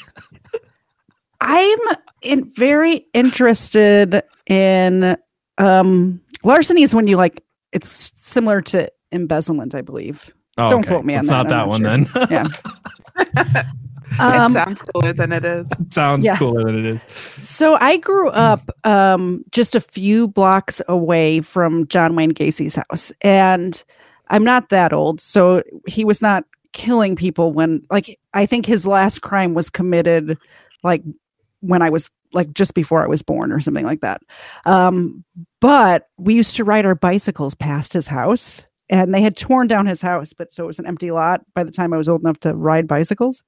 [1.41, 1.79] I'm
[2.27, 5.17] in very interested in
[5.59, 7.43] um larceny is when you like
[7.73, 10.33] it's similar to embezzlement, I believe.
[10.59, 10.89] Oh, Don't okay.
[10.95, 12.07] quote me on It's that, not I'm that not one then.
[12.31, 12.47] Yeah.
[14.13, 15.69] it Um, sounds cooler than it is.
[15.79, 16.37] It sounds Yeah.
[16.37, 17.03] cooler than it is.
[17.39, 23.13] So I grew up um, just a few blocks away from John Wayne Gacy's house,
[23.21, 23.83] and
[24.29, 28.87] I'm not that old, so he was not killing people when, like, I think his
[28.87, 30.39] last crime was committed,
[30.83, 31.03] like,
[31.61, 34.23] when I was like just before I was born or something like that.
[34.65, 35.25] Um,
[35.61, 38.67] but we used to ride our bicycles past his house.
[38.89, 41.65] And they had torn down his house, but so it was an empty lot by
[41.65, 43.43] the time I was old enough to ride bicycles.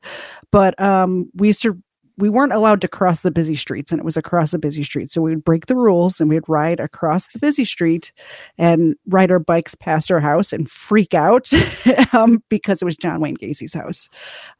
[0.50, 1.80] But um, we used to
[2.18, 5.10] we weren't allowed to cross the busy streets and it was across a busy street
[5.10, 8.12] so we would break the rules and we'd ride across the busy street
[8.59, 11.48] and ride our bikes past our house and freak out
[12.12, 14.10] um, because it was john wayne gacy's house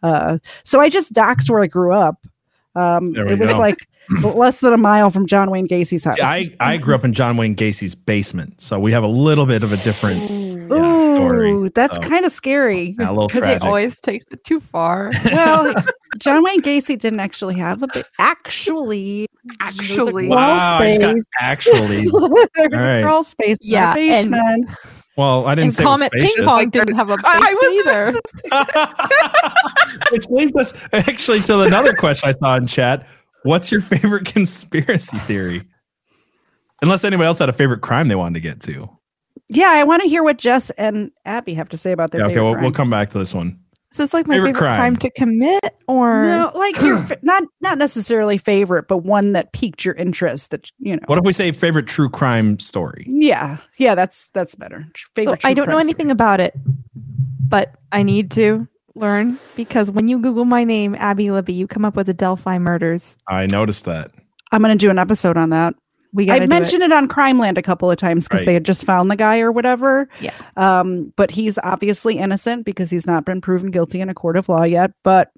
[0.03, 2.27] uh, so i just doxed where i grew up
[2.75, 3.59] um, it was go.
[3.59, 3.89] like
[4.23, 7.13] less than a mile from john wayne gacy's house See, I I grew up in
[7.13, 10.21] John Wayne Gacy's basement, so we have a little bit of a different
[10.71, 11.53] yeah, story.
[11.53, 13.63] Ooh, that's so, kind of scary a little Because tragic.
[13.63, 15.11] it always takes it too far.
[15.27, 15.75] well
[16.19, 19.27] john wayne gacy didn't actually have a bit actually
[19.61, 20.37] Actually, Wow.
[20.49, 21.25] wow, I got space.
[21.41, 22.03] actually.
[22.55, 24.71] there was a crawl space in Yeah, our and- basement.
[25.17, 26.45] Well, I didn't and say it was Comet Ping.
[26.45, 28.23] Pong didn't have a I basement
[28.53, 28.93] was either.
[30.13, 33.07] Which leads us actually to another question I saw in chat.
[33.45, 35.63] What's your favorite conspiracy theory?
[36.83, 38.89] Unless anybody else had a favorite crime they wanted to get to.
[39.49, 42.27] Yeah, I want to hear what Jess and Abby have to say about their Yeah,
[42.27, 42.63] okay, favorite we'll, crime.
[42.65, 43.59] we'll come back to this one.
[43.91, 44.79] Is this like my Favorite favorite, crime.
[44.79, 44.97] crime.
[44.97, 49.83] to commit or No, like your fa- not not necessarily favorite, but one that piqued
[49.83, 50.51] your interest.
[50.51, 51.03] That you know.
[51.07, 53.07] What if we say favorite true crime story?
[53.09, 54.87] Yeah, yeah, that's that's better.
[54.93, 55.41] Tr- So Favorite.
[55.47, 56.13] I don't know anything story.
[56.13, 56.55] about it,
[57.49, 61.85] but I need to learn because when you Google my name, Abby Libby, you come
[61.85, 63.17] up with the Delphi murders.
[63.29, 64.11] I noticed that.
[64.53, 65.75] I'm going to do an episode on that.
[66.15, 66.91] We I mentioned it.
[66.91, 68.47] on Crime Land a couple of times because Right.
[68.47, 70.09] they had just found the guy or whatever.
[70.21, 70.33] Yeah.
[70.57, 74.49] Um, but he's obviously innocent because he's not been proven guilty in a court of
[74.49, 74.93] law yet.
[75.05, 75.31] But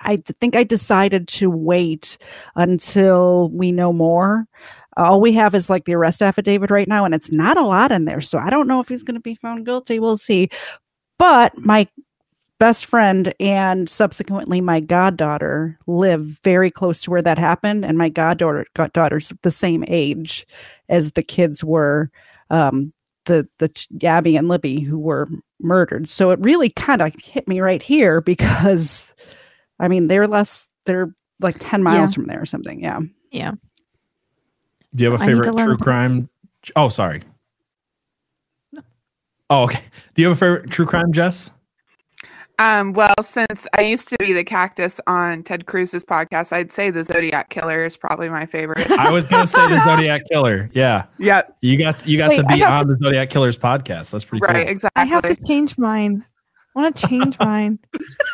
[0.00, 2.16] I think I decided to wait
[2.54, 4.46] until we know more.
[4.96, 7.90] All we have is like the arrest affidavit right now, and it's not a lot
[7.90, 8.20] in there.
[8.20, 9.98] So I don't know if he's going to be found guilty.
[9.98, 10.48] We'll see.
[11.18, 11.88] But my
[12.58, 18.08] best friend and subsequently my goddaughter live very close to where that happened and my
[18.08, 20.46] goddaughter goddaughter's the same age
[20.88, 22.10] as the kids were
[22.50, 22.92] um
[23.26, 25.28] the the t- Abby and Libby who were
[25.60, 29.14] murdered so it really kind of hit me right here because
[29.78, 32.14] I mean they're less they're like 10 miles Yeah.
[32.14, 33.52] from there or something yeah Yeah.
[34.94, 36.28] Do you have a favorite true about- crime?
[36.74, 37.22] Oh, sorry.
[39.50, 39.80] Oh, okay.
[40.14, 41.50] Do you have a favorite true crime, Jess?
[42.58, 46.90] Um, well, since I used to be the cactus on Ted Cruz's podcast, I'd say
[46.90, 48.90] the Zodiac Killer is probably my favorite.
[48.90, 50.68] I was gonna say the Zodiac Killer.
[50.74, 54.10] Yeah, yep, you got you got Wait, to be have on the Zodiac Killer's podcast.
[54.10, 54.72] That's pretty right, cool.
[54.72, 55.02] exactly.
[55.02, 56.24] I have to change mine.
[56.74, 57.78] I want to change mine.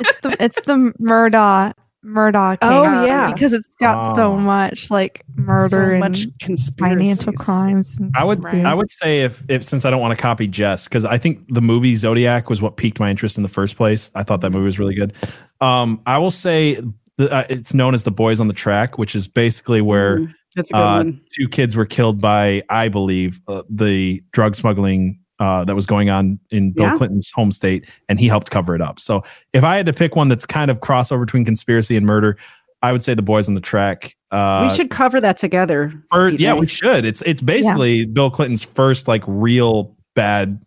[0.01, 1.74] It's the it's the Murdaugh
[2.05, 2.59] Murdoch.
[2.62, 3.32] Oh, yeah.
[3.32, 4.36] because it's got so Oh.
[4.36, 6.97] much like murder so and much conspiracy.
[6.97, 7.97] financial crimes.
[7.98, 8.66] and I would conspiracies.
[8.66, 11.40] I would say if if since I don't want to copy Jess because I think
[11.52, 14.10] the movie Zodiac was what piqued my interest in the first place.
[14.14, 15.12] I thought that movie was really good.
[15.60, 16.78] Um, I will say
[17.16, 20.35] the, uh, it's known as the Boys on the Track, which is basically where Mm,
[20.56, 21.20] that's a good uh, one.
[21.32, 25.20] two kids were killed by I believe uh, the drug smuggling.
[25.40, 26.94] Uh, that was going on in Bill Yeah.
[26.94, 29.01] Clinton's home state, and he helped cover it up.
[29.01, 32.36] So, if I had to pick one that's kind of crossover between conspiracy and murder,
[32.82, 34.15] I would say the boys on the track.
[34.31, 35.93] Uh, we should cover that together.
[36.12, 37.05] or yeah, we should.
[37.05, 40.61] It's it's basically Bill Clinton's first like real bad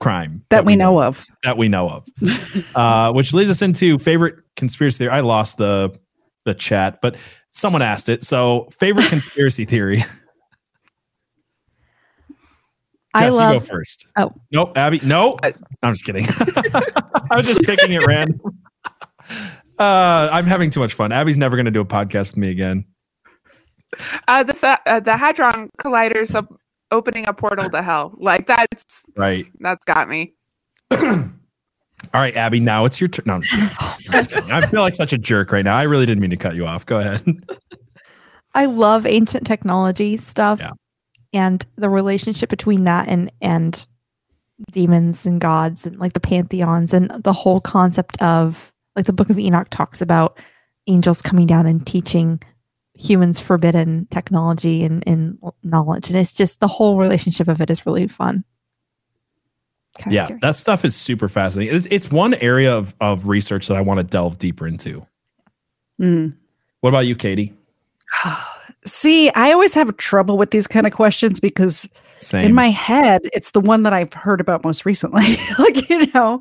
[0.00, 1.26] crime that we know of.
[1.44, 2.06] that we know of.
[2.74, 5.12] uh, which leads us into favorite conspiracy theory.
[5.12, 5.98] I lost the
[6.44, 7.16] the chat, but
[7.52, 8.24] someone asked it.
[8.24, 10.04] So favorite conspiracy theory.
[13.14, 14.06] I Jess, you go first.
[14.16, 14.32] Oh.
[14.52, 15.00] nope, Abby.
[15.02, 15.36] No,
[15.82, 16.26] I'm just kidding.
[17.30, 18.40] I was just picking it random.
[19.78, 21.10] Uh, I'm having too much fun.
[21.10, 22.84] Abby's never going to do a podcast with me again.
[24.28, 26.54] Uh, the uh, the hadron collider's up,
[26.90, 28.12] opening a portal to hell.
[28.18, 29.46] Like that's Right.
[29.58, 30.34] that's got me.
[30.92, 31.30] All
[32.12, 32.60] right, Abby.
[32.60, 33.24] Now it's your turn.
[33.24, 33.70] No, I'm just kidding.
[33.80, 34.52] I'm just kidding.
[34.52, 35.78] I feel like such a jerk right now.
[35.78, 36.84] I really didn't mean to cut you off.
[36.84, 37.22] Go ahead.
[38.54, 40.72] I love ancient technology stuff Yeah.
[41.32, 43.86] And the relationship between that and and
[44.70, 49.30] demons and gods and like the pantheons and the whole concept of like the book
[49.30, 50.38] of Enoch talks about
[50.86, 52.40] angels coming down and teaching
[52.94, 57.86] humans forbidden technology and, and knowledge and it's just the whole relationship of it is
[57.86, 58.44] really fun.
[59.98, 60.40] Kinda yeah, scary.
[60.42, 61.74] that stuff is super fascinating.
[61.74, 65.04] It's, it's one area of, of research that I want to delve deeper into.
[66.00, 66.36] Mm.
[66.80, 67.54] What about you, Katie?
[68.86, 71.88] See, I always have trouble with these kind of questions because
[72.18, 72.46] Same.
[72.46, 75.36] in my head, it's the one that I've heard about most recently.
[75.58, 76.40] like, you know,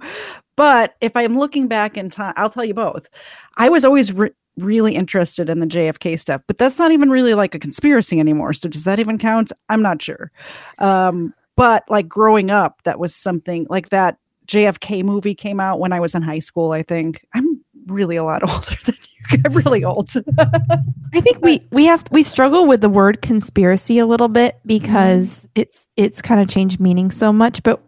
[0.56, 3.07] but if I'm looking back in time, I'll tell you both.
[3.57, 7.34] I was always re- really interested in the JFK stuff, but that's not even really
[7.34, 8.53] like a conspiracy anymore.
[8.53, 9.52] So does that even count?
[9.70, 10.32] I'm not sure.
[10.78, 14.18] Um, but like growing up, that was something like that
[14.48, 17.26] JFK movie came out when I was in high school, I think.
[17.34, 19.10] I'm really a lot older than you.
[19.45, 20.10] I'm really old.
[21.14, 25.40] I think we we have we struggle with the word conspiracy a little bit because
[25.40, 25.61] mm-hmm.
[25.61, 27.61] it's it's kind of changed meaning so much.
[27.61, 27.82] But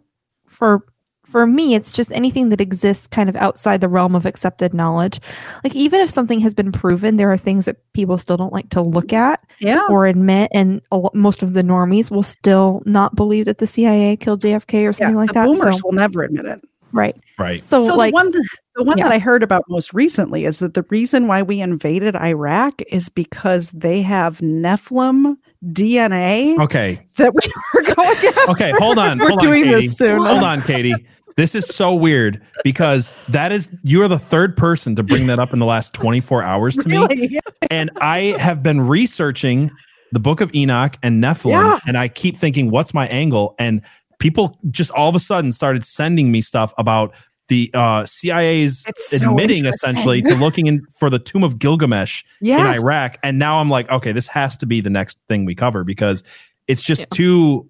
[0.46, 0.84] for
[1.32, 5.18] for me, it's just anything that exists kind of outside the realm of accepted knowledge.
[5.64, 8.68] Like even if something has been proven, there are things that people still don't like
[8.70, 9.80] to look at yeah.
[9.88, 10.82] or admit, and
[11.14, 15.16] most of the normies will still not believe that the CIA killed JFK or something
[15.16, 15.46] like the that.
[15.46, 16.62] Boomers So, will never admit it.
[16.92, 17.16] Right.
[17.38, 17.64] right.
[17.64, 19.04] So, So like the one, that, the one yeah.
[19.04, 23.08] that I heard about most recently is that the reason why we invaded Iraq is
[23.08, 25.36] because they have Nephilim
[25.66, 27.04] DNA Okay.
[27.16, 28.50] that we were going after.
[28.50, 28.72] Okay.
[28.78, 29.18] Hold on.
[29.18, 30.18] We're hold doing on, this soon.
[30.22, 30.94] Hold on, Katie.
[31.36, 35.38] This is so weird because that is you are the third person to bring that
[35.38, 37.40] up in the last 24 hours to me.
[37.70, 39.70] And I have been researching
[40.10, 41.78] the Book of Enoch and Nephilim, Yeah.
[41.86, 43.54] and I keep thinking, what's my angle?
[43.58, 43.80] And
[44.22, 47.12] people just all of a sudden started sending me stuff about
[47.48, 49.66] the uh, CIA's It's admitting interesting.
[49.66, 52.22] essentially to looking in for the tomb of Gilgamesh
[52.70, 55.56] in Iraq, and now I'm like, okay, this has to be the next thing we
[55.56, 56.22] cover because
[56.68, 57.68] it's just too.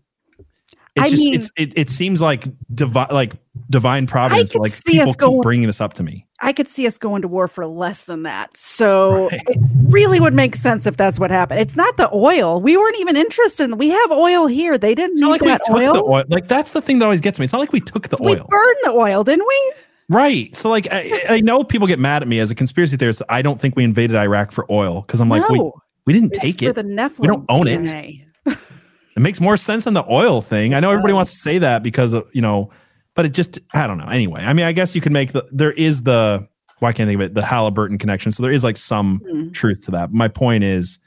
[0.95, 2.45] It's I just mean- it's it, it seems like
[2.75, 3.33] divine like
[3.71, 6.87] divine providence like people us keep going- bringing this up to me I could see
[6.89, 8.51] us going to war for less than that.
[8.57, 9.41] So Right.
[9.47, 11.61] it really would make sense if that's what happened.
[11.61, 12.61] It's not the oil.
[12.61, 13.63] We weren't even interested.
[13.71, 14.77] In, we have oil here.
[14.77, 15.93] They didn't it's need like we that took oil.
[15.95, 18.09] the oil like that's the thing that always gets me it's not like we took
[18.09, 19.73] the We oil We burned the oil, didn't we?
[20.09, 20.55] Right.
[20.57, 23.23] So like I, I know people get mad at me as a conspiracy theorist.
[23.29, 25.73] I don't think we invaded Iraq for oil because I'm like, we, no,
[26.07, 26.75] we didn't it's take it.
[26.75, 27.67] the Nephilim We don't own.
[27.67, 28.25] DNA.
[28.47, 28.59] It
[29.21, 30.75] makes more sense than the oil thing.
[30.75, 32.71] I know everybody wants to say that because of, you know,
[33.15, 34.09] but it just I don't know.
[34.09, 36.47] Anyway, I mean, I guess you can make the there is the
[36.79, 38.33] why can't I think of it the Halliburton connection.
[38.33, 39.51] So there is like some Hmm.
[39.51, 40.13] truth to that.
[40.13, 40.99] My point is,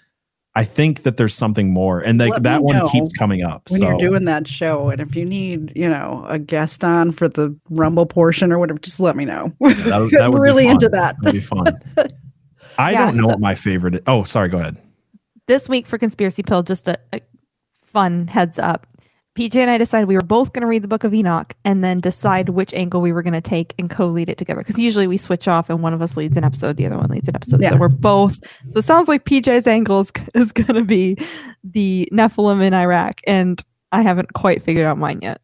[0.58, 3.64] I think that there's something more, and like Let that one keeps coming up.
[3.70, 7.12] when so you're doing that show and if you need you know a guest on
[7.12, 10.64] for the rumble portion or whatever just let me know that, i'm that would really
[10.64, 10.72] fun.
[10.74, 11.68] into that That'd be fun.
[12.78, 13.96] I Yeah, don't know so- what my favorite.
[13.96, 14.02] Is.
[14.08, 14.48] Oh, sorry.
[14.50, 14.78] Go ahead.
[15.48, 17.20] this week for Conspiracy Pill, just a, a
[17.96, 18.86] fun heads up.
[19.38, 21.82] PJ and I decided we were both going to read the Book of Enoch and
[21.82, 24.60] then decide which angle we were going to take and co-lead it together.
[24.60, 27.10] Because usually we switch off and one of us leads an episode, the other one
[27.10, 27.62] leads an episode.
[27.62, 27.72] Yeah.
[27.72, 28.38] So we're both.
[28.68, 31.18] So it sounds like PJ's angle is, is going to be
[31.64, 33.62] the Nephilim in Iraq, and
[33.94, 35.40] I haven't quite figured out mine yet.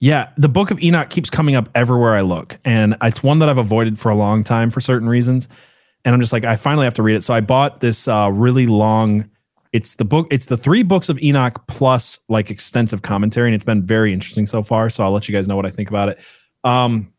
[0.00, 3.48] Yeah, the Book of Enoch keeps coming up everywhere I look, and it's one that
[3.50, 5.48] I've avoided for a long time for certain reasons.
[6.04, 7.24] And I'm just like, I finally have to read it.
[7.24, 9.30] So I bought this uh, really long.
[9.74, 10.28] It's the book.
[10.30, 14.46] It's the three books of Enoch plus like extensive commentary, and it's been very interesting
[14.46, 14.88] so far.
[14.88, 16.20] So I'll let you guys know what I think about it.
[16.62, 17.12] Um,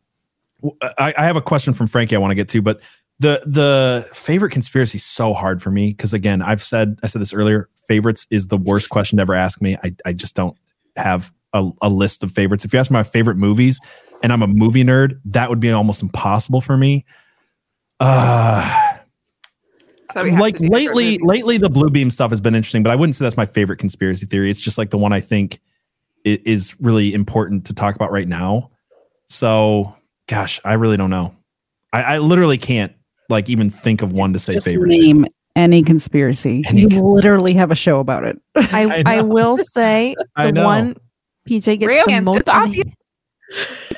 [0.98, 2.80] I, I have a question from Frankie I want to get to, but
[3.18, 7.20] the the favorite conspiracy is so hard for me because again, I've said I said
[7.20, 7.68] this earlier.
[7.88, 9.76] Favorites is the worst question to ever ask me.
[9.84, 10.56] I I just don't
[10.96, 12.64] have a, a list of favorites.
[12.64, 13.78] If you ask my favorite movies,
[14.22, 17.04] and I'm a movie nerd, that would be almost impossible for me.
[18.00, 18.85] Uh
[20.12, 22.82] So we um, have like to lately lately the blue beam stuff has been interesting
[22.82, 25.20] but i wouldn't say that's my favorite conspiracy theory it's just like the one i
[25.20, 25.58] think
[26.26, 28.70] i- is really important to talk about right now
[29.26, 29.94] so
[30.28, 31.34] gosh i really don't know
[31.92, 32.92] i, I literally can't
[33.28, 35.26] like even think of one to say Just favorite name
[35.56, 36.62] any conspiracy.
[36.66, 38.38] Any you cons- literally have a show about it.
[38.54, 40.94] I, I I, will say the one
[41.48, 42.86] PJ gets the most obvious.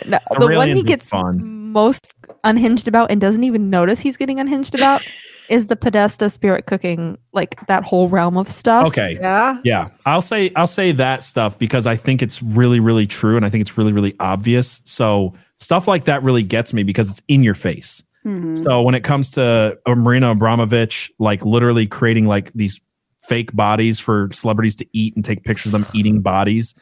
[0.06, 1.72] No, the one he gets fun.
[1.72, 2.14] most
[2.44, 5.02] unhinged about and doesn't even notice he's getting unhinged about
[5.48, 8.86] is the Podesta spirit cooking, like that whole realm of stuff.
[8.86, 9.58] okay Yeah.
[9.64, 13.44] yeah i'll say i'll say that stuff because i think it's really really true and
[13.46, 17.22] i think it's really really obvious so stuff like that really gets me because it's
[17.28, 18.58] in your face Mhm.
[18.62, 22.80] So when it comes to uh, Marina Abramović, like literally creating like these
[23.22, 26.74] fake bodies for celebrities to eat and take pictures of them eating bodies,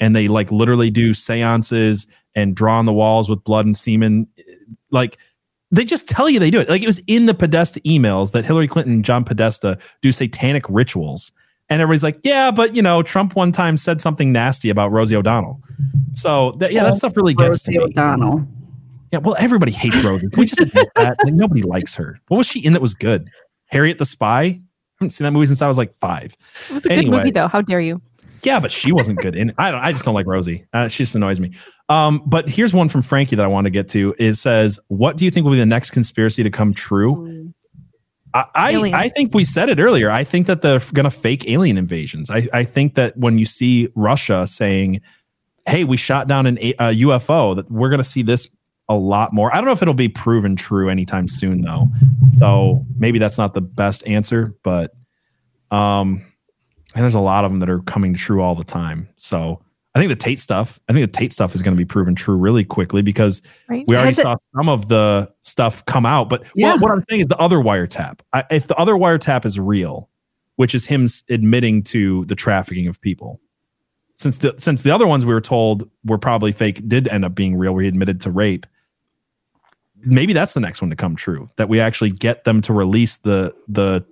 [0.00, 4.26] and they like literally do seances and draw on the walls with blood and semen,
[4.90, 5.16] like
[5.72, 6.68] they just tell you they do it.
[6.68, 10.64] Like it was in the Podesta emails that Hillary Clinton and John Podesta do satanic
[10.68, 11.32] rituals.
[11.68, 15.16] And everybody's like, yeah, but you know, Trump one time said something nasty about Rosie
[15.16, 15.60] O'Donnell.
[16.12, 17.84] So that, yeah, that stuff really gets Rosie to me.
[17.86, 18.46] O'Donnell.
[19.10, 20.28] Yeah, well, everybody hates Rosie.
[20.28, 21.16] Can we just admit that?
[21.24, 22.20] Like, nobody likes her.
[22.28, 23.30] What was she in that was good?
[23.66, 24.42] Harriet the Spy?
[24.42, 24.60] I
[25.00, 26.36] haven't seen that movie since I was like five.
[26.68, 27.48] It was a good movie, though.
[27.48, 28.02] How dare you?
[28.42, 29.50] Yeah, but she wasn't good in.
[29.50, 29.54] it.
[29.56, 29.80] I don't.
[29.80, 30.66] I just don't like Rosie.
[30.72, 31.52] Uh, she just annoys me.
[31.92, 34.14] Um, but here's one from Frankie that I want to get to.
[34.18, 37.52] It says, "What do you think will be the next conspiracy to come true?"
[38.32, 40.10] I I, I think we said it earlier.
[40.10, 42.30] I think that they're going to fake alien invasions.
[42.30, 45.02] I, I think that when you see Russia saying,
[45.66, 48.48] "Hey, we shot down an a, a UFO," that we're going to see this
[48.88, 49.52] a lot more.
[49.54, 51.88] I don't know if it'll be proven true anytime soon, though.
[52.38, 54.94] So maybe that's not the best answer, but
[55.70, 56.24] um,
[56.94, 59.10] and there's a lot of them that are coming true all the time.
[59.16, 59.62] So
[59.94, 62.14] I think the Tate stuff, I think the Tate stuff is going to be proven
[62.14, 63.84] true really quickly because Right?
[63.86, 66.30] we already Has it- saw some of the stuff come out.
[66.30, 66.72] But Yeah.
[66.72, 68.20] what, what I'm saying is the other wiretap.
[68.32, 70.08] I, if the other wiretap is real,
[70.56, 73.40] which is him admitting to the trafficking of people,
[74.14, 77.34] since the since the other ones we were told were probably fake, did end up
[77.34, 78.66] being real, where he admitted to rape.
[80.04, 81.48] Maybe that's the next one to come true.
[81.56, 84.04] That we actually get them to release the the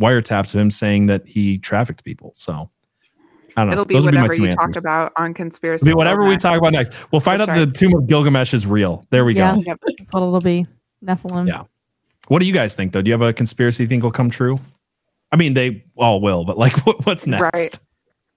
[0.00, 2.32] wiretaps of him saying that he trafficked people.
[2.34, 2.70] So
[3.56, 3.72] I don't know.
[3.72, 5.86] It'll be Those whatever two you talk about on conspiracy.
[5.86, 6.92] It'll be whatever we talk about next.
[7.10, 7.74] We'll find That's out the right.
[7.74, 9.06] tomb of Gilgamesh is real.
[9.10, 9.54] There we Yeah.
[9.54, 9.62] go.
[9.66, 9.80] Yep.
[9.86, 10.66] That's what it'll be.
[11.04, 11.48] Nephilim.
[11.48, 11.62] Yeah.
[12.28, 13.00] What do you guys think though?
[13.02, 14.60] Do you have a conspiracy you think will come true?
[15.32, 17.42] I mean, they all will, but like, what, what's next?
[17.42, 17.78] Right.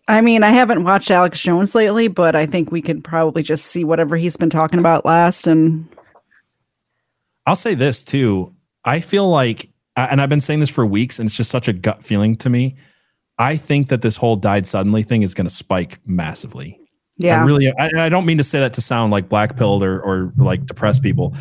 [0.07, 3.65] I mean, I haven't watched Alex Jones lately, but I think we could probably just
[3.65, 5.45] see whatever he's been talking about last.
[5.45, 5.87] And
[7.45, 8.55] I'll say this too.
[8.85, 11.73] I feel like, and I've been saying this for weeks, and it's just such a
[11.73, 12.75] gut feeling to me.
[13.39, 16.79] I think that this whole died suddenly thing is going to spike massively.
[17.17, 19.81] yeah, I really, I, I don't mean to say that to sound like black pilled
[19.81, 21.33] or, or like depressed people.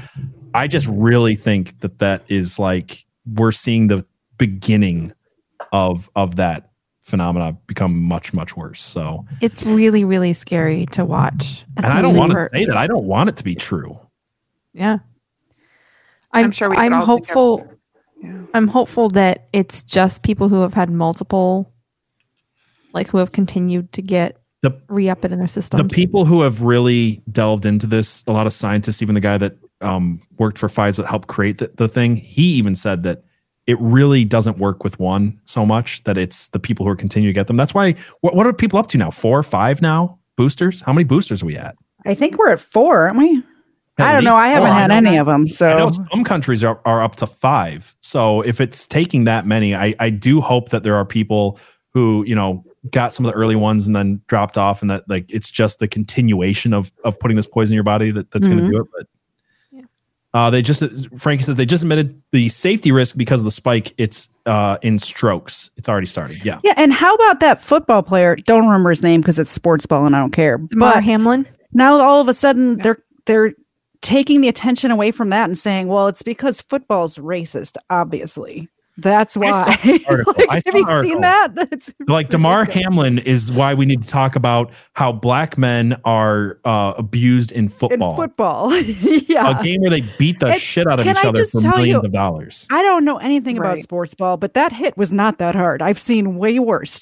[0.55, 3.05] I just really think that that is like
[3.35, 4.05] we're seeing the
[4.39, 5.13] beginning
[5.73, 6.71] of of that
[7.03, 8.81] phenomena become much much worse.
[8.83, 11.65] So, It's really, really scary to watch.
[11.77, 12.77] and I don't want to say that.
[12.77, 13.99] I don't want it to be true.
[14.73, 14.99] Yeah.
[16.33, 17.73] I'm, I'm sure we I'm all think of- hopeful.
[18.23, 18.43] Yeah.
[18.55, 21.73] I'm hopeful that it's just people who have had multiple,
[22.93, 25.87] like who have continued to get The re-up it in their system.
[25.87, 29.39] the people who have really delved into this, a lot of scientists, even the guy
[29.39, 33.23] that um, worked for Pfizer that helped create the, the thing, he even said that
[33.67, 37.33] it really doesn't work with one so much that it's the people who are continuing
[37.33, 37.57] to get them.
[37.57, 37.95] That's why.
[38.23, 39.11] What, what are people up to now?
[39.11, 40.19] Four or five now?
[40.37, 40.81] Boosters?
[40.81, 41.77] How many boosters are we at?
[42.07, 43.43] I think we're at four, aren't we?
[43.99, 44.35] At I don't know.
[44.35, 45.43] I haven't had any of them.
[45.43, 47.95] I know So some countries are, are up to five.
[48.01, 51.59] So if it's taking that many, I, I do hope that there are people
[51.93, 55.09] who, you know, got some of the early ones and then dropped off and that
[55.09, 58.47] like it's just the continuation of of putting this poison in your body that, that's
[58.47, 58.67] going Mhm.
[58.67, 58.89] to do it.
[58.97, 59.07] But
[60.35, 60.83] uh, they just
[61.17, 63.95] Frankie says they just admitted the safety risk because of the spike.
[63.97, 65.71] It's uh, in strokes.
[65.77, 66.45] It's already started.
[66.45, 66.61] Yeah.
[66.63, 66.75] yeah.
[66.77, 68.37] And how about that football player?
[68.37, 70.59] Don't remember his name because it's sports ball and I don't care.
[70.59, 71.47] Damar But Hamlin.
[71.73, 73.55] now all of a sudden they're they're
[74.03, 77.77] taking the attention away from that and saying, well, it's because football's racist.
[77.91, 79.51] Obviously, that's I why.
[79.53, 79.71] saw.
[80.39, 81.03] Like, I have you article.
[81.03, 81.49] seen that?
[81.73, 82.65] It's Like Damar.
[82.67, 87.59] Hamlin is why we need to talk about how black men are uh, abused in
[87.65, 88.17] in football.
[88.17, 88.77] football.
[88.77, 89.59] yeah.
[89.59, 91.53] a game where they beat the And shit out of can each I other just
[91.53, 92.67] for tell millions you- of dollars.
[92.71, 95.81] I don't know anything about sports ball, but that hit was not that hard.
[95.83, 97.01] I've seen way worse.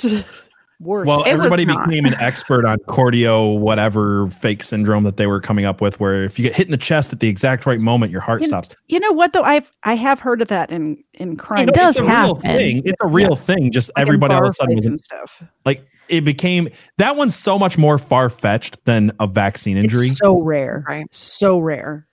[0.81, 1.07] Worse.
[1.07, 5.65] Well, was everybody became an expert on cardio, whatever fake syndrome that they were coming
[5.65, 8.13] up with, where if you get hit in the chest at the exact right moment,
[8.13, 8.71] your heart You- stops.
[8.89, 9.43] you know what though?
[9.43, 11.69] I've I have heard of that in in crime.
[11.69, 12.41] It does it's a real happen.
[12.43, 12.83] thing.
[12.85, 13.71] It's a real thing.
[13.73, 15.43] Just Like everybody all of a sudden was and stuff.
[15.65, 20.09] like it became that one's so much more far fetched than a vaccine injury.
[20.09, 21.07] It's so rare, Right.
[21.13, 22.07] So rare.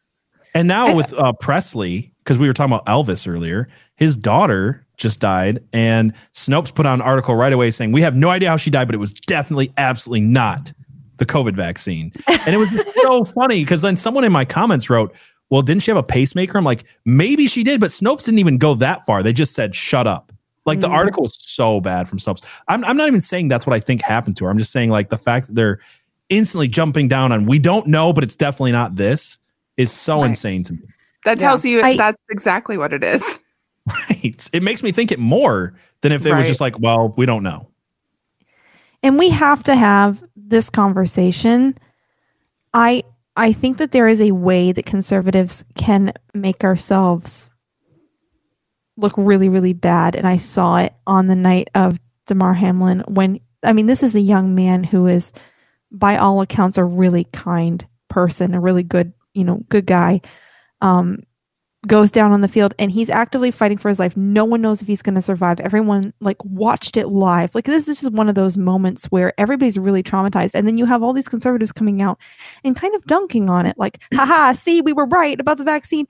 [0.56, 5.20] And now with uh, Presley, because we were talking about Elvis earlier, his daughter just
[5.20, 8.58] died, and Snopes put out an article right away saying we have no idea how
[8.58, 10.72] she died, but it was definitely, absolutely not
[11.18, 12.12] the COVID vaccine.
[12.46, 12.70] And it was
[13.02, 15.14] so funny because then someone in my comments wrote,
[15.50, 18.58] "Well, didn't she have a pacemaker?" I'm like, maybe she did, but Snopes didn't even
[18.58, 19.24] go that far.
[19.24, 20.32] They just said, "Shut up."
[20.66, 20.94] Like the Mhm.
[20.94, 22.44] article was so bad from Snopes.
[22.68, 24.52] I'm, I'm not even saying that's what I think happened to her.
[24.52, 25.80] I'm just saying like the fact that they're
[26.30, 29.40] instantly jumping down on we don't know, but it's definitely not this
[29.78, 30.28] is so Right.
[30.28, 30.80] insane to me.
[31.26, 31.48] That Yeah.
[31.48, 33.24] tells you I- that's exactly what it is.
[34.10, 34.50] Right.
[34.54, 37.44] It makes me think it more than if it was just like, well, we don't
[37.44, 37.68] know.
[39.04, 41.76] and we have to have this conversation
[42.74, 43.04] i
[43.36, 47.52] i think that there is a way that conservatives can make ourselves
[48.96, 53.40] look really really bad and i saw it on the night of damar hamlin when
[53.64, 55.34] i mean this is a young man who is
[55.92, 60.22] by all accounts a really kind person a really good you know good guy
[60.84, 61.18] um
[61.88, 64.16] goes down on the field and he's actively fighting for his life.
[64.16, 65.60] No one knows if he's going to survive.
[65.60, 67.54] Everyone like watched it live.
[67.54, 70.86] Like this is just one of those moments where everybody's really traumatized and then you
[70.86, 72.20] have all these conservatives coming out
[72.64, 76.06] and kind of dunking on it like, haha, see, we were right about the vaccine.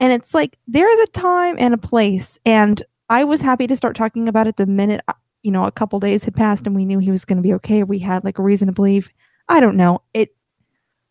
[0.00, 3.76] And it's like there is a time and a place and I was happy to
[3.76, 5.12] start talking about it the minute uh,
[5.42, 7.54] you know a couple days had passed and we knew he was going to be
[7.54, 7.84] okay.
[7.84, 9.08] We had like a reason to believe.
[9.48, 10.00] I don't know.
[10.14, 10.34] It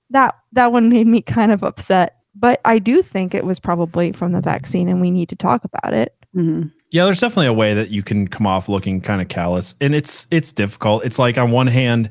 [0.10, 4.12] that that one made me kind of upset but I do think it was probably
[4.12, 6.16] from the vaccine, and we need to talk about it.
[6.36, 6.72] Mhm.
[6.92, 9.76] Yeah, there's definitely a way that you can come off looking kind of callous.
[9.82, 11.04] And it's it's difficult.
[11.06, 12.10] It's like on one hand,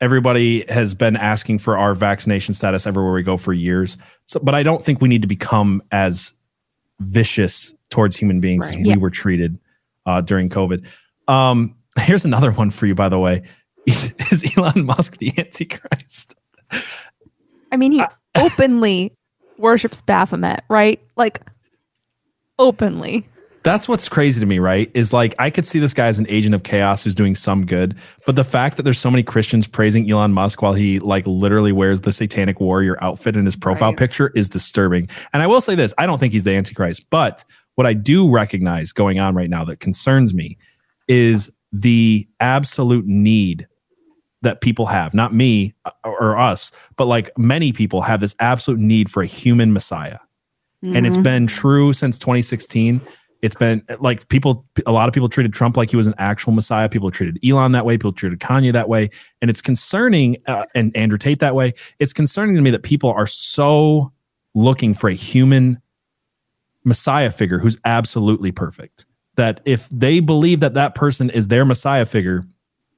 [0.00, 3.96] everybody has been asking for our vaccination status everywhere we go for years.
[4.26, 6.34] So but I don't think we need to become as
[7.00, 8.84] vicious towards human beings as Right.
[8.84, 8.96] we Yeah.
[8.98, 9.58] were treated
[10.06, 10.84] uh, during COVID.
[11.28, 13.42] Um, here's another one for you, by the way.
[13.86, 16.34] Is Elon Musk the Antichrist?
[17.70, 18.02] I mean, he
[18.36, 19.12] openly
[19.58, 21.00] worships Baphomet, right?
[21.16, 21.40] Like
[22.58, 23.26] openly.
[23.64, 24.90] That's what's crazy to me, right?
[24.92, 27.64] Is like I could see this guy as an agent of chaos who's doing some
[27.64, 27.94] good,
[28.26, 31.70] but the fact that there's so many Christians praising Elon Musk while he like literally
[31.70, 33.98] wears the satanic warrior outfit in his profile Right.
[33.98, 35.08] picture is disturbing.
[35.32, 37.44] And I will say this, I don't think he's the antichrist, but
[37.76, 40.58] what I do recognize going on right now that concerns me
[41.06, 43.68] is the absolute need
[44.42, 48.80] that people have, not me uh, or us, but like many people have this absolute
[48.80, 50.18] need for a human messiah.
[50.84, 53.00] And it's been true since 2016
[53.42, 56.52] it's been like people a lot of people treated trump like he was an actual
[56.52, 56.88] messiah.
[56.88, 57.94] People treated elon that way.
[57.98, 59.10] People treated kanye that way.
[59.42, 61.74] And it's concerning uh, and andrew tate that way.
[61.98, 64.12] It's concerning to me that people are so
[64.54, 65.82] looking for a human
[66.84, 69.06] messiah figure who's absolutely perfect
[69.36, 72.44] that if they believe that that person is their messiah figure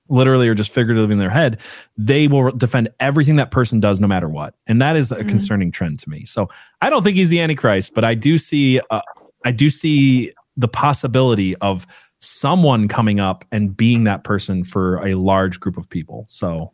[0.08, 1.60] literally or just figuratively in their head,
[1.96, 4.54] they will defend everything that person does no matter what.
[4.66, 5.28] And that is a Mhm.
[5.28, 6.24] concerning trend to me.
[6.24, 6.48] So
[6.82, 9.00] I don't think he's the Antichrist, but I do see, uh,
[9.44, 11.86] I do see the possibility of
[12.18, 16.24] someone coming up and being that person for a large group of people.
[16.28, 16.70] So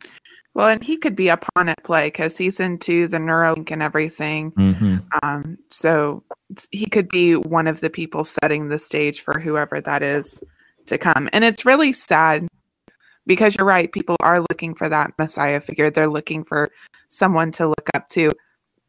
[0.53, 4.51] Well, and he could be upon at play because he's into the Neuralink and everything.
[4.51, 5.03] mhm.
[5.23, 6.23] Um, so
[6.71, 10.43] he could be one of the people setting the stage for whoever that is
[10.87, 11.29] to come.
[11.31, 12.47] And it's really sad
[13.25, 13.91] because you're right.
[13.91, 15.89] People are looking for that Messiah figure.
[15.89, 16.69] They're looking for
[17.09, 18.31] someone to look up to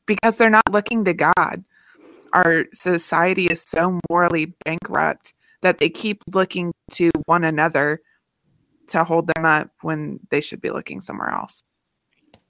[0.07, 1.65] because they're not looking to God.
[2.33, 8.01] Our society is so morally bankrupt that they keep looking to one another
[8.89, 11.63] to hold them up when they should be looking somewhere else.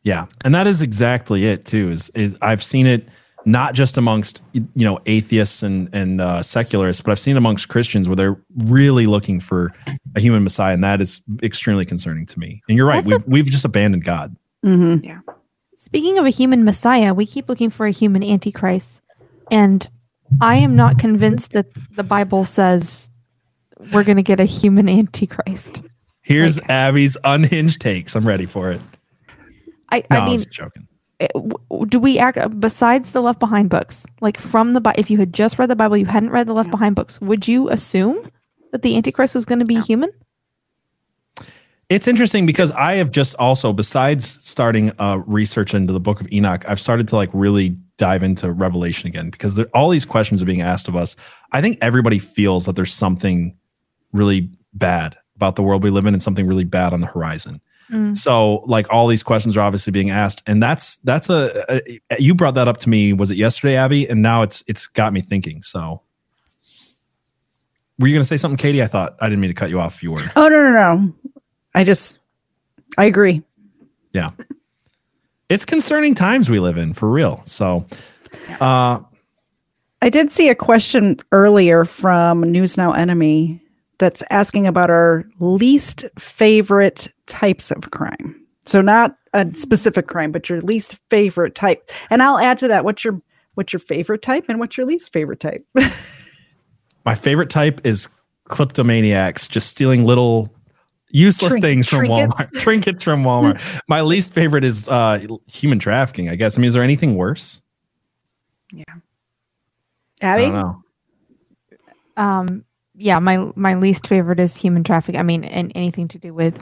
[0.03, 1.91] Yeah, and that is exactly it too.
[1.91, 3.09] Is, is I've seen it
[3.45, 8.09] not just amongst you know atheists and and uh, secularists, but I've seen amongst Christians
[8.09, 9.73] where they're really looking for
[10.15, 12.63] a human Messiah, and that is extremely concerning to me.
[12.69, 14.37] And you're right, That's we've we've just abandoned God.
[14.65, 15.23] Mhm.
[15.77, 19.03] Speaking of a human messiah, we keep looking for a human antichrist.
[19.51, 19.91] And
[20.41, 21.67] I am not convinced that
[21.97, 23.11] the Bible says
[23.93, 25.83] we're going to get a human antichrist.
[26.23, 28.15] Here's Like- Abby's unhinged takes.
[28.15, 28.81] I'm ready for it.
[29.91, 30.87] I, No, I I mean, was joking.
[31.35, 35.19] W- do we act besides the Left Behind books, like from the Bi- if you
[35.19, 36.73] had just read the Bible, you hadn't read the Left Yeah.
[36.73, 38.19] Behind books, would you assume
[38.73, 39.83] that the Antichrist was going to be No.
[39.83, 40.11] human?
[41.89, 46.33] It's interesting because I have just also, besides starting uh, research into the Book of
[46.33, 50.41] Enoch, I've started to like really dive into Revelation again because there, all these questions
[50.43, 51.17] are being asked of us.
[51.53, 53.55] I think everybody feels that there's something
[54.13, 57.61] really bad about the world we live in and something really bad on the horizon.
[57.93, 58.17] Mm.
[58.17, 62.35] So like all these questions are obviously being asked, and that's that's a, a you
[62.35, 63.13] brought that up to me.
[63.13, 64.09] Was it yesterday, Abby?
[64.09, 65.63] And now it's it's got me thinking.
[65.63, 66.01] So
[67.99, 68.83] were you going to say something, Katie?
[68.83, 70.03] I thought I didn't mean to cut you off.
[70.03, 71.15] You were, Oh no, no, no.
[71.75, 72.19] I just
[72.99, 73.43] I agree.
[74.13, 74.31] yeah.
[75.49, 77.43] It's concerning times we live in for real.
[77.45, 77.85] So,
[78.59, 79.01] uh,
[80.01, 83.62] I did see a question earlier from News Now Enemy
[83.99, 88.47] that's asking about our least favorite types of crime.
[88.65, 91.91] So not a specific crime, but your least favorite type.
[92.11, 93.21] And I'll add to that what's your
[93.55, 95.67] what's your favorite type and what's your least favorite type.
[97.05, 98.09] my favorite type is
[98.49, 100.53] kleptomaniacs, just stealing little
[101.11, 102.41] useless Trink- things from trinkets.
[102.41, 103.81] Walmart, trinkets from Walmart.
[103.89, 106.29] my least favorite is uh, human trafficking.
[106.29, 106.59] I guess.
[106.59, 107.61] I mean, is there anything worse?
[108.73, 108.85] Yeah.
[110.23, 110.43] I Abby?
[110.45, 110.83] don't know.
[112.17, 112.65] Um,
[113.03, 115.19] yeah, my my least favorite is human trafficking.
[115.19, 116.55] I mean, and anything to do with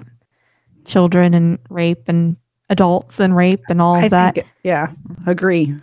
[0.87, 2.37] children and rape and
[2.71, 4.35] adults and rape and all I that.
[4.37, 4.93] think yeah,
[5.27, 5.77] agree.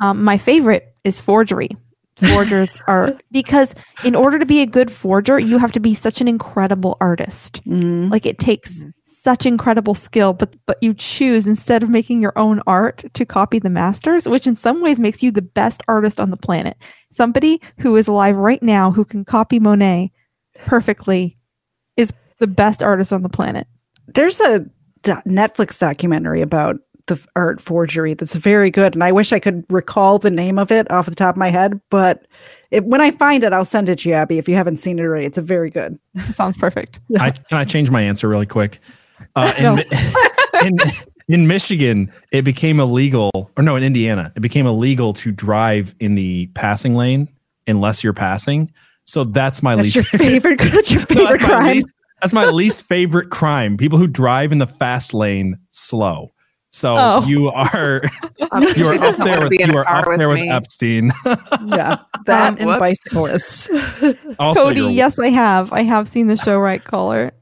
[0.00, 1.70] Um, my favorite is forgery.
[2.28, 3.74] Forgers are because
[4.04, 7.60] in order to be a good forger, you have to be such an incredible artist.
[7.64, 8.10] Mhm.
[8.10, 8.84] Like it takes
[9.26, 13.58] such incredible skill, but but you choose instead of making your own art to copy
[13.58, 16.76] the masters, which in some ways makes you the best artist on the planet.
[17.10, 20.12] Somebody who is alive right now who can copy Monet
[20.64, 21.36] perfectly
[21.96, 23.66] is the best artist on the planet.
[24.06, 24.60] There's a
[25.02, 26.76] do- Netflix documentary about
[27.08, 30.70] the art forgery that's very good, and I wish I could recall the name of
[30.70, 31.80] it off the top of my head.
[31.90, 32.28] But
[32.70, 34.38] it, when I find it, I'll send it to you, Abby.
[34.38, 35.98] If you haven't seen it already, it's a very good.
[36.30, 37.00] Sounds perfect.
[37.18, 38.78] I, can I change my answer really quick?
[39.34, 39.76] Uh, in, No.
[39.76, 39.84] Mi-
[40.66, 40.78] in,
[41.28, 46.14] in Michigan, it became illegal, or no, in Indiana, it became illegal to drive in
[46.14, 47.28] the passing lane
[47.66, 48.70] unless you're passing.
[49.06, 50.58] So that's my That's least your favorite.
[50.72, 51.66] That's your favorite that's crime.
[51.74, 51.86] least-
[52.22, 53.76] that's my least favorite crime.
[53.76, 56.32] People who drive in the fast lane slow.
[56.70, 57.24] So Oh.
[57.26, 58.02] you are
[58.74, 60.48] you are up there wanna with be in a you are up there with me.
[60.48, 61.12] Epstein.
[61.66, 63.68] yeah, that Um, and bicyclists.
[64.38, 65.72] also, Cody, yes, I have.
[65.72, 67.32] I have seen the show White Collar.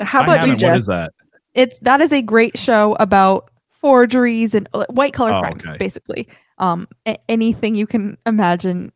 [0.00, 0.58] How about you, haven't.
[0.58, 0.80] Jess?
[0.80, 1.12] is that?
[1.54, 5.76] it's that is a great show about forgeries and uh, white collar Oh, crimes okay.
[5.78, 6.28] basically
[6.58, 8.92] um a- anything you can imagine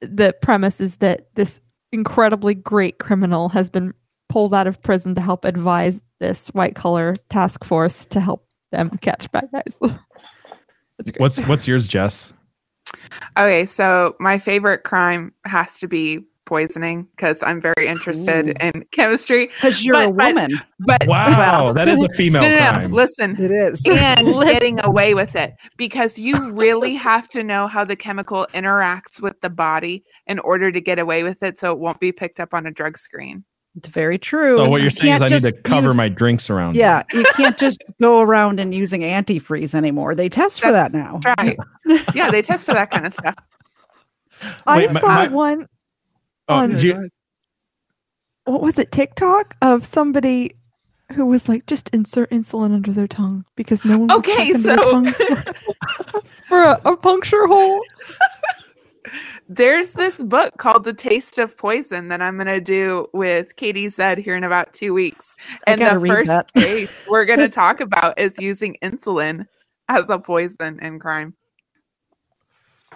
[0.00, 1.60] the premise is that this
[1.92, 3.92] incredibly great criminal has been
[4.28, 8.90] pulled out of prison to help advise this white collar task force to help them
[9.02, 9.78] catch bad guys
[10.98, 12.32] it's great What's what's yours, Jess?
[13.38, 18.52] Okay, so my favorite crime has to be poisoning because I'm very interested Ooh.
[18.66, 19.46] in chemistry.
[19.46, 20.60] Because you're a But- but- woman.
[20.86, 21.26] But Wow,
[21.66, 22.92] well, that is a female no, no, no, crime.
[22.92, 23.82] Listen, It is.
[23.86, 29.20] and getting away with it because you really have to know how the chemical interacts
[29.22, 32.40] with the body in order to get away with it so it won't be picked
[32.40, 33.44] up on a drug screen.
[33.76, 34.56] It's very true.
[34.56, 36.74] So what You you're saying is I need to cover use- my drinks around.
[36.74, 40.16] Yeah, you can't just go around and using antifreeze anymore.
[40.16, 41.20] They test for that now.
[41.38, 41.56] Right.
[42.14, 43.36] yeah, they test for that kind of stuff.
[44.66, 45.66] i Wait, my- saw my- one
[46.50, 47.08] Oh, on- did you-
[48.44, 49.56] what was it tiktok?
[49.62, 50.52] Of somebody
[51.12, 55.44] who was like just insert insulin under their tongue because no one Okay, so- for,
[56.48, 57.80] for a, a puncture hole.
[59.48, 63.88] There's this book called The Taste of Poison that I'm going to do with Katie
[63.88, 65.34] Zed here in about two weeks.
[65.66, 69.48] And the first case we're going to talk about is using insulin
[69.88, 71.34] as a poison in crime.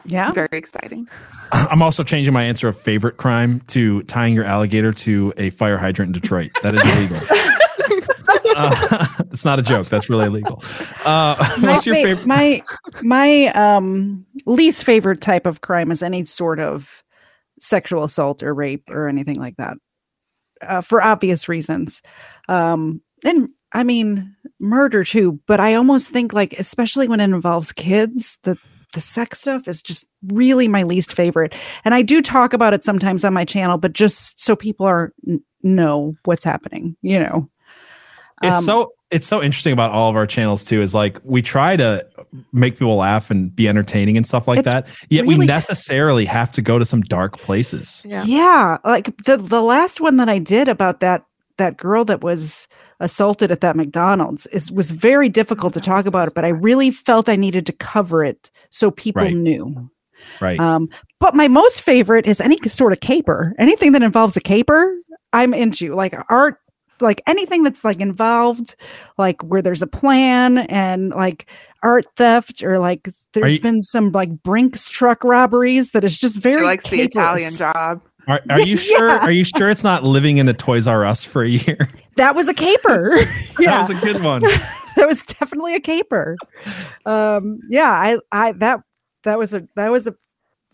[0.06, 0.32] Yeah.
[0.32, 1.09] Very exciting.
[1.52, 5.78] I'm also changing my answer of favorite crime to tying your alligator to a fire
[5.78, 6.51] hydrant in Detroit.
[6.62, 7.20] That is illegal.
[8.56, 9.89] uh, it's not a joke.
[9.89, 10.62] That's really illegal.
[11.05, 12.26] Uh, My, what's your fa- favorite?
[12.26, 12.62] my
[13.02, 17.02] my um least favorite type of crime is any sort of
[17.60, 19.76] sexual assault or rape or anything like that.
[20.60, 22.02] Uh, for obvious reasons.
[22.48, 27.72] Um and I mean murder too, but I almost think like especially when it involves
[27.72, 28.59] kids, the
[28.94, 31.54] the sex stuff is just really my least favorite.
[31.84, 35.12] And I do talk about it sometimes on my channel, but just so people are
[35.62, 37.48] know what's happening, you know.
[38.42, 40.82] It's Um, so it's so interesting about all of our channels too.
[40.82, 42.06] Is like we try to
[42.52, 44.88] make people laugh and be entertaining and stuff like that.
[45.08, 48.02] Yet we necessarily have to go to some dark places.
[48.04, 48.78] Yeah.
[48.84, 51.24] like the the last one that I did about that
[51.58, 52.66] that girl that was
[53.00, 56.90] assaulted at that McDonald's is was very difficult to talk about it, but I really
[56.90, 59.34] felt I needed to cover it so people Right.
[59.34, 59.90] knew.
[60.40, 60.58] Right.
[60.58, 60.88] Um,
[61.20, 63.54] but my most favorite is any sort of caper.
[63.58, 64.96] Anything that involves a caper,
[65.32, 65.94] I'm into.
[65.94, 66.56] Like art,
[67.00, 68.74] like anything that's like involved,
[69.18, 71.50] like where there's a plan and like
[71.82, 76.36] art theft or like there's you- been some like Brinks truck robberies that is just
[76.36, 78.00] very She likes the Italian job.
[78.28, 79.09] Are, are you sure?
[79.09, 79.18] Yeah.
[79.18, 81.88] Are you sure it's not living in a Toys R Us for a year?
[82.16, 83.10] That was a caper.
[83.59, 84.42] That was a good one.
[84.42, 86.36] that was definitely a caper.
[87.05, 88.82] Um, yeah, I, I that
[89.24, 90.14] that was a that was a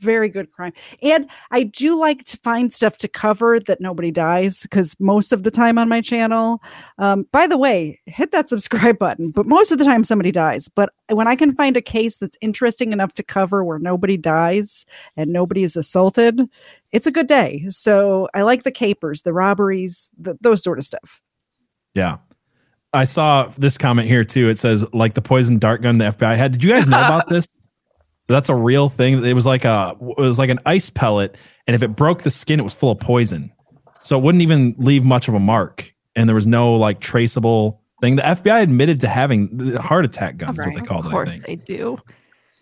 [0.01, 0.73] very good crime,
[1.03, 5.43] and I do like to find stuff to cover that nobody dies because most of
[5.43, 6.63] the time on my channel,
[6.99, 9.31] um, by the way, hit that subscribe button.
[9.31, 10.69] But most of the time somebody dies.
[10.69, 14.87] But when I can find a case that's interesting enough to cover where nobody dies
[15.17, 16.41] and nobody is assaulted,
[16.93, 17.67] it's a good day.
[17.69, 21.23] So I like the capers, the robberies, the, those sort of stuff.
[21.95, 22.19] Yeah.
[22.93, 24.49] I saw this comment here too.
[24.49, 26.53] It says like the poison dart gun the FBI had.
[26.53, 27.47] Did you guys know about this?
[28.31, 29.25] That's a real thing.
[29.25, 31.37] It was like a it was like an ice pellet,
[31.67, 33.53] and if it broke the skin, it was full of poison.
[34.03, 37.83] So it wouldn't even leave much of a mark, and there was no like traceable
[38.01, 38.17] thing.
[38.17, 41.07] The FBI admitted to having the heart attack guns, is what they Right, called of
[41.07, 41.09] it.
[41.09, 41.45] I course think.
[41.45, 41.99] they do.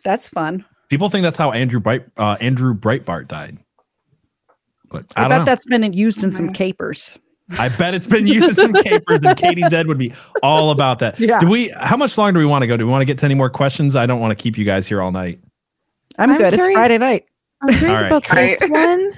[0.04, 0.64] That's fun.
[0.88, 3.58] People think that's how Andrew Bright uh, Andrew Breitbart died.
[4.90, 5.44] But I, I, don't bet know.
[5.44, 7.18] that's been used in some capers.
[7.58, 10.12] I bet it's been used in some capers, and Katie Zed would be
[10.42, 11.18] all about that.
[11.20, 11.40] Yeah.
[11.40, 11.68] Do we?
[11.70, 12.76] How much longer do we want to go?
[12.76, 13.96] Do we want to get to any more questions?
[13.96, 15.40] I don't want to keep you guys here all night.
[16.18, 16.54] I'm, I'm good.
[16.54, 17.26] curious- It's Friday night.
[17.62, 18.06] I'm curious All right.
[18.06, 19.12] about this one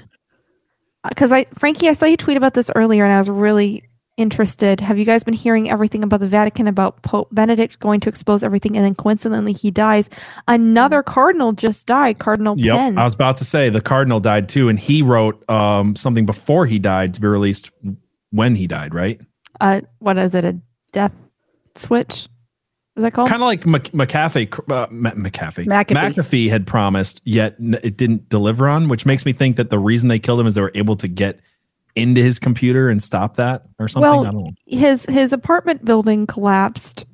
[1.09, 3.85] because I, Frankie, I saw you tweet about this earlier, and I was really
[4.17, 4.81] interested.
[4.81, 8.43] Have you guys been hearing everything about the Vatican about Pope Benedict going to expose
[8.43, 10.11] everything, and then coincidentally he dies?
[10.47, 12.77] Another cardinal just died, Cardinal Yep.
[12.77, 12.99] Pell.
[12.99, 16.67] I was about to say the cardinal died too, and he wrote um, something before
[16.67, 17.71] he died to be released
[18.31, 19.21] when he died, right?
[19.61, 20.45] uh, what is it?
[20.45, 20.59] A
[20.93, 21.15] death
[21.75, 22.29] switch?
[23.01, 23.31] Is that called?
[23.31, 26.13] Kind of like Mc- McAfee, uh, Ma- McAfee, McAfee.
[26.13, 29.79] McAfee had promised, yet n- it didn't deliver on, which makes me think that the
[29.79, 31.41] reason they killed him is they were able to get
[31.97, 34.11] into his computer and stop that or something.
[34.11, 34.51] Well, I don't know.
[34.67, 37.07] his his apartment building collapsed.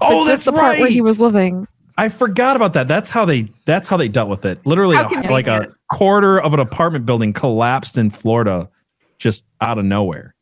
[0.00, 1.68] Oh, that's just the part where he was living.
[1.98, 2.88] I forgot about that.
[2.88, 3.48] That's how they.
[3.66, 4.64] That's how they dealt with it.
[4.64, 5.74] Literally, a, like a convenient.
[5.92, 8.70] quarter of an apartment building collapsed in Florida,
[9.18, 10.34] just out of nowhere.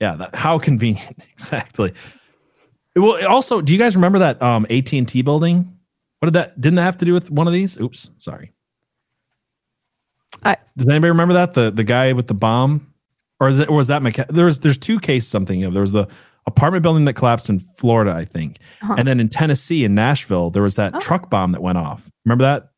[0.00, 1.24] Yeah, that, how convenient.
[1.32, 1.92] exactly.
[2.96, 5.76] Well, also, do you guys remember that um, AT and T building?
[6.18, 6.60] What did that?
[6.60, 7.78] Didn't that have to do with one of these?
[7.80, 8.52] Oops, sorry.
[10.44, 12.92] I- Does anybody remember that the the guy with the bomb,
[13.40, 15.92] or is it or was that McCa- there's there's two cases something of there was
[15.92, 16.08] the
[16.46, 18.94] apartment building that collapsed in Florida, I think, Uh-huh.
[18.98, 20.98] and then in Tennessee in Nashville there was that Oh.
[20.98, 22.10] truck bomb that went off.
[22.24, 22.70] Remember that?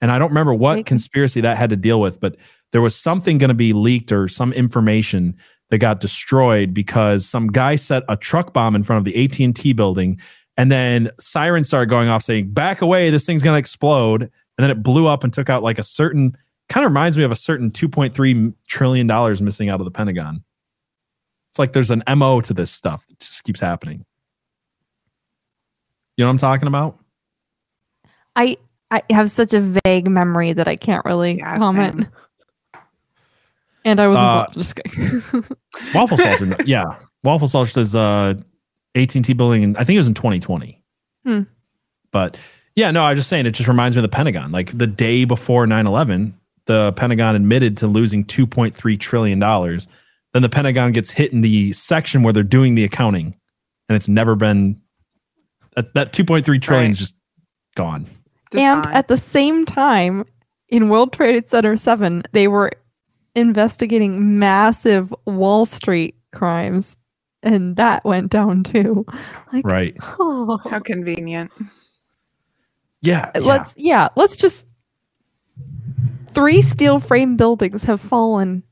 [0.00, 2.36] And I don't remember what conspiracy that had to deal with, but
[2.72, 5.36] there was something going to be leaked or some information
[5.70, 9.72] that got destroyed because some guy set a truck bomb in front of the AT&T
[9.72, 10.20] building
[10.56, 14.30] and then sirens started going off saying back away this thing's going to explode and
[14.58, 16.36] then it blew up and took out like a certain
[16.68, 20.44] kind of reminds me of a certain 2.3 trillion dollars missing out of the Pentagon.
[21.50, 24.04] It's like there's an MO to this stuff that just keeps happening.
[26.16, 26.98] You know what I'm talking about?
[28.36, 28.56] I
[28.90, 31.94] I have such a vague memory that I can't really Yeah, comment.
[32.02, 32.08] same.
[33.84, 34.54] And I was Uh, involved.
[34.54, 35.44] Just kidding.
[35.94, 36.84] Waffle Soldier, yeah.
[37.22, 38.34] Waffle Soldier says uh,
[38.94, 40.82] AT&T building, in, I think it was in 2020.
[41.26, 41.42] Hmm.
[42.12, 42.36] But
[42.76, 44.52] yeah, no, I was just saying it just reminds me of the Pentagon.
[44.52, 46.32] Like the day before 9/11,
[46.66, 49.86] the Pentagon admitted to losing 2.3 trillion dollars.
[50.32, 53.34] Then the Pentagon gets hit in the section where they're doing the accounting,
[53.88, 54.80] and it's never been
[55.76, 57.00] that, that 2.3 trillion is Right.
[57.00, 57.14] just
[57.76, 58.06] gone.
[58.52, 58.92] Just and gone.
[58.92, 60.24] at the same time,
[60.68, 62.70] in World Trade Center 7, they were
[63.34, 66.96] investigating massive Wall Street crimes.
[67.42, 69.04] And that went down too.
[69.52, 69.96] Like, Right.
[70.18, 70.58] oh.
[70.70, 71.50] How convenient.
[73.02, 73.30] Yeah.
[73.34, 73.40] yeah.
[73.42, 74.66] let's yeah let's just
[76.30, 78.62] three steel frame buildings have fallen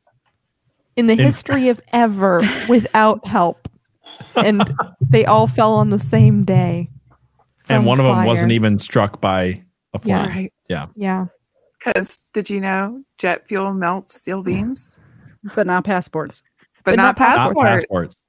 [0.96, 3.68] in the In- history of ever without help
[4.34, 4.62] and
[5.00, 6.88] they all fell on the same day
[7.68, 9.62] and from one of them wasn't even struck by
[9.92, 10.08] a plane.
[10.16, 10.26] Yeah.
[10.26, 10.52] Right.
[10.68, 10.86] Yeah.
[10.96, 11.26] yeah
[11.84, 14.98] Because did you know jet fuel melts steel beams?
[15.54, 16.42] but not passports.
[16.84, 17.56] But, But not, not passports.
[17.56, 18.24] Not passports.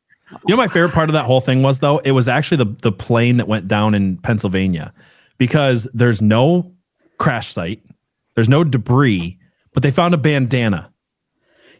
[0.47, 2.75] You know, my favorite part of that whole thing was though, it was actually the
[2.81, 4.93] the plane that went down in Pennsylvania
[5.37, 6.73] because there's no
[7.19, 7.83] crash site,
[8.35, 9.37] there's no debris,
[9.73, 10.91] but they found a bandana.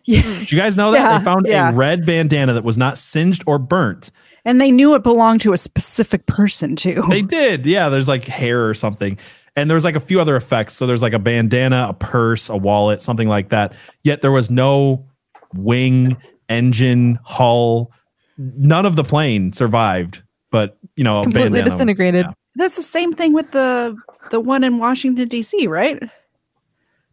[0.05, 0.21] Yeah.
[0.21, 1.69] Did you guys know that Yeah, they found yeah.
[1.69, 4.11] a red bandana that was not singed or burnt?
[4.45, 7.03] And they knew it belonged to a specific person too.
[7.09, 7.89] They did, yeah.
[7.89, 9.17] There's like hair or something,
[9.55, 10.73] and there's like a few other effects.
[10.73, 13.73] So there's like a bandana, a purse, a wallet, something like that.
[14.03, 15.07] Yet there was no
[15.53, 16.17] wing,
[16.49, 17.91] engine, hull.
[18.37, 22.25] None of the plane survived, but you know, a Completely bandana was- disintegrated.
[22.27, 22.31] yeah.
[22.55, 23.95] That's the same thing with the
[24.31, 26.01] the one in Washington D.C., right?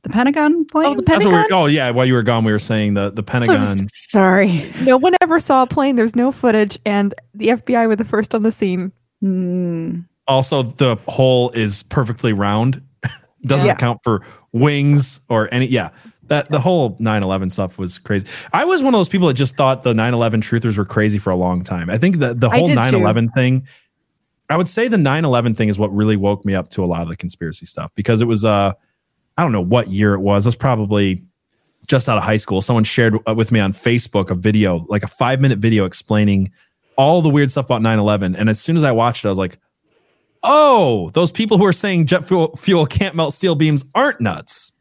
[0.03, 0.87] The Pentagon plane.
[0.87, 3.23] oh the pentagon we oh yeah, while you were gone, we were saying the the
[3.23, 3.89] So Pentagon.
[3.93, 4.73] sorry.
[4.81, 8.35] no one ever saw a plane there's no footage and the fbi were the first
[8.35, 9.99] on the scene Hmm.
[10.31, 12.81] Also, the hole is perfectly round.
[13.45, 13.73] Doesn't Yeah.
[13.75, 15.67] account for wings or any.
[15.67, 15.91] Yeah,
[16.29, 18.27] that the whole 9-11 stuff was crazy.
[18.53, 21.31] I was one of those people that just thought the 9-11 truthers were crazy for
[21.31, 21.91] a long time.
[21.91, 23.67] I think that the whole did 9-11 thing,
[24.49, 27.03] I would say the 9-11 thing is what really woke me up to a lot
[27.03, 28.73] of the conspiracy stuff because it was uh
[29.37, 30.45] I don't know what year it was.
[30.45, 31.25] It was probably
[31.87, 32.61] just out of high school.
[32.61, 36.51] Someone shared uh, with me on Facebook a video, like a five minute video explaining
[36.97, 38.37] all the weird stuff about 9 11.
[38.37, 39.59] And as soon as I watched it, I was like,
[40.43, 44.73] oh, those people who are saying jet fuel, fuel can't melt steel beams aren't nuts.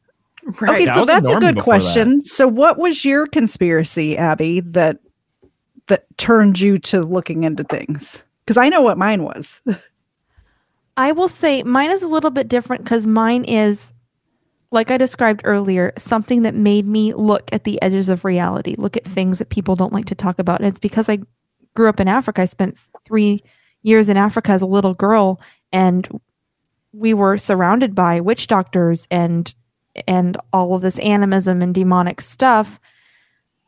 [0.44, 0.82] Right.
[0.82, 1.64] Okay, I so was a that's a good before that.
[1.64, 2.22] question.
[2.24, 5.00] So, what was your conspiracy, Abby, that
[5.88, 8.24] that turned you to looking into things?
[8.46, 9.62] Because I know what mine was.
[10.98, 13.94] I will say mine is a little bit different because mine is,
[14.72, 18.98] like I described earlier, something that made me look at the edges of reality, look
[18.98, 20.60] at things that people don't like to talk about.
[20.60, 21.20] And it's because I
[21.76, 22.42] grew up in Africa.
[22.42, 23.44] I spent three
[23.84, 25.40] years in Africa as a little girl,
[25.72, 26.08] and
[26.94, 29.54] we were surrounded by witch doctors and
[30.08, 32.80] and all of this animism and demonic stuff.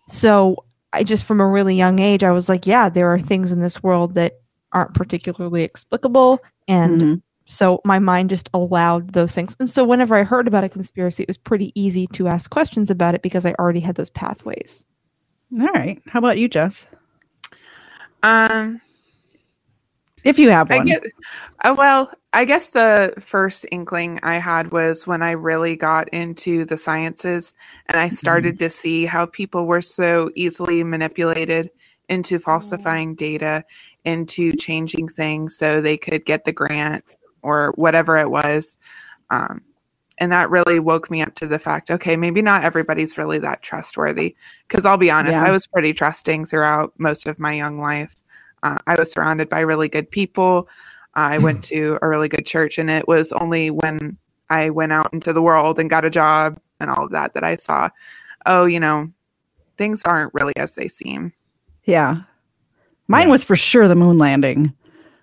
[0.07, 0.63] So
[0.93, 3.61] I just from a really young age, I was like, yeah, there are things in
[3.61, 4.33] this world that
[4.73, 6.39] aren't particularly explicable.
[6.67, 7.21] And Mhm.
[7.45, 9.55] so my mind just allowed those things.
[9.59, 12.89] And so whenever I heard about a conspiracy, it was pretty easy to ask questions
[12.89, 14.85] about it because I already had those pathways.
[15.59, 16.01] All right.
[16.07, 16.85] How about you, Jess?
[18.23, 18.79] Um,
[20.23, 20.85] If you have I one.
[20.85, 21.03] get,
[21.63, 26.65] uh, well, I guess the first inkling I had was when I really got into
[26.65, 27.53] the sciences
[27.87, 31.71] and I started to see how people were so easily manipulated
[32.07, 33.63] into falsifying data,
[34.05, 37.03] into changing things so they could get the grant
[37.41, 38.77] or whatever it was.
[39.29, 39.61] Um,
[40.17, 43.63] and that really woke me up to the fact okay, maybe not everybody's really that
[43.63, 44.35] trustworthy.
[44.67, 45.45] Because I'll be honest, Yeah.
[45.45, 48.20] I was pretty trusting throughout most of my young life.
[48.63, 50.67] Uh, I was surrounded by really good people.
[51.13, 54.17] I went to a really good church, and it was only when
[54.49, 57.43] I went out into the world and got a job and all of that that
[57.43, 57.89] I saw,
[58.45, 59.11] oh, you know,
[59.77, 61.33] things aren't really as they seem.
[61.85, 62.21] Yeah.
[63.07, 64.73] Mine was for sure the moon landing.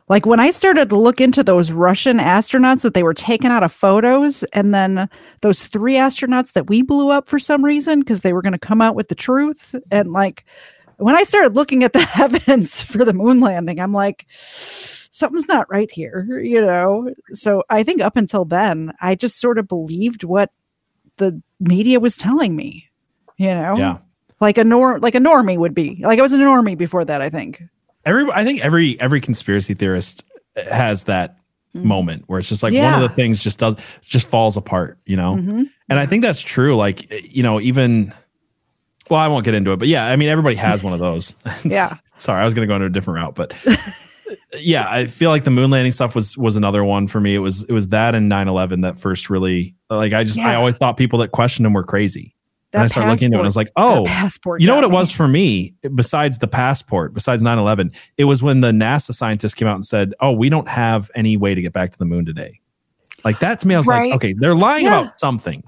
[0.09, 3.62] Like when I started to look into those Russian astronauts that they were taking out
[3.62, 5.09] of photos, and then
[5.43, 8.59] those three astronauts that we blew up for some reason because they were going to
[8.59, 9.74] come out with the truth.
[9.90, 10.44] And like
[10.99, 15.70] when I started looking at the evidence for the moon landing, I'm like, something's not
[15.70, 17.12] right here, you know?
[17.33, 20.51] So I think up until then, I just sort of believed what
[21.16, 22.89] the media was telling me,
[23.37, 23.77] you know?
[23.77, 23.99] Yeah.
[24.41, 26.01] Like a norm, like a normie would be.
[26.03, 27.62] Like I was a normie before that, I think.
[28.05, 30.25] Every I think every every conspiracy theorist
[30.57, 31.39] uh, has that
[31.75, 31.83] mm.
[31.83, 35.16] moment where it's just like one of the things just does just falls apart, you
[35.16, 35.35] know.
[35.35, 35.69] Mhm.
[35.89, 36.77] And I think that's true.
[36.77, 38.15] Like eh, you know, even
[39.10, 41.35] well, I won't get into it, but yeah, I mean, everybody has one of those.
[41.64, 41.97] Yeah.
[42.14, 43.55] Sorry, I was going to go into a different route, but
[44.59, 47.35] yeah, I feel like the moon landing stuff was was another one for me.
[47.35, 50.76] It was it was that and 9-11 that first really like I just I always
[50.76, 52.35] thought people that questioned them were crazy.
[52.72, 54.74] and I That started looking into it and I was like, oh, passport you know
[54.74, 54.94] what it me.
[54.94, 59.68] was for me besides the passport, besides 9-11, it was when the NASA scientists came
[59.68, 62.24] out and said, oh, we don't have any way to get back to the moon
[62.26, 62.60] today.
[63.24, 64.10] Like that to me, I was Right.
[64.10, 65.01] like, okay, they're lying Yeah.
[65.02, 65.62] about something.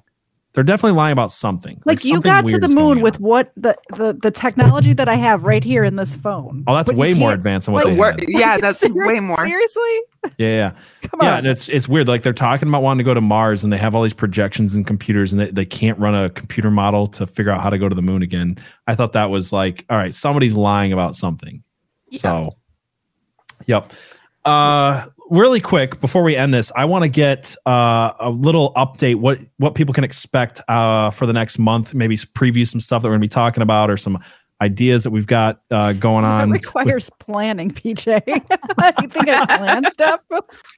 [0.53, 1.81] They're definitely lying about something.
[1.85, 5.15] Like you something got to the moon with what the, the the technology that I
[5.15, 6.65] have right here in this phone.
[6.67, 8.25] Oh, that's But way more advanced than what like, they Wor- had.
[8.27, 9.37] yeah, that's Seri- way more.
[9.47, 10.01] Seriously?
[10.39, 10.73] Yeah, yeah.
[11.09, 11.27] Come on.
[11.27, 12.09] yeah, and it's it's weird.
[12.09, 14.75] Like they're talking about wanting to go to Mars, and they have all these projections
[14.75, 17.79] and computers, and they, they can't run a computer model to figure out how to
[17.79, 18.57] go to the moon again.
[18.89, 21.63] I thought that was like, all right, somebody's lying about something.
[22.11, 22.51] So,
[23.67, 23.93] yep.
[24.45, 29.17] Uh, really quick before we end this, I want to get uh, a little update
[29.17, 31.95] what what people can expect uh, for the next month.
[31.95, 34.23] Maybe preview some stuff that we're going to be talking about, or some
[34.63, 36.51] ideas that we've got uh, going That on.
[36.51, 38.23] with- requires planning, PJ.
[38.27, 40.21] you think I plan stuff?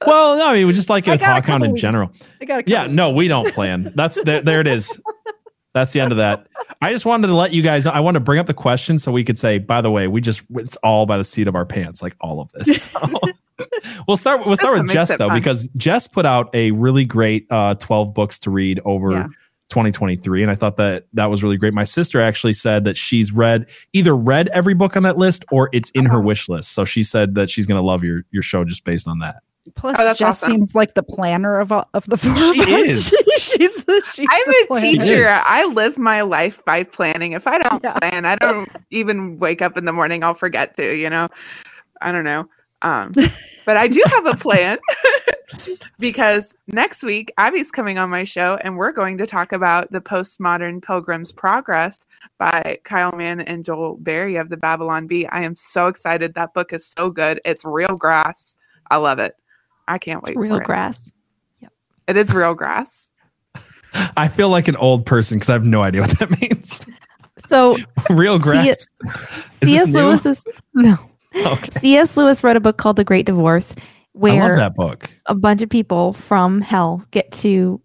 [0.05, 1.81] well, no, I mean, we just like it with a in weeks.
[1.81, 2.11] general.
[2.65, 3.91] Yeah, no, we don't plan.
[3.95, 5.01] That's there, there it is.
[5.73, 6.47] That's the end of that.
[6.81, 9.11] I just wanted to let you guys I want to bring up the question so
[9.11, 11.65] we could say, by the way, we just it's all by the seat of our
[11.65, 12.91] pants, like all of this.
[13.01, 13.19] So,
[14.07, 15.37] we'll start we'll start what with Jess though, fun.
[15.37, 19.27] because Jess put out a really great uh 12 books to read over Yeah.
[19.69, 21.73] 2023 and I thought that that was really great.
[21.73, 25.69] My sister actually said that she's read either read every book on that list or
[25.73, 26.17] it's in Uh-huh.
[26.17, 26.73] her wish list.
[26.73, 29.37] So she said that she's going to love your your show just based on that.
[29.75, 30.51] Plus, Oh, that's Jess awesome.
[30.51, 32.87] seems like the planner of all, of the four She of us.
[33.13, 33.27] is.
[33.37, 34.85] she's the, she's I'm the a planner.
[34.85, 35.27] teacher.
[35.29, 37.31] I live my life by planning.
[37.31, 37.97] If I don't Yeah.
[37.97, 40.21] plan, I don't even wake up in the morning.
[40.21, 41.29] I'll forget to, you know.
[42.01, 42.49] I don't know.
[42.83, 43.13] Um,
[43.65, 44.77] but I do have a plan
[45.99, 50.01] because next week Abby's coming on my show and we're going to talk about the
[50.01, 52.05] postmodern Pilgrim's Progress
[52.37, 55.25] by Kyle Mann and Joel Berry of the Babylon Bee.
[55.27, 56.33] I am so excited.
[56.33, 57.39] That book is so good.
[57.45, 58.55] It's real grass.
[58.91, 59.35] I love it.
[59.87, 60.37] I can't wait.
[60.37, 60.65] Real for it.
[60.65, 61.11] grass.
[62.07, 63.09] It is real grass.
[64.17, 66.85] I feel like an old person because I have no idea what that means.
[67.47, 67.77] So
[68.09, 68.65] Real grass.
[68.65, 68.87] C.S.
[69.61, 69.89] Is C.S.
[69.89, 70.43] Lewis is
[70.73, 70.97] no.
[71.45, 71.79] Okay.
[71.79, 72.15] C.S.
[72.17, 73.81] Lewis wrote a book called The Great Divorce, I
[74.13, 75.09] where love that book.
[75.25, 77.81] a bunch of people from hell get to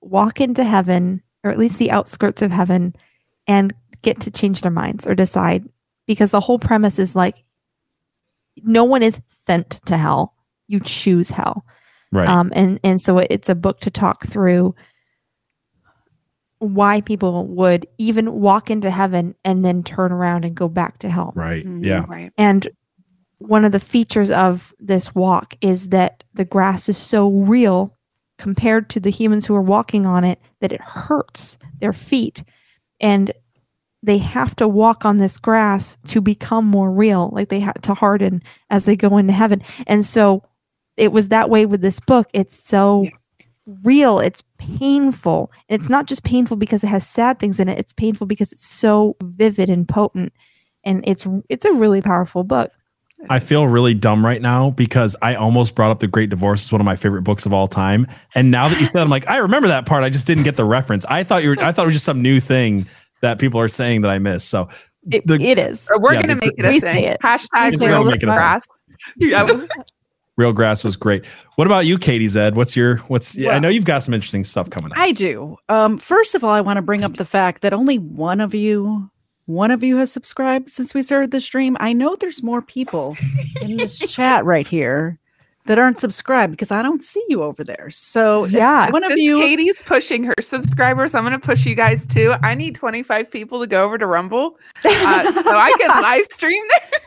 [0.00, 2.94] walk into heaven, or at least the outskirts of heaven,
[3.46, 3.72] and
[4.02, 5.64] get to change their minds or decide.
[6.06, 7.36] Because the whole premise is like
[8.62, 10.34] no one is sent to hell;
[10.68, 11.64] you choose hell.
[12.12, 12.28] Right.
[12.28, 14.74] Um, and and so it- it's a book to talk through
[16.60, 21.08] why people would even walk into heaven and then turn around and go back to
[21.08, 21.32] hell.
[21.36, 21.64] right.
[21.64, 21.84] Mhm.
[21.84, 22.04] Yeah.
[22.08, 22.32] Right.
[22.36, 22.68] And
[23.38, 27.94] one of the features of this walk is that the grass is so real
[28.38, 32.42] compared to the humans who are walking on it that it hurts their feet.
[33.00, 33.30] And
[34.02, 37.94] they have to walk on this grass to become more real, like they have to
[37.94, 39.62] harden as they go into heaven.
[39.86, 40.42] And so
[40.96, 42.28] it was that way with this book.
[42.32, 43.10] It's so Yeah.
[43.84, 45.50] Real, it's painful.
[45.68, 48.52] And it's not just painful because it has sad things in it, it's painful because
[48.52, 50.32] it's so vivid and potent.
[50.84, 52.70] And it's it's a really powerful book.
[53.28, 56.70] I feel really dumb right now because I almost brought up The Great Divorce as
[56.72, 58.06] one of my favorite books of all time.
[58.36, 60.04] And now that you said, I'm like, I remember that part.
[60.04, 61.04] I just didn't get the reference.
[61.06, 62.86] I thought you were, I thought it was just some new thing
[63.22, 64.48] that people are saying that I missed.
[64.48, 64.68] So
[65.10, 65.88] It, The- it is.
[65.98, 66.94] We're Yeah, gonna the- make it a we thing.
[66.94, 67.20] say it.
[67.20, 68.10] Hashtag We say real it.
[68.12, 68.36] Make it a thing.
[68.36, 68.66] grass.
[70.38, 70.44] Yeah.
[70.44, 71.24] Real Grass was great.
[71.56, 72.54] What about you, Katie Zed?
[72.56, 74.98] What's your, what's, yeah, I know you've got some interesting stuff coming up.
[74.98, 75.56] I do.
[75.68, 78.54] Um, first of all, I want to bring up the fact that only one of
[78.54, 79.10] you,
[79.46, 81.76] one of you has subscribed since we started the stream.
[81.80, 83.16] I know there's more people
[83.62, 85.18] in this chat right here
[85.66, 87.90] that aren't subscribed because I don't see you over there.
[87.90, 88.90] So Yeah.
[88.90, 89.36] one of you.
[89.38, 92.34] Katie's pushing her subscribers, I'm going to push you guys too.
[92.42, 96.62] I need 25 people to go over to Rumble uh, so I can live stream
[96.90, 97.00] there.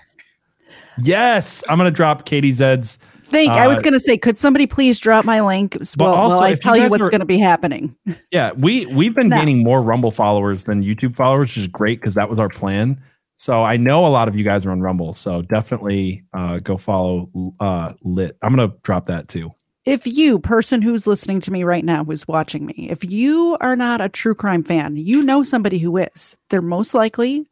[0.99, 1.63] yes.
[1.69, 2.99] I'm going to drop Katie Zed's.
[3.31, 5.77] Think I was uh, going to say, could somebody please drop my link?
[5.97, 7.95] Well, also, while I if you tell you what's going to be happening.
[8.31, 8.51] Yeah.
[8.51, 9.37] We, we've been No.
[9.37, 13.01] gaining more Rumble followers than YouTube followers, which is great because that was our plan.
[13.35, 15.13] So I know a lot of you guys are on Rumble.
[15.13, 17.29] So definitely uh, go follow
[17.59, 18.37] uh, Lit.
[18.41, 19.51] I'm going to drop that too.
[19.85, 23.75] if you person who's listening to me right now who's watching me if you are
[23.75, 27.47] not a true crime fan you know somebody who is they're most likely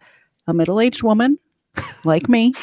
[0.46, 1.40] a middle-aged woman
[2.04, 2.54] like me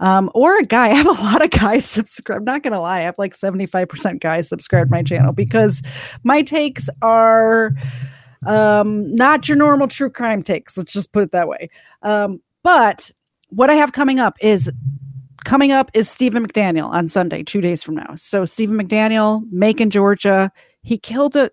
[0.00, 3.02] um, or a guy i have a lot of guys subscribe not gonna lie i
[3.02, 5.82] have like 75% guys subscribe my channel because
[6.22, 7.72] my takes are
[8.46, 11.68] um, not your normal true crime takes let's just put it that way
[12.02, 13.10] um, but
[13.48, 14.70] what i have coming up is
[15.46, 18.14] coming up is Stephen McDaniel on Sunday, two days from now.
[18.16, 20.50] So Stephen McDaniel, Macon, Georgia.
[20.82, 21.50] He killed a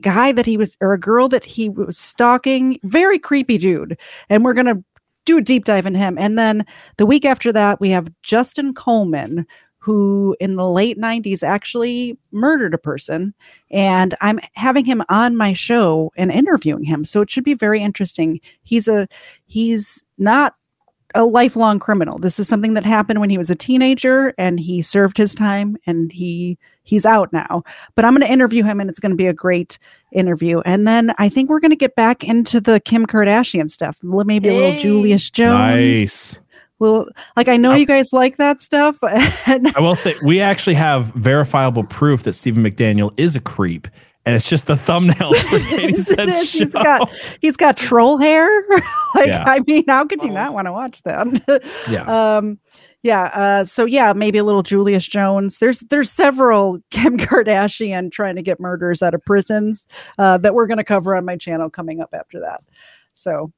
[0.00, 2.78] guy that he was or a girl that he was stalking.
[2.84, 3.98] Very creepy dude.
[4.28, 4.82] And we're gonna
[5.24, 6.18] do a deep dive in him.
[6.18, 6.66] And then
[6.96, 9.46] the week after that, we have Justin Coleman,
[9.78, 13.34] who in the late 90s actually murdered a person.
[13.70, 17.04] And I'm having him on my show and interviewing him.
[17.04, 18.40] So it should be very interesting.
[18.62, 19.08] He's a
[19.46, 20.54] he's not
[21.14, 22.18] a lifelong criminal.
[22.18, 25.76] This is something that happened when he was a teenager and he served his time
[25.86, 27.62] and he he's out now.
[27.94, 29.78] But I'm going to interview him and it's going to be a great
[30.12, 30.60] interview.
[30.60, 33.96] And then I think we're going to get back into the Kim Kardashian stuff.
[34.02, 34.82] Li- Maybe a little Yay.
[34.82, 36.00] Julius Jones.
[36.02, 36.38] Nice.
[36.80, 37.76] Little like I know Oh.
[37.76, 38.98] you guys like that stuff.
[39.46, 43.86] and I will say we actually have verifiable proof that Stephen McDaniel is a creep,
[44.24, 46.52] and it's just the thumbnail for Katie Yes, it Zed's is.
[46.52, 46.82] He's show.
[46.82, 48.48] got he's got troll hair.
[49.14, 49.44] like Yeah.
[49.46, 51.62] I mean, how could you not want to watch that?
[51.90, 52.36] yeah.
[52.36, 52.58] um
[53.02, 58.36] yeah uh so yeah maybe a little julius jones there's there's several kim kardashian trying
[58.36, 59.84] to get murders out of prisons
[60.18, 62.62] uh that we're going to cover on my channel coming up after that
[63.14, 63.52] so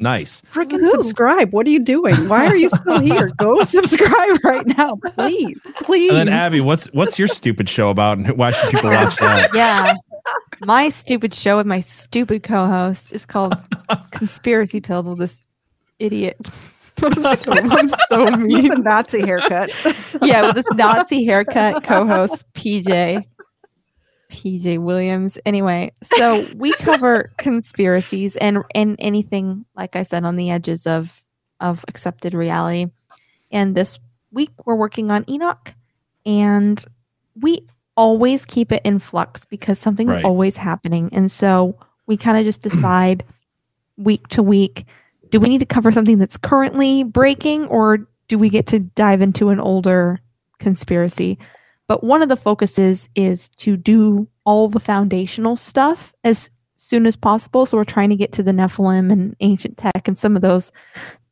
[0.00, 0.42] Nice.
[0.52, 4.96] freaking subscribe what are you doing why are you still here go subscribe right now
[5.14, 8.90] please please And then Abby, what's what's your stupid show about, and why should people
[8.90, 9.50] watch that?
[9.54, 9.94] Yeah.
[10.64, 13.56] My stupid show with my stupid co-host is called
[14.10, 15.40] Conspiracy Pill with this
[15.98, 16.36] idiot.
[17.02, 18.72] I'm so, I'm so mean.
[18.72, 19.70] a nazi haircut
[20.20, 23.24] Yeah, with this Nazi haircut co-host PJ.
[24.30, 25.38] PJ Williams.
[25.46, 31.22] Anyway, so we cover conspiracies and and anything like I said on the edges of
[31.60, 32.86] of accepted reality.
[33.50, 33.98] And this
[34.30, 35.74] week we're working on Enoch
[36.26, 36.84] and
[37.40, 40.24] we always keep it in flux because something's Right.
[40.24, 41.08] always happening.
[41.12, 41.76] And so
[42.06, 43.24] we kind of just decide
[43.96, 44.84] week to week
[45.30, 49.20] do we need to cover something that's currently breaking or do we get to dive
[49.20, 50.20] into an older
[50.58, 51.38] conspiracy?
[51.88, 57.16] But one of the focuses is to do all the foundational stuff as soon as
[57.16, 57.66] possible.
[57.66, 60.70] So we're trying to get to the Nephilim and ancient tech and some of those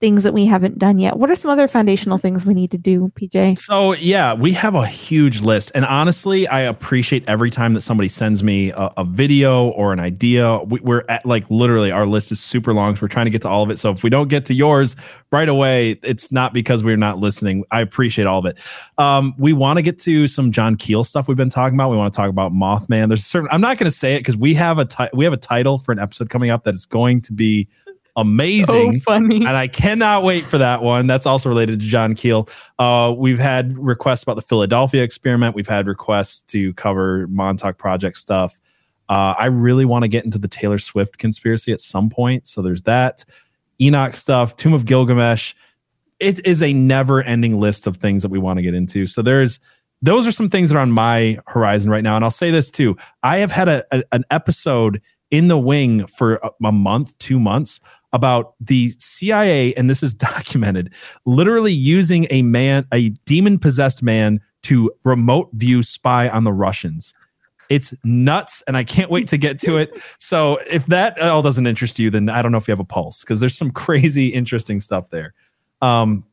[0.06, 1.18] things that we haven't done yet.
[1.18, 3.58] What are some other foundational things we need to do, PJ?
[3.58, 5.72] So, yeah, we have a huge list.
[5.74, 9.98] And honestly, I appreciate every time that somebody sends me a, a video or an
[9.98, 10.58] idea.
[10.58, 12.94] We, are at like literally, our list is super long.
[12.94, 13.80] So, we're trying to get to all of it.
[13.80, 14.94] So, if we don't get to yours
[15.32, 17.64] right away, it's not because we're not listening.
[17.72, 18.58] I appreciate all of it.
[18.98, 21.90] Um, we want to get to some John Keel stuff we've been talking about.
[21.90, 23.08] We want to talk about Mothman.
[23.08, 25.34] There's certain, I'm not going to say it because we have a ti- we have
[25.34, 27.66] a title for an episode coming up that is going to be
[28.16, 28.94] amazing.
[28.94, 29.36] So funny.
[29.36, 31.06] And I cannot wait for that one.
[31.06, 32.48] That's also related to John Keel.
[32.78, 35.54] Uh, we've had requests about the Philadelphia experiment.
[35.54, 38.58] We've had requests to cover Montauk Project stuff.
[39.08, 42.46] Uh, I really want to get into the Taylor Swift conspiracy at some point.
[42.48, 43.24] So there's that.
[43.80, 45.54] Enoch stuff, Tomb of Gilgamesh.
[46.18, 49.06] It is a never ending list of things that we want to get into.
[49.06, 49.60] So there's
[50.02, 52.16] those are some things that are on my horizon right now.
[52.16, 52.96] And I'll say this too.
[53.22, 57.38] I have had a, a an episode in the wing for a, a month, two
[57.38, 57.80] months
[58.16, 60.92] about the CIA, and this is documented,
[61.24, 67.14] literally using a man, a demon possessed man, to remote view spy on the Russians.
[67.68, 69.90] It's nuts, and I can't wait to get to it.
[70.18, 72.84] So, if that all doesn't interest you, then I don't know if you have a
[72.84, 75.34] pulse because there's some crazy, interesting stuff there.
[75.82, 76.24] Um,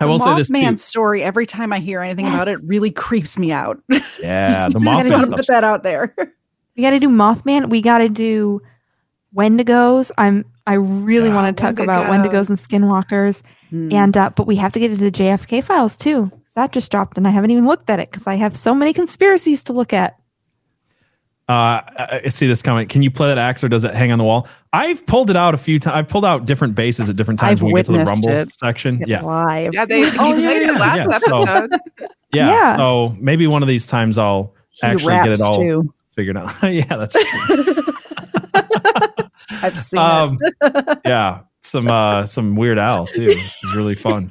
[0.00, 0.78] I the will say this Mothman too.
[0.78, 1.22] story.
[1.22, 3.80] Every time I hear anything about it, really creeps me out.
[4.20, 5.36] Yeah, the Mothman just want to stuff.
[5.36, 6.14] put that out there.
[6.76, 7.70] We got to do Mothman.
[7.70, 8.60] We got to do
[9.36, 10.10] Wendigos.
[10.18, 10.44] I'm.
[10.68, 13.92] I really Yeah, want to talk about Wendigos and Skinwalkers, Hmm.
[13.92, 16.30] and uh, but we have to get into the JFK files too.
[16.56, 18.92] That just dropped, and I haven't even looked at it because I have so many
[18.92, 20.16] conspiracies to look at.
[21.48, 22.88] Uh, I I see this comment.
[22.88, 24.48] Can you play that axe or does it hang on the wall?
[24.72, 25.94] I've pulled it out a few times.
[25.94, 28.24] I've pulled out different basses at different times I've when we get to the witnessed
[28.26, 28.48] rumble it.
[28.48, 29.04] section.
[29.06, 29.20] Yeah.
[29.22, 29.72] live.
[29.72, 31.18] Yeah, they Oh, you yeah, played yeah, last yeah.
[31.18, 31.70] So- episode.
[32.34, 32.48] yeah.
[32.50, 32.76] Yeah.
[32.76, 35.94] So maybe one of these times I'll He actually get it all too.
[36.10, 36.52] figured out.
[36.64, 37.74] yeah, that's true.
[39.50, 40.98] I've seen um, it.
[41.04, 43.24] yeah, some uh, some Weird Al too.
[43.26, 44.30] It's really fun.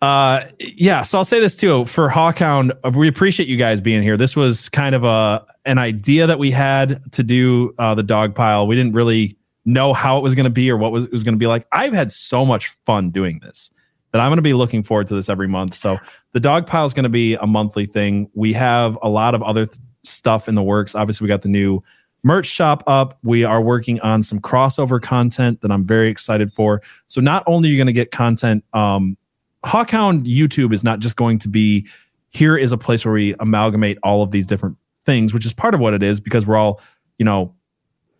[0.00, 1.02] Uh, yeah.
[1.02, 2.72] So I'll say this too for Hawkhound.
[2.84, 4.16] uh, We appreciate you guys being here.
[4.16, 8.34] This was kind of a an idea that we had to do uh, the dog
[8.34, 8.66] pile.
[8.66, 11.24] We didn't really know how it was going to be or what was it was
[11.24, 11.66] going to be like.
[11.72, 13.70] I've had so much fun doing this
[14.12, 15.74] that I'm going to be looking forward to this every month.
[15.74, 15.98] So
[16.32, 18.30] the dog pile is going to be a monthly thing.
[18.34, 20.94] We have a lot of other th- stuff in the works.
[20.94, 21.82] Obviously, we got the new
[22.22, 23.18] merch shop up.
[23.22, 26.82] We are working on some crossover content that I'm very excited for.
[27.06, 29.16] So not only are you going to get content, um,
[29.64, 31.86] Hawkhound YouTube is not just going to be
[32.30, 34.76] here is a place where we amalgamate all of these different
[35.06, 36.80] things, which is part of what it is because we're all,
[37.18, 37.54] you know,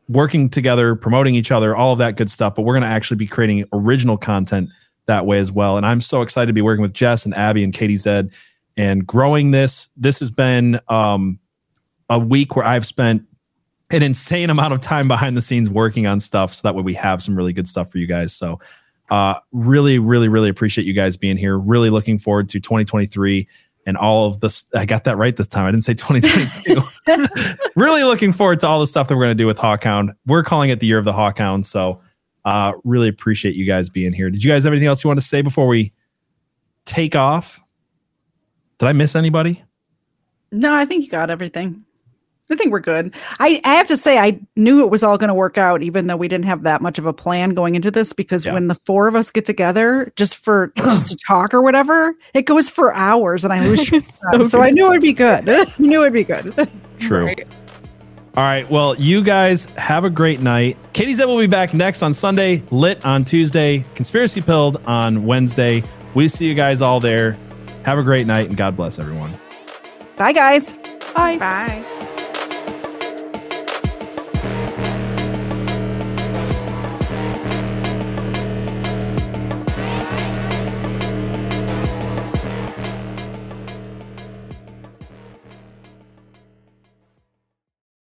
[0.08, 2.54] working together, promoting each other, all of that good stuff.
[2.54, 4.70] But we're going to actually be creating original content
[5.06, 5.76] that way as well.
[5.76, 8.32] And I'm so excited to be working with Jess and Abby and Katie Zed
[8.76, 9.90] and growing this.
[9.96, 11.38] This has been um,
[12.08, 13.22] a week where I've spent
[13.90, 16.94] an insane amount of time behind the scenes working on stuff so that way we
[16.94, 18.32] have some really good stuff for you guys.
[18.32, 18.60] So
[19.10, 21.58] uh really, really, really appreciate you guys being here.
[21.58, 23.48] Really looking forward to 2023
[23.86, 24.66] and all of this.
[24.74, 25.64] I got that right this time.
[25.64, 27.62] I didn't say 2022.
[27.76, 30.14] really looking forward to all the stuff that we're going to do with Hawkhound.
[30.26, 31.64] We're calling it the year of the Hawkhound.
[31.64, 32.02] So
[32.44, 34.28] uh really appreciate you guys being here.
[34.28, 35.92] Did you guys have anything else you want to say before we
[36.84, 37.60] take off?
[38.78, 39.64] Did I miss anybody?
[40.52, 41.84] No, I think you got everything.
[42.50, 43.14] I think we're good.
[43.40, 46.06] I, I have to say, I knew it was all going to work out, even
[46.06, 48.12] though we didn't have that much of a plan going into this.
[48.14, 48.54] Because Yeah.
[48.54, 52.42] when the four of us get together just for just to talk or whatever, it
[52.46, 53.84] goes for hours, and I lose.
[53.88, 54.04] track
[54.46, 55.48] so I knew it'd be good.
[55.48, 56.70] I knew it'd be good.
[56.98, 57.26] True.
[57.26, 57.46] Right.
[58.36, 58.70] All right.
[58.70, 60.76] Well, you guys have a great night.
[60.92, 65.82] Katie Zed will be back next on Sunday, lit on Tuesday, conspiracy pilled on Wednesday.
[66.14, 67.36] We see you guys all there.
[67.84, 69.32] Have a great night and God bless everyone.
[70.16, 70.74] Bye, guys.
[71.14, 71.36] Bye.
[71.38, 71.97] Bye.